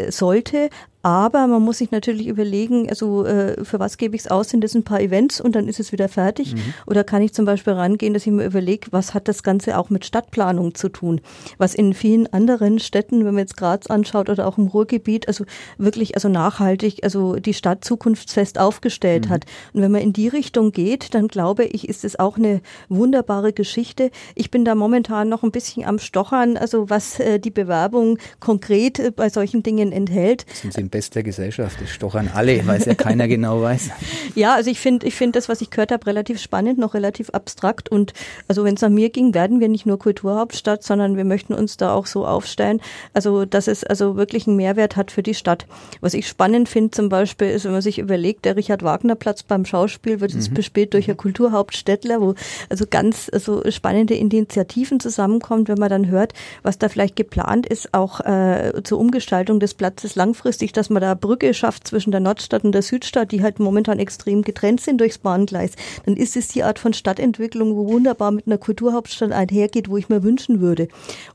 sollte, 0.10 0.70
aber 1.04 1.48
man 1.48 1.64
muss 1.64 1.80
sich 1.80 1.92
natürlich 1.92 2.28
überlegen, 2.28 2.88
also 2.90 3.26
äh, 3.26 3.64
für 3.64 3.80
was 3.80 3.98
gebe 3.98 4.16
ich 4.16 4.22
es 4.22 4.28
aus? 4.28 4.50
Sind 4.50 4.64
das 4.64 4.76
ein 4.76 4.84
paar 4.84 5.02
Events 5.02 5.42
und 5.42 5.56
dann 5.56 5.68
ist 5.68 5.80
es 5.80 5.92
wieder 5.92 6.08
fertig? 6.08 6.54
Mhm. 6.54 6.74
Oder 6.86 7.04
kann 7.04 7.24
ich 7.24 7.34
zum 7.34 7.46
Beispiel 7.46 7.74
rangehen, 7.74 8.14
dass 8.14 8.28
ich 8.28 8.32
mir 8.32 8.46
überlege, 8.46 8.88
was 8.92 9.14
hat 9.14 9.28
das 9.28 9.42
Ganze 9.42 9.78
auch 9.78 9.90
mit 9.90 10.06
Stadtplanung 10.06 10.76
zu 10.76 10.90
tun? 10.90 11.20
Was 11.58 11.74
in 11.74 11.94
vielen 11.96 12.32
anderen 12.32 12.78
Städten, 12.78 13.20
wenn 13.26 13.34
man 13.34 13.40
jetzt 13.40 13.58
Graz 13.58 13.88
anschaut 13.88 14.30
oder 14.30 14.48
auch 14.48 14.60
im 14.60 14.68
Ruhrgebiet, 14.68 15.28
also 15.28 15.46
wirklich 15.80 16.16
also 16.16 16.30
nachhaltig, 16.30 17.04
also 17.04 17.36
die 17.36 17.56
Stadt 17.56 17.84
zukunftsfest 17.84 18.60
aufgestellt 18.60 19.26
mhm. 19.26 19.30
hat. 19.32 19.46
Und 19.74 19.82
wenn 19.82 19.92
man 19.92 20.02
in 20.02 20.14
die 20.14 20.28
Richtung 20.28 20.72
geht, 20.72 21.16
dann 21.16 21.28
glaube 21.28 21.66
ich, 21.66 21.90
ist 21.90 22.06
es 22.06 22.20
auch 22.20 22.38
eine 22.38 22.62
wunderbare 22.90 23.54
Geschichte. 23.54 24.12
Ich 24.36 24.52
bin 24.52 24.66
da 24.66 24.76
momentan 24.76 25.30
noch 25.30 25.42
ein 25.42 25.52
bisschen 25.52 25.84
am 25.84 25.98
Stochern, 25.98 26.58
also 26.58 26.92
was 26.92 27.20
äh, 27.20 27.40
die 27.40 27.50
Bewerbung 27.50 28.20
konkret 28.40 29.00
äh, 29.00 29.10
bei 29.10 29.30
solchen 29.30 29.64
Dingen 29.64 29.81
enthält. 29.90 30.46
Sind 30.54 30.74
Sie 30.74 30.84
bester 30.84 31.24
Gesellschaft. 31.24 31.82
Das 31.82 31.90
stochern 31.90 32.30
alle, 32.34 32.68
weil 32.68 32.80
es 32.80 32.86
ja 32.86 32.94
keiner 32.94 33.28
genau 33.28 33.62
weiß. 33.62 33.90
Ja, 34.36 34.56
also 34.56 34.70
ich 34.70 34.80
finde 34.80 35.08
ich 35.08 35.16
finde 35.16 35.40
das, 35.40 35.50
was 35.50 35.62
ich 35.62 35.70
gehört 35.72 35.92
habe, 35.92 36.06
relativ 36.06 36.40
spannend, 36.40 36.78
noch 36.78 36.94
relativ 36.94 37.30
abstrakt. 37.32 37.90
Und 37.90 38.14
also 38.48 38.64
wenn 38.64 38.76
es 38.76 38.84
an 38.84 38.94
mir 38.94 39.10
ging, 39.10 39.34
werden 39.34 39.60
wir 39.60 39.70
nicht 39.70 39.86
nur 39.86 39.98
Kulturhauptstadt, 39.98 40.84
sondern 40.84 41.18
wir 41.18 41.26
möchten 41.26 41.54
uns 41.54 41.78
da 41.78 41.94
auch 41.94 42.06
so 42.06 42.26
aufstellen, 42.26 42.82
also 43.14 43.46
dass 43.46 43.68
es 43.68 43.84
also 43.84 44.16
wirklich 44.16 44.48
einen 44.48 44.58
Mehrwert 44.58 44.96
hat 44.96 45.12
für 45.12 45.24
die 45.24 45.34
Stadt. 45.34 45.66
Was 46.02 46.14
ich 46.14 46.28
spannend 46.28 46.70
finde 46.70 46.92
zum 46.92 47.10
Beispiel 47.10 47.50
ist, 47.50 47.66
wenn 47.66 47.72
man 47.72 47.82
sich 47.82 48.00
überlegt, 48.00 48.46
der 48.46 48.56
Richard 48.56 48.84
Wagner 48.84 49.16
Platz 49.16 49.44
beim 49.44 49.66
Schauspiel 49.66 50.20
wird 50.20 50.34
jetzt 50.34 50.52
mhm. 50.52 50.56
bespielt 50.56 50.94
durch 50.94 51.10
ein 51.10 51.18
Kulturhauptstädtler, 51.18 52.22
wo 52.22 52.36
also 52.70 52.86
ganz 52.90 53.30
also 53.32 53.64
spannende 53.70 54.16
Initiativen 54.16 55.00
zusammenkommt, 55.00 55.70
wenn 55.70 55.78
man 55.78 55.90
dann 55.90 56.08
hört, 56.08 56.34
was 56.64 56.78
da 56.78 56.90
vielleicht 56.90 57.16
geplant 57.16 57.66
ist, 57.66 57.94
auch 57.94 58.20
äh, 58.22 58.82
zur 58.84 59.00
Umgestaltung 59.00 59.60
des 59.60 59.71
Platzes 59.74 60.16
langfristig, 60.16 60.74
dass 60.74 60.90
man 60.90 61.02
da 61.02 61.14
Brücke 61.14 61.54
schafft 61.54 61.88
zwischen 61.88 62.12
der 62.12 62.20
Nordstadt 62.20 62.64
und 62.64 62.72
der 62.72 62.82
Südstadt, 62.82 63.32
die 63.32 63.42
halt 63.42 63.60
momentan 63.60 64.00
extrem 64.00 64.42
getrennt 64.42 64.82
sind 64.82 65.00
durchs 65.02 65.18
Bahngleis, 65.18 65.72
dann 66.06 66.16
ist 66.16 66.36
es 66.36 66.50
die 66.50 66.64
Art 66.64 66.80
von 66.80 66.94
Stadtentwicklung, 66.94 67.76
wo 67.76 67.88
wunderbar 67.88 68.32
mit 68.32 68.48
einer 68.48 68.58
Kulturhauptstadt 68.58 69.32
einhergeht, 69.32 69.90
wo 69.90 69.98
ich 69.98 70.10
mir 70.10 70.24
wünschen 70.24 70.62
würde. 70.62 70.88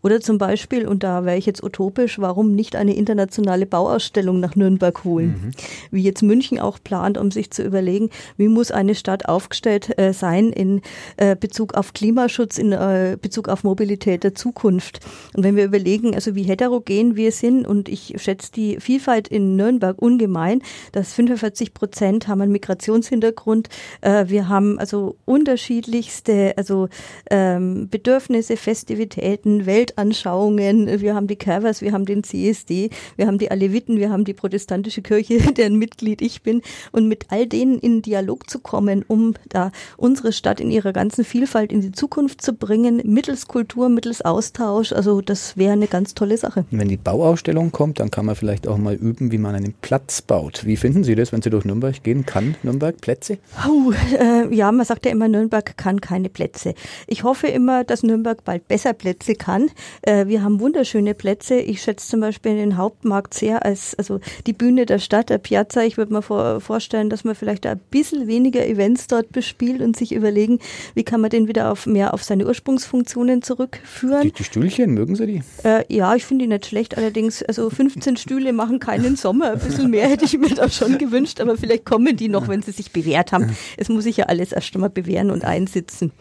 Oder 0.03 0.21
zum 0.21 0.39
Beispiel, 0.39 0.87
und 0.87 1.03
da 1.03 1.25
wäre 1.25 1.37
ich 1.37 1.47
jetzt 1.47 1.63
utopisch, 1.63 2.19
warum 2.19 2.55
nicht 2.55 2.77
eine 2.77 2.95
internationale 2.95 3.67
Bauausstellung 3.67 4.41
nach 4.41 4.57
Nürnberg 4.57 5.05
holen? 5.05 5.29
Mhm. 5.29 5.51
Wie 5.91 6.03
jetzt 6.03 6.23
München 6.23 6.59
auch 6.59 6.79
plant, 6.83 7.19
um 7.19 7.31
sich 7.31 7.51
zu 7.51 7.63
überlegen, 7.63 8.11
wie 8.37 8.49
muss 8.49 8.71
eine 8.71 8.95
Stadt 8.95 9.29
aufgestellt 9.29 9.99
äh, 9.99 10.13
sein 10.13 10.51
in 10.51 10.83
äh, 11.17 11.37
Bezug 11.37 11.75
auf 11.75 11.93
Klimaschutz, 11.93 12.59
in 12.59 12.73
äh, 12.73 13.17
Bezug 13.21 13.49
auf 13.49 13.65
Mobilität 13.65 14.25
der 14.25 14.35
Zukunft. 14.35 15.01
Und 15.35 15.43
wenn 15.43 15.57
wir 15.57 15.65
überlegen, 15.65 16.15
also 16.15 16.35
wie 16.35 16.43
heterogen 16.43 17.17
wir 17.17 17.33
sind, 17.33 17.67
und 17.67 17.89
ich 17.89 18.15
schätze 18.27 18.53
die 18.53 18.81
Vielfalt 18.81 19.29
in 19.29 19.57
Nürnberg 19.57 20.01
ungemein. 20.03 20.63
Das 20.93 21.15
45 21.15 21.75
Prozent 21.75 22.29
haben 22.29 22.41
einen 22.41 22.53
Migrationshintergrund. 22.53 23.69
Äh, 24.01 24.25
wir 24.29 24.49
haben 24.49 24.79
also 24.79 25.17
unterschiedlichste 25.25 26.55
also 26.57 26.89
ähm, 27.31 27.89
Bedürfnisse, 27.89 28.57
Festivitäten, 28.57 29.67
Weltanschauungen. 29.67 31.01
Wir 31.01 31.15
haben 31.15 31.29
die 31.29 31.37
Kervers, 31.37 31.83
wir 31.83 31.93
haben 31.93 32.05
den 32.05 32.25
CSD, 32.25 32.91
wir 33.17 33.27
haben 33.27 33.39
die 33.39 33.51
Aleviten, 33.51 33.99
wir 33.99 34.11
haben 34.11 34.25
die 34.25 34.35
protestantische 34.35 35.03
Kirche, 35.03 35.39
deren 35.57 35.77
Mitglied 35.77 36.21
ich 36.21 36.43
bin. 36.43 36.63
Und 36.91 37.09
mit 37.09 37.27
all 37.29 37.47
denen 37.47 37.79
in 37.79 38.03
Dialog 38.03 38.51
zu 38.51 38.59
kommen, 38.59 39.05
um 39.07 39.35
da 39.49 39.71
unsere 39.97 40.33
Stadt 40.33 40.61
in 40.61 40.71
ihrer 40.71 40.93
ganzen 40.93 41.25
Vielfalt 41.25 41.73
in 41.73 41.81
die 41.81 41.93
Zukunft 41.93 42.43
zu 42.43 42.55
bringen, 42.55 43.03
mittels 43.05 43.47
Kultur, 43.47 43.89
mittels 43.89 44.23
Austausch. 44.23 44.93
Also 44.93 45.21
das 45.21 45.57
wäre 45.57 45.73
eine 45.73 45.87
ganz 45.87 46.15
tolle 46.15 46.37
Sache. 46.37 46.65
Wenn 46.73 46.89
die 46.89 46.97
Bauausstellung 46.97 47.71
kommt, 47.71 48.01
dann 48.01 48.11
kann 48.17 48.25
man 48.25 48.35
vielleicht 48.35 48.67
auch 48.67 48.79
mal 48.79 48.95
üben, 48.95 49.31
wie 49.31 49.37
man 49.37 49.55
einen 49.55 49.75
Platz 49.83 50.23
baut. 50.23 50.65
Wie 50.65 50.79
finden 50.79 51.05
Sie 51.05 51.15
das, 51.15 51.33
wenn 51.33 51.43
Sie 51.43 51.51
durch 51.51 51.67
Nürnberg 51.67 52.03
gehen? 52.03 52.25
Kann 52.25 52.55
Nürnberg 52.63 52.99
Plätze? 52.99 53.37
Oh, 53.69 53.93
äh, 54.19 54.55
ja, 54.55 54.73
man 54.73 54.87
sagt 54.87 55.05
ja 55.05 55.13
immer, 55.13 55.29
Nürnberg 55.29 55.77
kann 55.77 56.01
keine 56.01 56.31
Plätze. 56.31 56.73
Ich 57.09 57.25
hoffe 57.25 57.49
immer, 57.49 57.85
dass 57.85 58.03
Nürnberg 58.03 58.43
bald 58.43 58.69
besser 58.69 58.95
Plätze 58.95 59.35
kann. 59.35 59.69
Äh, 60.01 60.29
wir 60.29 60.43
haben 60.43 60.61
wunderschöne 60.61 61.13
Plätze. 61.13 61.57
Ich 61.57 61.83
schätze 61.83 62.09
zum 62.09 62.21
Beispiel 62.21 62.57
den 62.57 62.79
Hauptmarkt 62.79 63.35
sehr 63.35 63.67
als 63.67 63.95
also 63.95 64.19
die 64.47 64.55
Bühne 64.55 64.87
der 64.87 64.99
Stadt, 64.99 65.29
der 65.29 65.37
Piazza. 65.37 65.83
Ich 65.83 65.99
würde 65.99 66.15
mir 66.15 66.23
vor, 66.23 66.63
vorstellen, 66.63 67.11
dass 67.11 67.23
man 67.23 67.35
vielleicht 67.35 67.67
ein 67.67 67.79
bisschen 67.91 68.27
weniger 68.27 68.67
Events 68.67 69.09
dort 69.09 69.31
bespielt 69.31 69.83
und 69.83 69.95
sich 69.95 70.15
überlegen, 70.15 70.59
wie 70.95 71.05
kann 71.05 71.21
man 71.21 71.29
den 71.29 71.49
wieder 71.49 71.71
auf 71.71 71.85
mehr 71.85 72.15
auf 72.15 72.25
seine 72.25 72.47
Ursprungsfunktionen 72.47 73.43
zurückführen. 73.43 74.23
Die, 74.23 74.33
die 74.33 74.45
Stühlchen, 74.45 74.95
mögen 74.95 75.17
Sie 75.17 75.27
die? 75.27 75.43
Äh, 75.65 75.85
ja, 75.95 76.15
ich 76.15 76.25
finde 76.25 76.47
die 76.47 76.49
nicht 76.49 76.65
schlecht. 76.65 76.97
Allerdings, 76.97 77.43
also 77.43 77.69
15 77.97 78.17
Stühle 78.19 78.53
machen 78.53 78.79
keinen 78.79 79.17
Sommer. 79.17 79.53
Ein 79.53 79.59
bisschen 79.59 79.91
mehr 79.91 80.07
hätte 80.07 80.27
ich 80.27 80.39
mir 80.39 80.55
da 80.55 80.69
schon 80.69 80.99
gewünscht, 80.99 81.41
aber 81.41 81.57
vielleicht 81.57 81.87
kommen 81.87 82.15
die 82.15 82.29
noch, 82.29 82.47
wenn 82.47 82.61
sie 82.61 82.73
sich 82.73 82.93
bewährt 82.93 83.33
haben. 83.33 83.57
Es 83.79 83.89
muss 83.89 84.05
sich 84.05 84.19
ja 84.19 84.27
alles 84.27 84.53
erst 84.53 84.75
einmal 84.75 84.91
bewähren 84.91 85.31
und 85.31 85.45
einsitzen. 85.45 86.13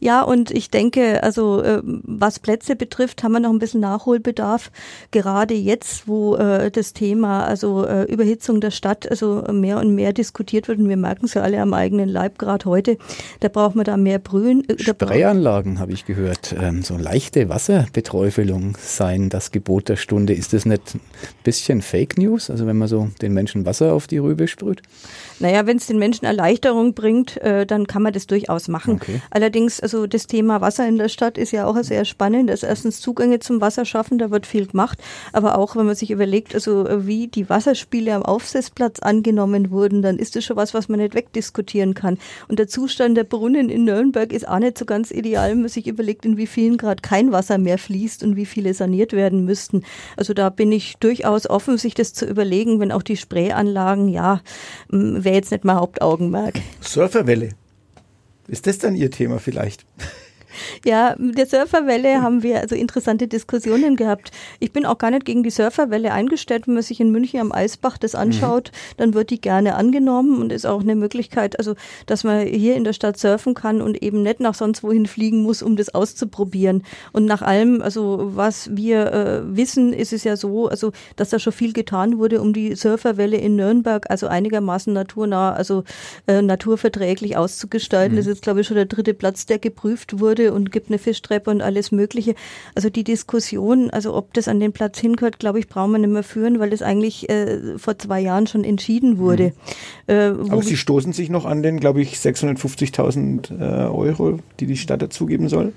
Ja, 0.00 0.22
und 0.22 0.52
ich 0.52 0.70
denke, 0.70 1.22
also 1.24 1.60
äh, 1.60 1.80
was 1.82 2.38
Plätze 2.38 2.76
betrifft, 2.76 3.24
haben 3.24 3.32
wir 3.32 3.40
noch 3.40 3.50
ein 3.50 3.58
bisschen 3.58 3.80
Nachholbedarf. 3.80 4.70
Gerade 5.10 5.54
jetzt, 5.54 6.06
wo 6.06 6.36
äh, 6.36 6.70
das 6.70 6.92
Thema 6.92 7.44
also 7.44 7.84
äh, 7.84 8.04
Überhitzung 8.04 8.60
der 8.60 8.70
Stadt 8.70 9.10
also 9.10 9.42
mehr 9.52 9.78
und 9.78 9.94
mehr 9.94 10.12
diskutiert 10.12 10.68
wird 10.68 10.78
und 10.78 10.88
wir 10.88 10.96
merken 10.96 11.24
es 11.26 11.34
ja 11.34 11.42
alle 11.42 11.60
am 11.60 11.74
eigenen 11.74 12.08
Leib 12.08 12.38
gerade 12.38 12.64
heute, 12.66 12.96
da 13.40 13.48
braucht 13.48 13.74
man 13.74 13.84
da 13.84 13.96
mehr 13.96 14.20
Brühen. 14.20 14.62
Sprayanlagen 14.78 15.80
habe 15.80 15.92
ich 15.92 16.04
gehört, 16.06 16.54
ähm, 16.60 16.82
so 16.82 16.96
leichte 16.96 17.48
Wasserbeträufelung 17.48 18.76
seien 18.80 19.30
das 19.30 19.50
Gebot 19.50 19.88
der 19.88 19.96
Stunde. 19.96 20.32
Ist 20.32 20.52
das 20.52 20.64
nicht 20.64 20.96
bisschen 21.42 21.82
Fake 21.82 22.18
News? 22.18 22.50
Also 22.50 22.66
wenn 22.66 22.76
man 22.76 22.88
so 22.88 23.08
den 23.22 23.32
Menschen 23.32 23.66
Wasser 23.66 23.92
auf 23.92 24.06
die 24.06 24.18
Rübe 24.18 24.48
sprüht? 24.48 24.82
Naja, 25.40 25.66
wenn 25.66 25.76
es 25.76 25.86
den 25.86 25.98
Menschen 25.98 26.24
Erleichterung 26.24 26.94
bringt, 26.94 27.40
äh, 27.42 27.66
dann 27.66 27.86
kann 27.86 28.02
man 28.02 28.12
das 28.12 28.26
durchaus 28.26 28.68
machen. 28.68 28.94
Okay. 28.94 29.20
Allerdings, 29.30 29.80
also 29.80 30.06
das 30.06 30.26
Thema 30.26 30.60
Wasser 30.60 30.86
in 30.86 30.98
der 30.98 31.08
Stadt 31.08 31.38
ist 31.38 31.50
ja 31.50 31.66
auch 31.66 31.76
sehr 31.82 32.04
spannend. 32.04 32.50
Das 32.50 32.62
erstens 32.62 33.00
Zugänge 33.00 33.40
zum 33.40 33.60
Wasser 33.60 33.84
schaffen, 33.84 34.18
da 34.18 34.30
wird 34.30 34.46
viel 34.46 34.66
gemacht. 34.66 34.98
Aber 35.32 35.58
auch, 35.58 35.76
wenn 35.76 35.86
man 35.86 35.96
sich 35.96 36.10
überlegt, 36.10 36.54
also 36.54 36.86
wie 37.06 37.28
die 37.28 37.48
Wasserspiele 37.48 38.14
am 38.14 38.22
Aufsetzplatz 38.22 39.00
angenommen 39.00 39.70
wurden, 39.70 40.02
dann 40.02 40.18
ist 40.18 40.36
das 40.36 40.44
schon 40.44 40.56
was, 40.56 40.74
was 40.74 40.88
man 40.88 41.00
nicht 41.00 41.14
wegdiskutieren 41.14 41.94
kann. 41.94 42.18
Und 42.48 42.58
der 42.58 42.68
Zustand 42.68 43.16
der 43.16 43.24
Brunnen 43.24 43.68
in 43.68 43.84
Nürnberg 43.84 44.32
ist 44.32 44.48
auch 44.48 44.58
nicht 44.58 44.78
so 44.78 44.84
ganz 44.84 45.10
ideal, 45.10 45.50
wenn 45.50 45.60
man 45.60 45.68
sich 45.68 45.86
überlegt, 45.86 46.24
in 46.24 46.36
wie 46.36 46.46
vielen 46.46 46.76
Grad 46.76 47.02
kein 47.02 47.32
Wasser 47.32 47.58
mehr 47.58 47.78
fließt 47.78 48.22
und 48.22 48.36
wie 48.36 48.46
viele 48.46 48.74
saniert 48.74 49.12
werden 49.12 49.44
müssten. 49.44 49.82
Also 50.16 50.34
da 50.34 50.50
bin 50.50 50.72
ich 50.72 50.96
durchaus 51.14 51.48
offen, 51.48 51.78
sich 51.78 51.94
das 51.94 52.12
zu 52.12 52.26
überlegen, 52.26 52.80
wenn 52.80 52.90
auch 52.90 53.02
die 53.02 53.16
Sprayanlagen, 53.16 54.08
ja, 54.08 54.40
wäre 54.88 55.36
jetzt 55.36 55.52
nicht 55.52 55.64
mein 55.64 55.76
Hauptaugenmerk. 55.76 56.54
Surferwelle. 56.80 57.50
Ist 58.48 58.66
das 58.66 58.78
dann 58.78 58.94
Ihr 58.96 59.10
Thema 59.10 59.38
vielleicht? 59.38 59.86
Ja, 60.84 61.14
mit 61.18 61.38
der 61.38 61.46
Surferwelle 61.46 62.22
haben 62.22 62.42
wir 62.42 62.60
also 62.60 62.74
interessante 62.74 63.28
Diskussionen 63.28 63.96
gehabt. 63.96 64.30
Ich 64.60 64.72
bin 64.72 64.86
auch 64.86 64.98
gar 64.98 65.10
nicht 65.10 65.24
gegen 65.24 65.42
die 65.42 65.50
Surferwelle 65.50 66.12
eingestellt. 66.12 66.66
Wenn 66.66 66.74
man 66.74 66.82
sich 66.82 67.00
in 67.00 67.10
München 67.10 67.40
am 67.40 67.52
Eisbach 67.52 67.98
das 67.98 68.14
anschaut, 68.14 68.70
mhm. 68.72 68.94
dann 68.96 69.14
wird 69.14 69.30
die 69.30 69.40
gerne 69.40 69.74
angenommen 69.74 70.40
und 70.40 70.52
ist 70.52 70.66
auch 70.66 70.80
eine 70.80 70.94
Möglichkeit, 70.94 71.58
also 71.58 71.74
dass 72.06 72.24
man 72.24 72.46
hier 72.46 72.76
in 72.76 72.84
der 72.84 72.92
Stadt 72.92 73.18
surfen 73.18 73.54
kann 73.54 73.80
und 73.80 74.02
eben 74.02 74.22
nicht 74.22 74.40
nach 74.40 74.54
sonst 74.54 74.82
wohin 74.82 75.06
fliegen 75.06 75.42
muss, 75.42 75.62
um 75.62 75.76
das 75.76 75.94
auszuprobieren. 75.94 76.82
Und 77.12 77.24
nach 77.24 77.42
allem, 77.42 77.82
also 77.82 78.30
was 78.34 78.70
wir 78.76 79.12
äh, 79.12 79.56
wissen, 79.56 79.92
ist 79.92 80.12
es 80.12 80.24
ja 80.24 80.36
so, 80.36 80.68
also 80.68 80.92
dass 81.16 81.30
da 81.30 81.38
schon 81.38 81.52
viel 81.52 81.72
getan 81.72 82.18
wurde, 82.18 82.40
um 82.40 82.52
die 82.52 82.74
Surferwelle 82.74 83.36
in 83.36 83.56
Nürnberg 83.56 84.10
also 84.10 84.26
einigermaßen 84.26 84.92
naturnah, 84.92 85.52
also 85.52 85.84
äh, 86.26 86.42
naturverträglich 86.42 87.36
auszugestalten. 87.36 88.12
Mhm. 88.14 88.16
Das 88.16 88.26
ist 88.26 88.34
jetzt 88.34 88.42
glaube 88.42 88.60
ich 88.60 88.66
schon 88.66 88.76
der 88.76 88.86
dritte 88.86 89.14
Platz, 89.14 89.46
der 89.46 89.58
geprüft 89.58 90.20
wurde 90.20 90.43
Schule 90.44 90.52
und 90.52 90.72
gibt 90.72 90.88
eine 90.88 90.98
Fischtreppe 90.98 91.50
und 91.50 91.62
alles 91.62 91.92
Mögliche. 91.92 92.34
Also 92.74 92.90
die 92.90 93.04
Diskussion, 93.04 93.90
also 93.90 94.14
ob 94.14 94.32
das 94.34 94.48
an 94.48 94.60
den 94.60 94.72
Platz 94.72 94.98
hingehört, 94.98 95.38
glaube 95.38 95.58
ich, 95.58 95.68
brauchen 95.68 95.92
wir 95.92 95.98
nicht 95.98 96.10
mehr 96.10 96.22
führen, 96.22 96.58
weil 96.58 96.70
das 96.70 96.82
eigentlich 96.82 97.28
äh, 97.28 97.78
vor 97.78 97.98
zwei 97.98 98.20
Jahren 98.20 98.46
schon 98.46 98.64
entschieden 98.64 99.18
wurde. 99.18 99.52
Mhm. 100.06 100.14
Äh, 100.14 100.26
Aber 100.50 100.62
Sie 100.62 100.76
stoßen 100.76 101.12
sich 101.12 101.30
noch 101.30 101.44
an 101.44 101.62
den, 101.62 101.80
glaube 101.80 102.02
ich, 102.02 102.14
650.000 102.14 103.58
äh, 103.58 103.88
Euro, 103.88 104.38
die 104.60 104.66
die 104.66 104.76
Stadt 104.76 105.02
dazugeben 105.02 105.48
soll? 105.48 105.72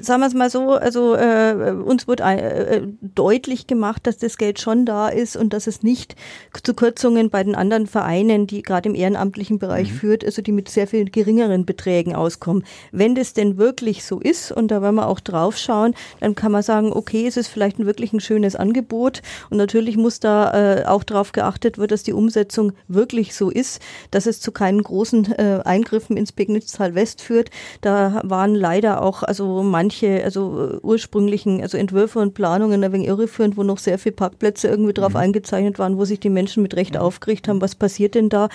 Sagen 0.00 0.20
wir 0.20 0.26
es 0.26 0.34
mal 0.34 0.50
so, 0.50 0.72
also 0.72 1.14
äh, 1.14 1.74
uns 1.84 2.08
wird 2.08 2.20
äh, 2.20 2.82
deutlich 3.00 3.66
gemacht, 3.66 4.06
dass 4.06 4.18
das 4.18 4.38
Geld 4.38 4.60
schon 4.60 4.86
da 4.86 5.08
ist 5.08 5.36
und 5.36 5.52
dass 5.52 5.66
es 5.66 5.82
nicht 5.82 6.16
zu 6.62 6.74
Kürzungen 6.74 7.30
bei 7.30 7.42
den 7.42 7.54
anderen 7.54 7.86
Vereinen, 7.86 8.46
die 8.46 8.62
gerade 8.62 8.88
im 8.88 8.94
ehrenamtlichen 8.94 9.58
Bereich 9.58 9.92
mhm. 9.92 9.96
führt, 9.96 10.24
also 10.24 10.42
die 10.42 10.52
mit 10.52 10.68
sehr 10.68 10.86
viel 10.86 11.10
geringeren 11.10 11.64
Beträgen 11.66 12.14
auskommen. 12.14 12.64
Wenn 12.92 13.14
das 13.14 13.32
denn 13.32 13.58
wirklich 13.58 14.04
so 14.04 14.20
ist, 14.20 14.52
und 14.52 14.70
da 14.70 14.82
werden 14.82 14.96
wir 14.96 15.08
auch 15.08 15.20
drauf 15.20 15.56
schauen, 15.56 15.94
dann 16.20 16.34
kann 16.34 16.52
man 16.52 16.62
sagen, 16.62 16.92
okay, 16.92 17.26
es 17.26 17.36
ist 17.36 17.48
vielleicht 17.48 17.78
ein 17.78 17.86
wirklich 17.86 18.12
ein 18.12 18.20
schönes 18.20 18.56
Angebot 18.56 19.22
und 19.50 19.56
natürlich 19.56 19.96
muss 19.96 20.20
da 20.20 20.80
äh, 20.80 20.84
auch 20.86 21.04
darauf 21.04 21.32
geachtet 21.32 21.78
wird, 21.78 21.90
dass 21.90 22.02
die 22.02 22.12
Umsetzung 22.12 22.72
wirklich 22.88 23.34
so 23.34 23.50
ist, 23.50 23.80
dass 24.10 24.26
es 24.26 24.40
zu 24.40 24.52
keinen 24.52 24.82
großen 24.82 25.32
äh, 25.32 25.60
Eingriffen 25.64 26.16
ins 26.16 26.32
Pegnitztal 26.32 26.94
West 26.94 27.20
führt. 27.20 27.50
Da 27.80 28.20
waren 28.24 28.54
leider 28.54 29.02
auch 29.02 29.22
also 29.22 29.62
manche 29.80 30.22
also 30.22 30.72
äh, 30.74 30.78
ursprünglichen 30.82 31.62
also 31.62 31.78
Entwürfe 31.78 32.18
und 32.18 32.34
Planungen 32.34 32.84
ein 32.84 32.92
wenig 32.92 33.08
irreführend, 33.08 33.56
wo 33.56 33.62
noch 33.62 33.78
sehr 33.78 33.98
viele 33.98 34.14
Parkplätze 34.14 34.68
irgendwie 34.68 34.92
drauf 34.92 35.14
mhm. 35.14 35.24
eingezeichnet 35.24 35.78
waren, 35.78 35.96
wo 35.96 36.04
sich 36.04 36.20
die 36.20 36.28
Menschen 36.28 36.62
mit 36.62 36.76
Recht 36.76 36.94
mhm. 36.94 37.00
aufgeregt 37.00 37.48
haben, 37.48 37.62
was 37.62 37.74
passiert 37.74 38.14
denn 38.14 38.28
da? 38.28 38.50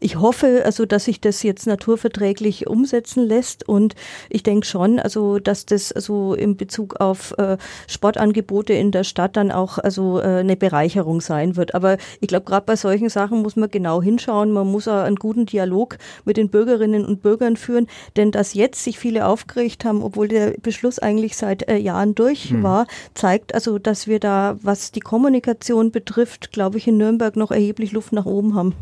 Ich 0.00 0.16
hoffe 0.16 0.62
also, 0.64 0.86
dass 0.86 1.04
sich 1.04 1.20
das 1.20 1.42
jetzt 1.42 1.66
naturverträglich 1.66 2.66
umsetzen 2.66 3.26
lässt 3.26 3.68
und 3.68 3.94
ich 4.30 4.42
denke 4.42 4.66
schon, 4.66 4.98
also 4.98 5.38
dass 5.38 5.66
das 5.66 5.92
also 5.92 6.32
in 6.32 6.56
Bezug 6.56 6.98
auf 6.98 7.36
äh, 7.36 7.58
Sportangebote 7.86 8.72
in 8.72 8.90
der 8.90 9.04
Stadt 9.04 9.36
dann 9.36 9.50
auch 9.50 9.76
also 9.76 10.18
äh, 10.18 10.40
eine 10.40 10.56
Bereicherung 10.56 11.20
sein 11.20 11.56
wird. 11.56 11.74
Aber 11.74 11.98
ich 12.20 12.28
glaube, 12.28 12.46
gerade 12.46 12.64
bei 12.64 12.76
solchen 12.76 13.10
Sachen 13.10 13.42
muss 13.42 13.56
man 13.56 13.68
genau 13.68 14.00
hinschauen. 14.00 14.50
Man 14.50 14.66
muss 14.66 14.88
auch 14.88 15.04
einen 15.04 15.16
guten 15.16 15.44
Dialog 15.44 15.98
mit 16.24 16.38
den 16.38 16.48
Bürgerinnen 16.48 17.04
und 17.04 17.20
Bürgern 17.20 17.56
führen, 17.56 17.86
denn 18.16 18.30
dass 18.30 18.54
jetzt 18.54 18.82
sich 18.82 18.98
viele 18.98 19.26
aufgeregt 19.26 19.84
haben, 19.84 20.02
obwohl 20.02 20.28
der 20.28 20.54
Beschluss 20.70 21.00
eigentlich 21.00 21.36
seit 21.36 21.68
äh, 21.68 21.78
Jahren 21.78 22.14
durch 22.14 22.50
hm. 22.50 22.62
war, 22.62 22.86
zeigt 23.14 23.54
also, 23.54 23.80
dass 23.80 24.06
wir 24.06 24.20
da, 24.20 24.56
was 24.62 24.92
die 24.92 25.00
Kommunikation 25.00 25.90
betrifft, 25.90 26.52
glaube 26.52 26.78
ich, 26.78 26.86
in 26.86 26.96
Nürnberg 26.96 27.34
noch 27.34 27.50
erheblich 27.50 27.90
Luft 27.90 28.12
nach 28.12 28.24
oben 28.24 28.54
haben. 28.54 28.74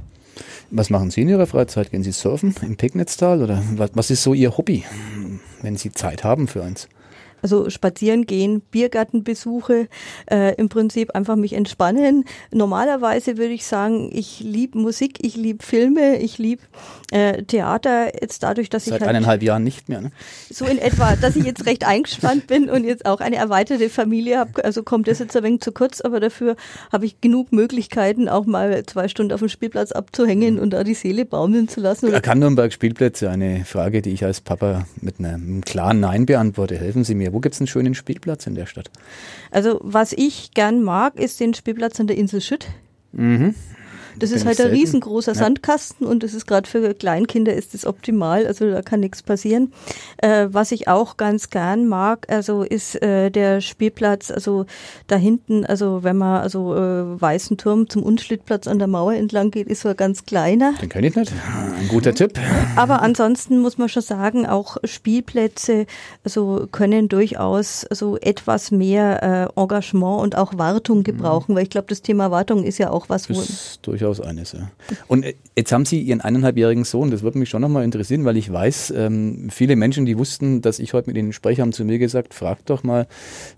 Was 0.70 0.90
machen 0.90 1.10
Sie 1.10 1.22
in 1.22 1.30
Ihrer 1.30 1.46
Freizeit? 1.46 1.90
Gehen 1.90 2.02
Sie 2.02 2.12
surfen 2.12 2.54
im 2.60 2.76
Pegnetztal 2.76 3.42
oder 3.42 3.62
was, 3.76 3.90
was 3.94 4.10
ist 4.10 4.22
so 4.22 4.34
Ihr 4.34 4.58
Hobby, 4.58 4.84
wenn 5.62 5.78
Sie 5.78 5.90
Zeit 5.90 6.24
haben 6.24 6.46
für 6.46 6.62
eins? 6.62 6.88
Also 7.42 7.70
spazieren 7.70 8.26
gehen, 8.26 8.60
Biergartenbesuche, 8.60 9.88
äh, 10.30 10.54
im 10.56 10.68
Prinzip 10.68 11.14
einfach 11.14 11.36
mich 11.36 11.52
entspannen. 11.52 12.24
Normalerweise 12.50 13.36
würde 13.36 13.52
ich 13.52 13.66
sagen, 13.66 14.10
ich 14.12 14.40
liebe 14.40 14.78
Musik, 14.78 15.18
ich 15.24 15.36
liebe 15.36 15.64
Filme, 15.64 16.18
ich 16.18 16.38
liebe 16.38 16.62
äh, 17.10 17.42
Theater. 17.44 18.20
Jetzt 18.20 18.42
dadurch, 18.42 18.70
dass 18.70 18.84
Seit 18.84 18.94
ich 18.94 19.00
halt 19.00 19.08
eineinhalb 19.08 19.42
Jahren 19.42 19.64
nicht 19.64 19.88
mehr. 19.88 20.00
Ne? 20.00 20.10
So 20.50 20.64
in 20.64 20.78
etwa, 20.78 21.16
dass 21.16 21.36
ich 21.36 21.44
jetzt 21.44 21.66
recht 21.66 21.86
eingespannt 21.86 22.46
bin 22.46 22.68
und 22.68 22.84
jetzt 22.84 23.06
auch 23.06 23.20
eine 23.20 23.36
erweiterte 23.36 23.88
Familie 23.88 24.38
habe. 24.38 24.64
Also 24.64 24.82
kommt 24.82 25.08
das 25.08 25.18
jetzt 25.18 25.36
ein 25.36 25.42
wenig 25.42 25.60
zu 25.60 25.72
kurz, 25.72 26.00
aber 26.00 26.20
dafür 26.20 26.56
habe 26.92 27.06
ich 27.06 27.20
genug 27.20 27.52
Möglichkeiten, 27.52 28.28
auch 28.28 28.46
mal 28.46 28.84
zwei 28.86 29.08
Stunden 29.08 29.32
auf 29.32 29.40
dem 29.40 29.48
Spielplatz 29.48 29.92
abzuhängen 29.92 30.56
mhm. 30.56 30.60
und 30.60 30.70
da 30.70 30.84
die 30.84 30.94
Seele 30.94 31.24
baumeln 31.24 31.68
zu 31.68 31.80
lassen. 31.80 32.10
Kann 32.22 32.40
Nürnberg 32.40 32.72
Spielplätze? 32.72 33.30
Eine 33.30 33.64
Frage, 33.64 34.02
die 34.02 34.10
ich 34.10 34.24
als 34.24 34.40
Papa 34.40 34.86
mit 35.00 35.18
einem 35.18 35.60
klaren 35.62 36.00
Nein 36.00 36.26
beantworte. 36.26 36.76
Helfen 36.76 37.04
Sie 37.04 37.14
mir 37.14 37.27
mir. 37.28 37.34
Wo 37.34 37.40
gibt 37.40 37.54
es 37.54 37.60
einen 37.60 37.68
schönen 37.68 37.94
Spielplatz 37.94 38.46
in 38.46 38.54
der 38.54 38.66
Stadt? 38.66 38.90
Also 39.50 39.80
was 39.82 40.12
ich 40.12 40.52
gern 40.54 40.82
mag, 40.82 41.16
ist 41.16 41.40
den 41.40 41.54
Spielplatz 41.54 42.00
an 42.00 42.06
der 42.06 42.16
Insel 42.16 42.40
Schütt. 42.40 42.66
Mhm. 43.12 43.54
Das 44.18 44.30
ist 44.30 44.44
halt 44.44 44.60
ein 44.60 44.70
riesengroßer 44.70 45.32
ja. 45.32 45.38
Sandkasten 45.38 46.06
und 46.06 46.22
das 46.22 46.34
ist 46.34 46.46
gerade 46.46 46.68
für 46.68 46.94
Kleinkinder 46.94 47.54
ist 47.54 47.74
das 47.74 47.86
optimal, 47.86 48.46
also 48.46 48.70
da 48.70 48.82
kann 48.82 49.00
nichts 49.00 49.22
passieren. 49.22 49.72
Äh, 50.18 50.48
was 50.50 50.72
ich 50.72 50.88
auch 50.88 51.16
ganz 51.16 51.50
gern 51.50 51.86
mag, 51.86 52.26
also 52.28 52.62
ist 52.62 53.00
äh, 53.02 53.30
der 53.30 53.60
Spielplatz, 53.60 54.30
also 54.30 54.66
da 55.06 55.16
hinten, 55.16 55.64
also 55.64 56.02
wenn 56.02 56.16
man 56.16 56.40
also 56.40 56.74
äh, 56.74 57.20
Weißen 57.20 57.56
Turm 57.56 57.88
zum 57.88 58.02
Unschlittplatz 58.02 58.66
an 58.66 58.78
der 58.78 58.88
Mauer 58.88 59.14
entlang 59.14 59.50
geht, 59.50 59.68
ist 59.68 59.82
so 59.82 59.90
ein 59.90 59.96
ganz 59.96 60.24
kleiner. 60.24 60.74
Den 60.80 60.88
kenne 60.88 61.06
ich 61.06 61.16
nicht. 61.16 61.32
Ein 61.78 61.88
guter 61.88 62.14
Tipp. 62.14 62.38
Aber 62.76 63.02
ansonsten 63.02 63.60
muss 63.60 63.78
man 63.78 63.88
schon 63.88 64.02
sagen, 64.02 64.46
auch 64.46 64.78
Spielplätze 64.84 65.86
also 66.24 66.66
können 66.72 67.08
durchaus 67.08 67.82
so 67.82 67.86
also 67.90 68.18
etwas 68.18 68.70
mehr 68.70 69.50
äh, 69.56 69.60
Engagement 69.60 70.22
und 70.22 70.36
auch 70.36 70.56
Wartung 70.56 71.02
gebrauchen, 71.02 71.52
mhm. 71.52 71.56
weil 71.56 71.62
ich 71.64 71.70
glaube, 71.70 71.88
das 71.88 72.02
Thema 72.02 72.30
Wartung 72.30 72.64
ist 72.64 72.78
ja 72.78 72.90
auch 72.90 73.08
was, 73.08 73.28
wo 73.28 73.42
durchaus 73.82 74.07
durchaus 74.08 74.20
eines. 74.20 74.52
Ja. 74.52 74.70
Und 75.06 75.24
äh, 75.24 75.34
jetzt 75.56 75.72
haben 75.72 75.84
Sie 75.84 76.00
Ihren 76.00 76.20
eineinhalbjährigen 76.20 76.84
Sohn, 76.84 77.10
das 77.10 77.22
würde 77.22 77.38
mich 77.38 77.48
schon 77.48 77.62
nochmal 77.62 77.84
interessieren, 77.84 78.24
weil 78.24 78.36
ich 78.36 78.52
weiß, 78.52 78.92
ähm, 78.96 79.48
viele 79.50 79.76
Menschen, 79.76 80.06
die 80.06 80.18
wussten, 80.18 80.62
dass 80.62 80.78
ich 80.78 80.92
heute 80.92 81.10
mit 81.10 81.16
Ihnen 81.16 81.32
spreche, 81.32 81.62
haben 81.62 81.72
zu 81.72 81.84
mir 81.84 81.98
gesagt, 81.98 82.34
frag 82.34 82.64
doch 82.66 82.82
mal 82.82 83.06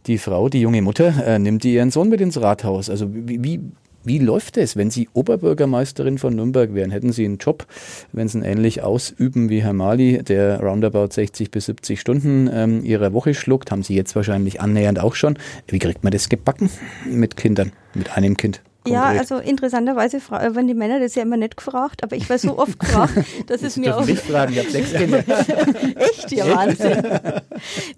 die 0.07 0.19
Frau, 0.19 0.49
die 0.49 0.61
junge 0.61 0.83
Mutter, 0.83 1.15
äh, 1.27 1.39
nimmt 1.39 1.65
die 1.65 1.75
ihren 1.75 1.91
Sohn 1.91 2.09
mit 2.09 2.21
ins 2.21 2.41
Rathaus? 2.41 2.91
Also 2.91 3.09
wie, 3.13 3.43
wie 3.43 3.61
wie 4.03 4.19
läuft 4.19 4.57
es, 4.57 4.79
wenn 4.79 4.91
Sie 4.91 5.11
Oberbürgermeisterin 5.13 6.17
von 6.17 6.35
Nürnberg 6.35 6.73
wären? 6.73 6.91
Hätten 6.91 7.13
Sie 7.13 7.27
einen 7.27 7.37
Job, 7.37 7.67
wenn 8.13 8.29
Sie 8.29 8.39
ihn 8.39 8.45
ähnlich 8.45 8.83
ausüben 8.83 9.51
wie 9.51 9.63
Herr 9.63 9.75
Mali, 9.75 10.23
der 10.23 10.59
roundabout 10.61 11.09
60 11.11 11.51
bis 11.51 11.67
70 11.67 12.01
Stunden 12.01 12.49
ähm, 12.51 12.83
Ihrer 12.83 13.13
Woche 13.13 13.35
schluckt? 13.35 13.71
Haben 13.71 13.83
Sie 13.83 13.95
jetzt 13.95 14.17
wahrscheinlich 14.17 14.59
annähernd 14.59 15.01
auch 15.01 15.15
schon. 15.15 15.39
Wie 15.67 15.79
kriegt 15.79 16.03
man 16.03 16.13
das 16.13 16.31
gebacken 16.31 16.71
mit 17.05 17.37
Kindern, 17.37 17.73
mit 17.93 18.17
einem 18.17 18.39
Kind? 18.39 18.63
Konkret. 18.83 19.15
Ja, 19.15 19.21
also 19.21 19.37
interessanterweise 19.37 20.17
äh, 20.17 20.55
werden 20.55 20.67
die 20.67 20.73
Männer 20.73 21.01
das 21.01 21.15
ja 21.15 21.23
immer 21.23 21.37
nicht 21.37 21.59
gefragt, 21.59 22.03
aber 22.03 22.17
ich 22.17 22.31
war 22.31 22.39
so 22.39 22.59
oft 22.59 22.81
gefragt, 22.81 23.13
dass 23.47 23.63
es 23.63 23.77
mir 23.77 23.95
auch. 23.95 24.07
Nicht 24.07 24.23
fragen, 24.23 24.55
ich 24.55 24.59
habe 24.59 24.71
sechs 24.71 24.95
Kinder. 24.95 25.19
Echt, 25.97 26.33
ja 26.33 26.57
Wahnsinn. 26.57 27.03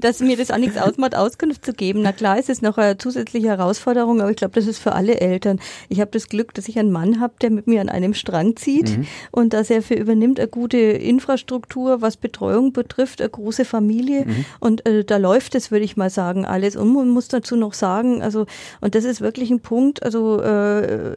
dass 0.01 0.19
mir 0.19 0.37
das 0.37 0.51
auch 0.51 0.59
nichts 0.59 0.77
ausmacht, 0.77 1.15
Auskunft 1.15 1.65
zu 1.65 1.73
geben. 1.73 2.03
Na 2.03 2.11
klar, 2.11 2.37
ist 2.37 2.51
es 2.51 2.63
noch 2.63 2.79
eine 2.79 2.99
zusätzliche 2.99 3.47
Herausforderung, 3.47 4.21
aber 4.21 4.31
ich 4.31 4.37
glaube, 4.37 4.55
das 4.55 4.67
ist 4.67 4.81
für 4.81 4.91
alle 4.93 5.21
Eltern. 5.21 5.61
Ich 5.89 6.01
habe 6.01 6.11
das 6.11 6.27
Glück, 6.27 6.53
dass 6.55 6.67
ich 6.67 6.77
einen 6.81 6.91
Mann 6.91 7.21
habe, 7.21 7.35
der 7.41 7.51
mit 7.51 7.69
mir 7.69 7.81
an 7.81 7.89
einem 7.89 8.13
Strang 8.13 8.57
zieht 8.57 8.99
mhm. 8.99 9.07
und 9.31 9.53
dass 9.53 9.71
er 9.71 9.83
für 9.83 9.95
übernimmt 9.95 10.41
eine 10.41 10.49
gute 10.49 10.79
Infrastruktur, 10.79 12.03
was 12.03 12.17
Betreuung 12.17 12.73
betrifft, 12.73 13.21
eine 13.21 13.31
große 13.31 13.65
Familie 13.65 14.25
mhm. 14.25 14.45
und 14.59 14.85
äh, 14.85 15.05
da 15.05 15.19
läuft 15.19 15.55
es, 15.55 15.71
würde 15.71 15.85
ich 15.85 15.97
mal 15.97 16.11
sagen, 16.11 16.45
alles. 16.45 16.75
Und 16.75 16.93
man 16.93 17.09
muss 17.09 17.29
dazu 17.29 17.55
noch 17.55 17.75
sagen, 17.75 18.21
also 18.21 18.47
und 18.81 18.97
das 18.97 19.05
ist 19.05 19.21
wirklich 19.21 19.53
ein 19.53 19.61
Punkt, 19.61 20.03
also 20.03 20.43
äh, 20.43 20.72
euh, 20.73 21.15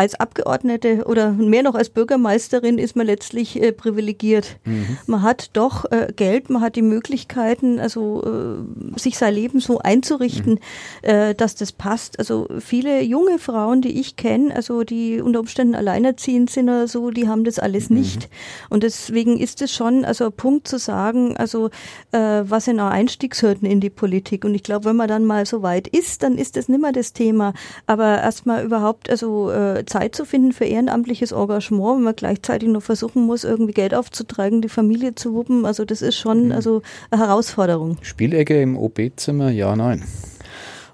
als 0.00 0.14
Abgeordnete 0.14 1.04
oder 1.04 1.30
mehr 1.32 1.62
noch 1.62 1.74
als 1.74 1.90
Bürgermeisterin 1.90 2.78
ist 2.78 2.96
man 2.96 3.04
letztlich 3.04 3.60
äh, 3.62 3.70
privilegiert. 3.70 4.56
Mhm. 4.64 4.96
Man 5.06 5.22
hat 5.22 5.50
doch 5.52 5.84
äh, 5.92 6.10
Geld, 6.16 6.48
man 6.48 6.62
hat 6.62 6.74
die 6.74 6.82
Möglichkeiten, 6.82 7.78
also 7.78 8.22
äh, 8.24 8.98
sich 8.98 9.18
sein 9.18 9.34
Leben 9.34 9.60
so 9.60 9.78
einzurichten, 9.78 10.54
mhm. 10.54 10.58
Äh, 11.02 11.34
dass 11.34 11.54
das 11.54 11.72
passt. 11.72 12.18
Also 12.18 12.48
viele 12.60 13.02
junge 13.02 13.38
Frauen, 13.38 13.82
die 13.82 14.00
ich 14.00 14.16
kenne, 14.16 14.56
also 14.56 14.84
die 14.84 15.20
unter 15.20 15.40
Umständen 15.40 15.74
alleinerziehend 15.74 16.48
sind 16.48 16.70
oder 16.70 16.88
so, 16.88 17.10
die 17.10 17.28
haben 17.28 17.44
das 17.44 17.58
alles 17.58 17.90
mhm. 17.90 17.98
nicht. 17.98 18.30
Und 18.70 18.82
deswegen 18.82 19.38
ist 19.38 19.60
es 19.60 19.70
schon 19.70 20.06
also 20.06 20.26
ein 20.26 20.32
Punkt 20.32 20.66
zu 20.66 20.78
sagen, 20.78 21.36
also 21.36 21.68
äh, 22.12 22.42
was 22.44 22.64
sind 22.64 22.80
auch 22.80 22.90
Einstiegshürden 22.90 23.68
in 23.68 23.80
die 23.80 23.90
Politik. 23.90 24.46
Und 24.46 24.54
ich 24.54 24.62
glaube, 24.62 24.86
wenn 24.86 24.96
man 24.96 25.08
dann 25.08 25.26
mal 25.26 25.44
so 25.44 25.60
weit 25.60 25.88
ist, 25.88 26.22
dann 26.22 26.38
ist 26.38 26.56
das 26.56 26.68
nicht 26.68 26.80
mehr 26.80 26.92
das 26.92 27.12
Thema. 27.12 27.52
Aber 27.86 28.22
erstmal 28.22 28.64
überhaupt 28.64 29.10
also 29.10 29.50
äh, 29.50 29.84
Zeit 29.90 30.14
zu 30.14 30.24
finden 30.24 30.52
für 30.52 30.64
ehrenamtliches 30.64 31.32
Engagement, 31.32 31.96
wenn 31.96 32.04
man 32.04 32.16
gleichzeitig 32.16 32.68
noch 32.68 32.82
versuchen 32.82 33.26
muss, 33.26 33.44
irgendwie 33.44 33.72
Geld 33.72 33.94
aufzutragen, 33.94 34.62
die 34.62 34.68
Familie 34.68 35.14
zu 35.14 35.34
wuppen. 35.34 35.66
Also 35.66 35.84
das 35.84 36.00
ist 36.00 36.16
schon 36.16 36.46
mhm. 36.46 36.52
also 36.52 36.82
eine 37.10 37.22
Herausforderung. 37.22 37.98
Spielecke 38.02 38.60
im 38.62 38.76
OB-Zimmer, 38.76 39.50
ja, 39.50 39.74
nein. 39.76 40.04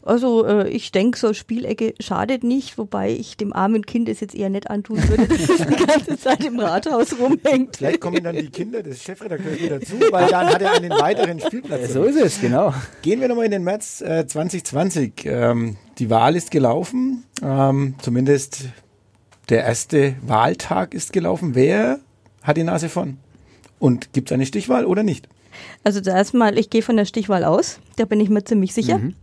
Also 0.07 0.47
äh, 0.47 0.69
ich 0.69 0.93
denke, 0.93 1.19
so 1.19 1.35
Spielecke 1.35 1.95
schadet 1.99 2.45
nicht, 2.45 2.79
wobei 2.79 3.11
ich 3.11 3.37
dem 3.37 3.53
armen 3.53 3.85
Kind 3.85 4.09
es 4.09 4.21
jetzt 4.21 4.37
eher 4.37 4.51
nicht 4.51 4.71
antun 4.71 4.99
würde, 5.09 5.27
dass 5.29 5.49
es 5.49 5.67
die 5.67 5.85
ganze 5.85 6.17
Zeit 6.17 6.45
im 6.45 6.61
Rathaus 6.61 7.19
rumhängt. 7.19 7.77
Vielleicht 7.77 8.01
kommen 8.01 8.23
dann 8.23 8.37
die 8.37 8.49
Kinder 8.49 8.85
des 8.85 9.03
Chefredakteurs 9.03 9.61
wieder 9.61 9.81
dazu, 9.81 9.95
weil 10.11 10.29
dann 10.29 10.47
hat 10.47 10.63
er 10.63 10.75
einen 10.75 10.91
weiteren 10.91 11.41
Spielplatz. 11.41 11.93
So 11.93 12.05
ist 12.05 12.17
es, 12.17 12.41
genau. 12.41 12.73
Gehen 13.03 13.21
wir 13.21 13.27
nochmal 13.27 13.47
in 13.47 13.51
den 13.51 13.65
März 13.65 14.01
äh, 14.01 14.25
2020. 14.27 15.25
Ähm, 15.25 15.77
die 15.99 16.09
Wahl 16.09 16.37
ist 16.37 16.53
gelaufen, 16.53 17.25
ähm, 17.43 17.97
zumindest 18.01 18.67
der 19.49 19.65
erste 19.65 20.17
Wahltag 20.27 20.95
ist 20.95 21.13
gelaufen. 21.13 21.55
Wer 21.55 22.01
hat 22.43 22.57
die 22.57 22.65
Nase 22.65 22.89
von? 22.89 23.19
Und 23.79 24.13
gibt 24.13 24.31
es 24.31 24.35
eine 24.35 24.47
Stichwahl 24.47 24.85
oder 24.85 25.03
nicht? 25.03 25.29
Also 25.85 26.01
zuerst 26.01 26.35
mal, 26.35 26.59
ich 26.59 26.71
gehe 26.71 26.83
von 26.83 26.97
der 26.97 27.05
Stichwahl 27.05 27.45
aus, 27.45 27.81
da 27.97 28.05
bin 28.05 28.21
ich 28.21 28.29
mir 28.29 28.45
ziemlich 28.45 28.75
sicher. 28.75 28.99
Mhm. 28.99 29.15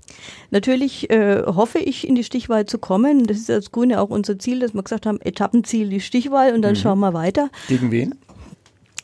Natürlich 0.50 1.10
äh, 1.10 1.44
hoffe 1.46 1.80
ich, 1.80 2.08
in 2.08 2.16
die 2.16 2.24
Stichwahl 2.24 2.66
zu 2.66 2.80
kommen. 2.80 3.28
Das 3.28 3.38
ist 3.38 3.50
als 3.50 3.72
Grüne 3.72 4.02
auch 4.02 4.10
unser 4.10 4.40
Ziel, 4.40 4.60
dass 4.60 4.74
wir 4.74 4.84
gesagt 4.84 5.06
haben, 5.06 5.20
Etappenziel 5.22 5.90
die 5.90 6.02
Stichwahl 6.02 6.54
und 6.54 6.62
dann 6.62 6.74
mhm. 6.74 6.78
schauen 6.78 7.00
wir 7.00 7.14
weiter. 7.14 7.50
Gegen 7.68 7.92
wen? 7.92 8.16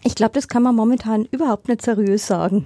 Ich 0.04 0.16
glaube, 0.16 0.34
das 0.34 0.48
kann 0.48 0.64
man 0.64 0.76
momentan 0.76 1.26
überhaupt 1.26 1.68
nicht 1.68 1.82
seriös 1.82 2.26
sagen. 2.26 2.66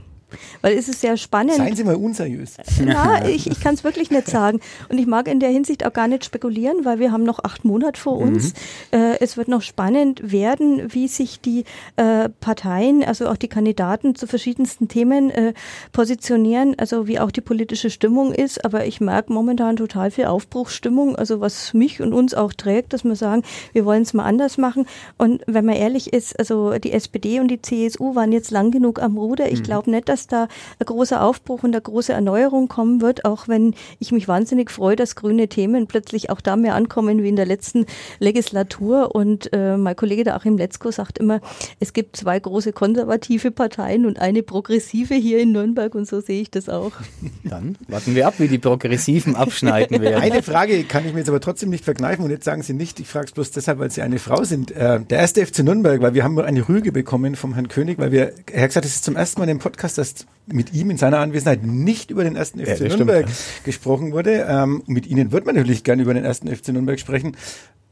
Weil 0.61 0.77
es 0.77 0.87
ist 0.87 1.01
sehr 1.01 1.17
spannend. 1.17 1.55
Seien 1.55 1.75
Sie 1.75 1.83
mal 1.83 1.95
unseriös. 1.95 2.57
Ja, 2.83 3.25
ich, 3.25 3.49
ich 3.49 3.61
kann 3.61 3.75
es 3.75 3.83
wirklich 3.83 4.11
nicht 4.11 4.27
sagen. 4.27 4.59
Und 4.89 4.97
ich 4.97 5.07
mag 5.07 5.27
in 5.27 5.39
der 5.39 5.49
Hinsicht 5.49 5.85
auch 5.85 5.93
gar 5.93 6.07
nicht 6.07 6.25
spekulieren, 6.25 6.85
weil 6.85 6.99
wir 6.99 7.11
haben 7.11 7.23
noch 7.23 7.39
acht 7.43 7.65
Monate 7.65 7.99
vor 7.99 8.17
uns. 8.17 8.53
Mhm. 8.91 8.99
Äh, 8.99 9.19
es 9.19 9.37
wird 9.37 9.47
noch 9.47 9.61
spannend 9.61 10.31
werden, 10.31 10.93
wie 10.93 11.07
sich 11.07 11.39
die 11.39 11.63
äh, 11.95 12.29
Parteien, 12.29 13.03
also 13.03 13.27
auch 13.27 13.37
die 13.37 13.47
Kandidaten 13.47 14.15
zu 14.15 14.27
verschiedensten 14.27 14.87
Themen 14.87 15.29
äh, 15.29 15.53
positionieren, 15.91 16.75
also 16.77 17.07
wie 17.07 17.19
auch 17.19 17.31
die 17.31 17.41
politische 17.41 17.89
Stimmung 17.89 18.33
ist. 18.33 18.63
Aber 18.65 18.85
ich 18.85 18.99
merke 18.99 19.31
momentan 19.31 19.75
total 19.75 20.11
viel 20.11 20.25
Aufbruchsstimmung, 20.25 21.15
also 21.15 21.39
was 21.39 21.73
mich 21.73 22.01
und 22.01 22.13
uns 22.13 22.33
auch 22.33 22.53
trägt, 22.53 22.93
dass 22.93 23.03
wir 23.03 23.15
sagen, 23.15 23.43
wir 23.71 23.85
wollen 23.85 24.03
es 24.03 24.13
mal 24.13 24.25
anders 24.25 24.57
machen. 24.57 24.85
Und 25.17 25.41
wenn 25.47 25.65
man 25.65 25.75
ehrlich 25.75 26.11
ist, 26.13 26.37
also 26.37 26.77
die 26.77 26.91
SPD 26.91 27.39
und 27.39 27.47
die 27.49 27.61
CSU 27.61 28.15
waren 28.15 28.31
jetzt 28.31 28.51
lang 28.51 28.71
genug 28.71 29.01
am 29.01 29.17
Ruder. 29.17 29.51
Ich 29.51 29.59
mhm. 29.59 29.63
glaube 29.63 29.91
nicht, 29.91 30.09
dass 30.09 30.22
da 30.27 30.47
ein 30.79 30.85
großer 30.85 31.23
Aufbruch 31.23 31.63
und 31.63 31.73
eine 31.73 31.81
große 31.81 32.13
Erneuerung 32.13 32.67
kommen 32.67 33.01
wird, 33.01 33.25
auch 33.25 33.47
wenn 33.47 33.75
ich 33.99 34.11
mich 34.11 34.27
wahnsinnig 34.27 34.71
freue, 34.71 34.95
dass 34.95 35.15
grüne 35.15 35.47
Themen 35.47 35.87
plötzlich 35.87 36.29
auch 36.29 36.41
da 36.41 36.55
mehr 36.55 36.75
ankommen 36.75 37.23
wie 37.23 37.29
in 37.29 37.35
der 37.35 37.45
letzten 37.45 37.85
Legislatur. 38.19 39.15
Und 39.15 39.51
äh, 39.53 39.77
mein 39.77 39.95
Kollege 39.95 40.23
der 40.23 40.35
Achim 40.35 40.57
Letzko 40.57 40.91
sagt 40.91 41.17
immer, 41.17 41.41
es 41.79 41.93
gibt 41.93 42.17
zwei 42.17 42.39
große 42.39 42.73
konservative 42.73 43.51
Parteien 43.51 44.05
und 44.05 44.19
eine 44.19 44.43
progressive 44.43 45.15
hier 45.15 45.39
in 45.39 45.51
Nürnberg 45.51 45.93
und 45.95 46.07
so 46.07 46.21
sehe 46.21 46.41
ich 46.41 46.51
das 46.51 46.69
auch. 46.69 46.91
Dann 47.43 47.77
warten 47.87 48.15
wir 48.15 48.27
ab, 48.27 48.35
wie 48.37 48.47
die 48.47 48.57
Progressiven 48.57 49.35
abschneiden 49.35 50.01
werden. 50.01 50.21
Eine 50.21 50.43
Frage 50.43 50.83
kann 50.83 51.05
ich 51.05 51.13
mir 51.13 51.19
jetzt 51.19 51.29
aber 51.29 51.39
trotzdem 51.39 51.69
nicht 51.69 51.85
verkneifen 51.85 52.23
und 52.23 52.31
jetzt 52.31 52.45
sagen 52.45 52.63
Sie 52.63 52.73
nicht, 52.73 52.99
ich 52.99 53.07
frage 53.07 53.27
es 53.27 53.31
bloß 53.31 53.51
deshalb, 53.51 53.79
weil 53.79 53.91
Sie 53.91 54.01
eine 54.01 54.19
Frau 54.19 54.43
sind. 54.43 54.71
Äh, 54.71 55.01
der 55.01 55.19
erste 55.19 55.45
FC 55.45 55.59
Nürnberg, 55.59 56.01
weil 56.01 56.13
wir 56.13 56.23
haben 56.23 56.39
eine 56.39 56.67
Rüge 56.67 56.91
bekommen 56.91 57.35
vom 57.35 57.53
Herrn 57.53 57.67
König, 57.67 57.99
weil 57.99 58.11
wir, 58.11 58.33
er 58.51 58.63
hat 58.63 58.69
gesagt, 58.69 58.85
es 58.85 58.95
ist 58.95 59.03
zum 59.03 59.15
ersten 59.15 59.39
Mal 59.39 59.49
im 59.49 59.59
Podcast, 59.59 59.97
dass 59.97 60.12
mit 60.45 60.73
ihm 60.73 60.89
in 60.89 60.97
seiner 60.97 61.19
Anwesenheit 61.19 61.63
nicht 61.63 62.11
über 62.11 62.23
den 62.23 62.35
ersten 62.35 62.59
FC 62.59 62.81
ja, 62.81 62.87
Nürnberg 62.89 63.29
stimmt. 63.29 63.63
gesprochen 63.65 64.11
wurde. 64.11 64.45
Ähm, 64.47 64.83
mit 64.87 65.07
Ihnen 65.07 65.31
wird 65.31 65.45
man 65.45 65.55
natürlich 65.55 65.83
gerne 65.83 66.01
über 66.01 66.13
den 66.13 66.25
ersten 66.25 66.53
FC 66.53 66.69
Nürnberg 66.69 66.99
sprechen. 66.99 67.37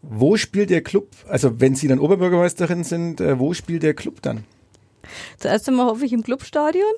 Wo 0.01 0.35
spielt 0.35 0.69
der 0.69 0.81
Club, 0.81 1.09
also 1.27 1.61
wenn 1.61 1.75
Sie 1.75 1.87
dann 1.87 1.99
Oberbürgermeisterin 1.99 2.83
sind, 2.83 3.21
äh, 3.21 3.39
wo 3.39 3.53
spielt 3.53 3.83
der 3.83 3.93
Club 3.93 4.21
dann? 4.21 4.43
Zuerst 5.37 5.67
einmal 5.67 5.87
hoffe 5.87 6.05
ich 6.05 6.13
im 6.13 6.23
Clubstadion. 6.23 6.91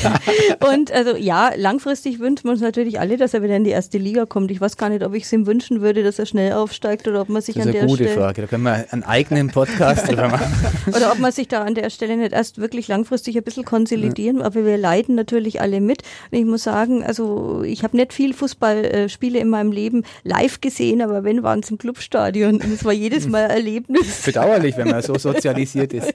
und 0.72 0.92
also 0.92 1.16
ja, 1.16 1.52
langfristig 1.56 2.18
wünschen 2.18 2.44
wir 2.44 2.52
uns 2.52 2.60
natürlich 2.60 3.00
alle, 3.00 3.16
dass 3.16 3.34
er 3.34 3.42
wieder 3.42 3.56
in 3.56 3.64
die 3.64 3.70
erste 3.70 3.98
Liga 3.98 4.26
kommt. 4.26 4.50
Ich 4.50 4.60
weiß 4.60 4.76
gar 4.76 4.88
nicht, 4.88 5.04
ob 5.04 5.14
ich 5.14 5.24
es 5.24 5.32
ihm 5.32 5.46
wünschen 5.46 5.80
würde, 5.80 6.02
dass 6.02 6.18
er 6.18 6.26
schnell 6.26 6.52
aufsteigt 6.52 7.06
oder 7.08 7.20
ob 7.22 7.28
man 7.28 7.42
sich 7.42 7.56
an 7.60 7.64
der 7.64 7.72
Stelle. 7.72 7.86
Das 7.86 7.92
ist 7.92 8.00
eine 8.00 8.08
gute 8.08 8.20
Frage. 8.20 8.42
Da 8.42 8.46
können 8.48 8.64
wir 8.64 8.86
einen 8.90 9.02
eigenen 9.02 9.48
Podcast 9.48 10.08
drüber 10.08 10.28
machen. 10.30 10.52
oder 10.88 11.12
ob 11.12 11.18
man 11.18 11.32
sich 11.32 11.48
da 11.48 11.62
an 11.62 11.74
der 11.74 11.90
Stelle 11.90 12.16
nicht 12.16 12.32
erst 12.32 12.58
wirklich 12.58 12.88
langfristig 12.88 13.36
ein 13.36 13.42
bisschen 13.42 13.64
konsolidieren. 13.64 14.38
Ja. 14.38 14.44
Aber 14.46 14.64
wir 14.64 14.78
leiden 14.78 15.14
natürlich 15.14 15.60
alle 15.60 15.80
mit. 15.80 16.02
Und 16.30 16.38
ich 16.38 16.44
muss 16.44 16.64
sagen, 16.64 17.04
also 17.04 17.62
ich 17.62 17.82
habe 17.82 17.96
nicht 17.96 18.12
viel 18.12 18.34
Fußballspiele 18.34 19.38
in 19.38 19.48
meinem 19.48 19.72
Leben 19.72 20.04
live 20.24 20.60
gesehen, 20.60 21.02
aber 21.02 21.24
wenn 21.24 21.42
waren 21.42 21.60
es 21.60 21.70
im 21.70 21.78
Clubstadion. 21.78 22.54
Und 22.54 22.72
es 22.72 22.84
war 22.84 22.92
jedes 22.92 23.28
Mal 23.30 23.44
ein 23.44 23.50
Erlebnis. 23.50 24.22
Bedauerlich, 24.24 24.76
wenn 24.76 24.88
man 24.88 25.02
so 25.02 25.16
sozialisiert 25.16 25.92
ist. 25.92 26.14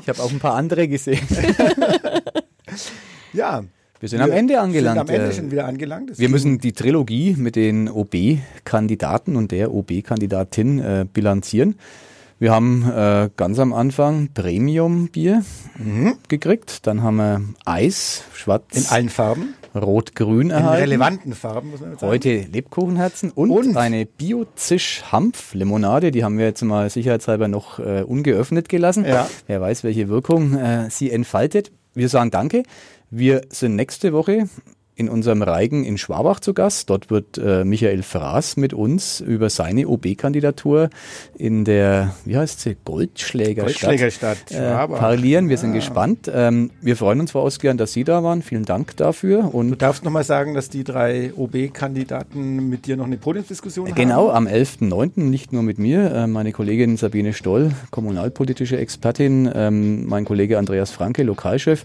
Ich 0.00 0.08
habe 0.08 0.22
auch 0.22 0.30
ein 0.38 0.40
paar 0.40 0.54
andere 0.54 0.88
gesehen. 0.88 1.20
ja. 3.32 3.64
Wir 4.00 4.08
sind 4.08 4.20
wir 4.20 4.26
am 4.26 4.30
Ende 4.30 4.60
angelangt. 4.60 5.08
Sind 5.08 5.16
am 5.16 5.22
Ende 5.22 5.34
schon 5.34 5.50
wieder 5.50 5.66
angelangt. 5.66 6.18
wir 6.18 6.28
müssen 6.28 6.58
die 6.58 6.72
Trilogie 6.72 7.34
mit 7.36 7.56
den 7.56 7.88
OB-Kandidaten 7.88 9.34
und 9.34 9.50
der 9.50 9.74
OB-Kandidatin 9.74 10.78
äh, 10.78 11.06
bilanzieren. 11.12 11.74
Wir 12.38 12.52
haben 12.52 12.88
äh, 12.88 13.30
ganz 13.36 13.58
am 13.58 13.72
Anfang 13.72 14.28
Premium-Bier 14.32 15.42
mhm. 15.76 16.14
gekriegt. 16.28 16.86
Dann 16.86 17.02
haben 17.02 17.16
wir 17.16 17.42
Eis, 17.64 18.22
schwarz. 18.32 18.76
In 18.76 18.86
allen 18.86 19.08
Farben. 19.08 19.54
Rot-Grün 19.78 20.50
erhalten. 20.50 20.84
In 20.84 20.90
relevanten 20.90 21.34
Farben, 21.34 21.70
muss 21.70 21.80
man 21.80 21.96
sagen. 21.96 22.12
Heute 22.12 22.46
Lebkuchenherzen 22.52 23.30
und, 23.30 23.50
und? 23.50 23.76
eine 23.76 24.06
Bio-Zisch-Hanf-Limonade. 24.06 26.10
Die 26.10 26.24
haben 26.24 26.38
wir 26.38 26.46
jetzt 26.46 26.62
mal 26.62 26.88
sicherheitshalber 26.90 27.48
noch 27.48 27.78
äh, 27.78 28.02
ungeöffnet 28.02 28.68
gelassen. 28.68 29.04
Ja. 29.04 29.28
Wer 29.46 29.60
weiß, 29.60 29.84
welche 29.84 30.08
Wirkung 30.08 30.54
äh, 30.54 30.90
sie 30.90 31.10
entfaltet. 31.10 31.70
Wir 31.94 32.08
sagen 32.08 32.30
Danke. 32.30 32.62
Wir 33.10 33.42
sind 33.50 33.76
nächste 33.76 34.12
Woche 34.12 34.48
in 34.98 35.08
unserem 35.08 35.42
Reigen 35.42 35.84
in 35.84 35.96
Schwabach 35.96 36.40
zu 36.40 36.54
Gast. 36.54 36.90
Dort 36.90 37.08
wird 37.08 37.38
äh, 37.38 37.64
Michael 37.64 38.02
Fraß 38.02 38.56
mit 38.56 38.74
uns 38.74 39.20
über 39.20 39.48
seine 39.48 39.86
OB-Kandidatur 39.86 40.90
in 41.36 41.64
der, 41.64 42.14
wie 42.24 42.36
heißt 42.36 42.60
sie, 42.60 42.76
Goldschlägerstadt, 42.84 43.90
Goldschlägerstadt 43.90 44.50
äh, 44.50 44.88
parlieren. 44.88 45.48
Wir 45.48 45.56
sind 45.56 45.70
ah. 45.70 45.74
gespannt. 45.74 46.30
Ähm, 46.34 46.72
wir 46.80 46.96
freuen 46.96 47.20
uns, 47.20 47.30
Frau 47.30 47.42
Ausgern, 47.42 47.78
dass 47.78 47.92
Sie 47.92 48.02
da 48.02 48.24
waren. 48.24 48.42
Vielen 48.42 48.64
Dank 48.64 48.96
dafür. 48.96 49.54
Und 49.54 49.70
du 49.70 49.76
darfst 49.76 50.02
nochmal 50.02 50.24
sagen, 50.24 50.54
dass 50.54 50.68
die 50.68 50.82
drei 50.82 51.32
OB-Kandidaten 51.32 52.68
mit 52.68 52.86
dir 52.86 52.96
noch 52.96 53.06
eine 53.06 53.18
Podiumsdiskussion 53.18 53.86
äh, 53.86 53.90
haben? 53.90 53.96
Genau, 53.96 54.30
am 54.30 54.48
11.09. 54.48 55.20
nicht 55.20 55.52
nur 55.52 55.62
mit 55.62 55.78
mir, 55.78 56.10
äh, 56.10 56.26
meine 56.26 56.50
Kollegin 56.50 56.96
Sabine 56.96 57.34
Stoll, 57.34 57.70
kommunalpolitische 57.92 58.76
Expertin, 58.76 59.48
ähm, 59.54 60.08
mein 60.08 60.24
Kollege 60.24 60.58
Andreas 60.58 60.90
Franke, 60.90 61.22
Lokalchef 61.22 61.84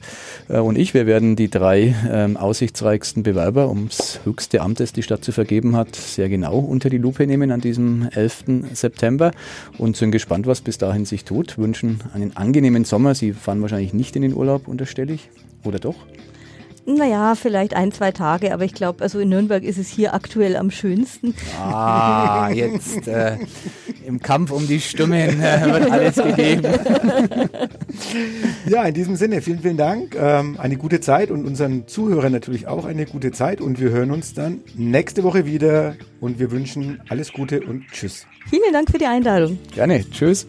äh, 0.49 0.57
und 0.57 0.79
ich. 0.79 0.95
Wir 0.95 1.05
werden 1.05 1.35
die 1.35 1.51
drei 1.51 1.93
ähm, 2.11 2.37
aussichtsreichen 2.37 3.02
nächsten 3.03 3.23
Bewerber 3.23 3.67
ums 3.67 4.21
höchste 4.23 4.61
Amt, 4.61 4.79
das 4.79 4.93
die 4.93 5.03
Stadt 5.03 5.25
zu 5.25 5.33
vergeben 5.33 5.75
hat, 5.75 5.93
sehr 5.93 6.29
genau 6.29 6.57
unter 6.57 6.89
die 6.89 6.97
Lupe 6.97 7.27
nehmen 7.27 7.51
an 7.51 7.59
diesem 7.59 8.07
11. 8.13 8.45
September 8.71 9.31
und 9.77 9.97
sind 9.97 10.11
gespannt, 10.11 10.47
was 10.47 10.61
bis 10.61 10.77
dahin 10.77 11.03
sich 11.03 11.25
tut. 11.25 11.57
Wünschen 11.57 11.99
einen 12.13 12.37
angenehmen 12.37 12.85
Sommer. 12.85 13.13
Sie 13.13 13.33
fahren 13.33 13.61
wahrscheinlich 13.61 13.93
nicht 13.93 14.15
in 14.15 14.21
den 14.21 14.33
Urlaub, 14.33 14.69
unterstelle 14.69 15.11
ich. 15.11 15.29
Oder 15.65 15.79
doch? 15.79 15.97
Naja, 16.85 17.35
vielleicht 17.35 17.75
ein, 17.75 17.91
zwei 17.91 18.11
Tage, 18.11 18.53
aber 18.53 18.65
ich 18.65 18.73
glaube, 18.73 19.03
also 19.03 19.19
in 19.19 19.29
Nürnberg 19.29 19.63
ist 19.63 19.77
es 19.77 19.87
hier 19.87 20.13
aktuell 20.13 20.57
am 20.57 20.69
schönsten. 20.69 21.33
Ah, 21.57 22.49
jetzt 22.53 23.07
äh, 23.07 23.37
im 24.05 24.19
Kampf 24.19 24.51
um 24.51 24.67
die 24.67 24.81
Stimmen 24.81 25.41
äh, 25.41 25.65
wird 25.65 25.91
alles 25.91 26.15
gegeben. 26.15 26.67
Ja, 28.67 28.83
in 28.83 28.93
diesem 28.93 29.15
Sinne, 29.15 29.41
vielen, 29.41 29.59
vielen 29.59 29.77
Dank. 29.77 30.15
Ähm, 30.15 30.57
eine 30.59 30.75
gute 30.75 30.99
Zeit 30.99 31.31
und 31.31 31.45
unseren 31.45 31.87
Zuhörern 31.87 32.31
natürlich 32.31 32.67
auch 32.67 32.85
eine 32.85 33.05
gute 33.05 33.31
Zeit 33.31 33.61
und 33.61 33.79
wir 33.79 33.91
hören 33.91 34.11
uns 34.11 34.33
dann 34.33 34.59
nächste 34.75 35.23
Woche 35.23 35.45
wieder 35.45 35.95
und 36.19 36.39
wir 36.39 36.51
wünschen 36.51 37.01
alles 37.09 37.31
Gute 37.31 37.61
und 37.61 37.85
Tschüss. 37.91 38.25
Vielen 38.49 38.73
Dank 38.73 38.89
für 38.89 38.97
die 38.97 39.05
Einladung. 39.05 39.57
Gerne, 39.73 40.03
Tschüss. 40.09 40.47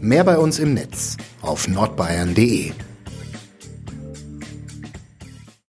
Mehr 0.00 0.24
bei 0.24 0.38
uns 0.38 0.58
im 0.58 0.74
Netz 0.74 1.16
auf 1.40 1.66
nordbayern.de 1.66 2.72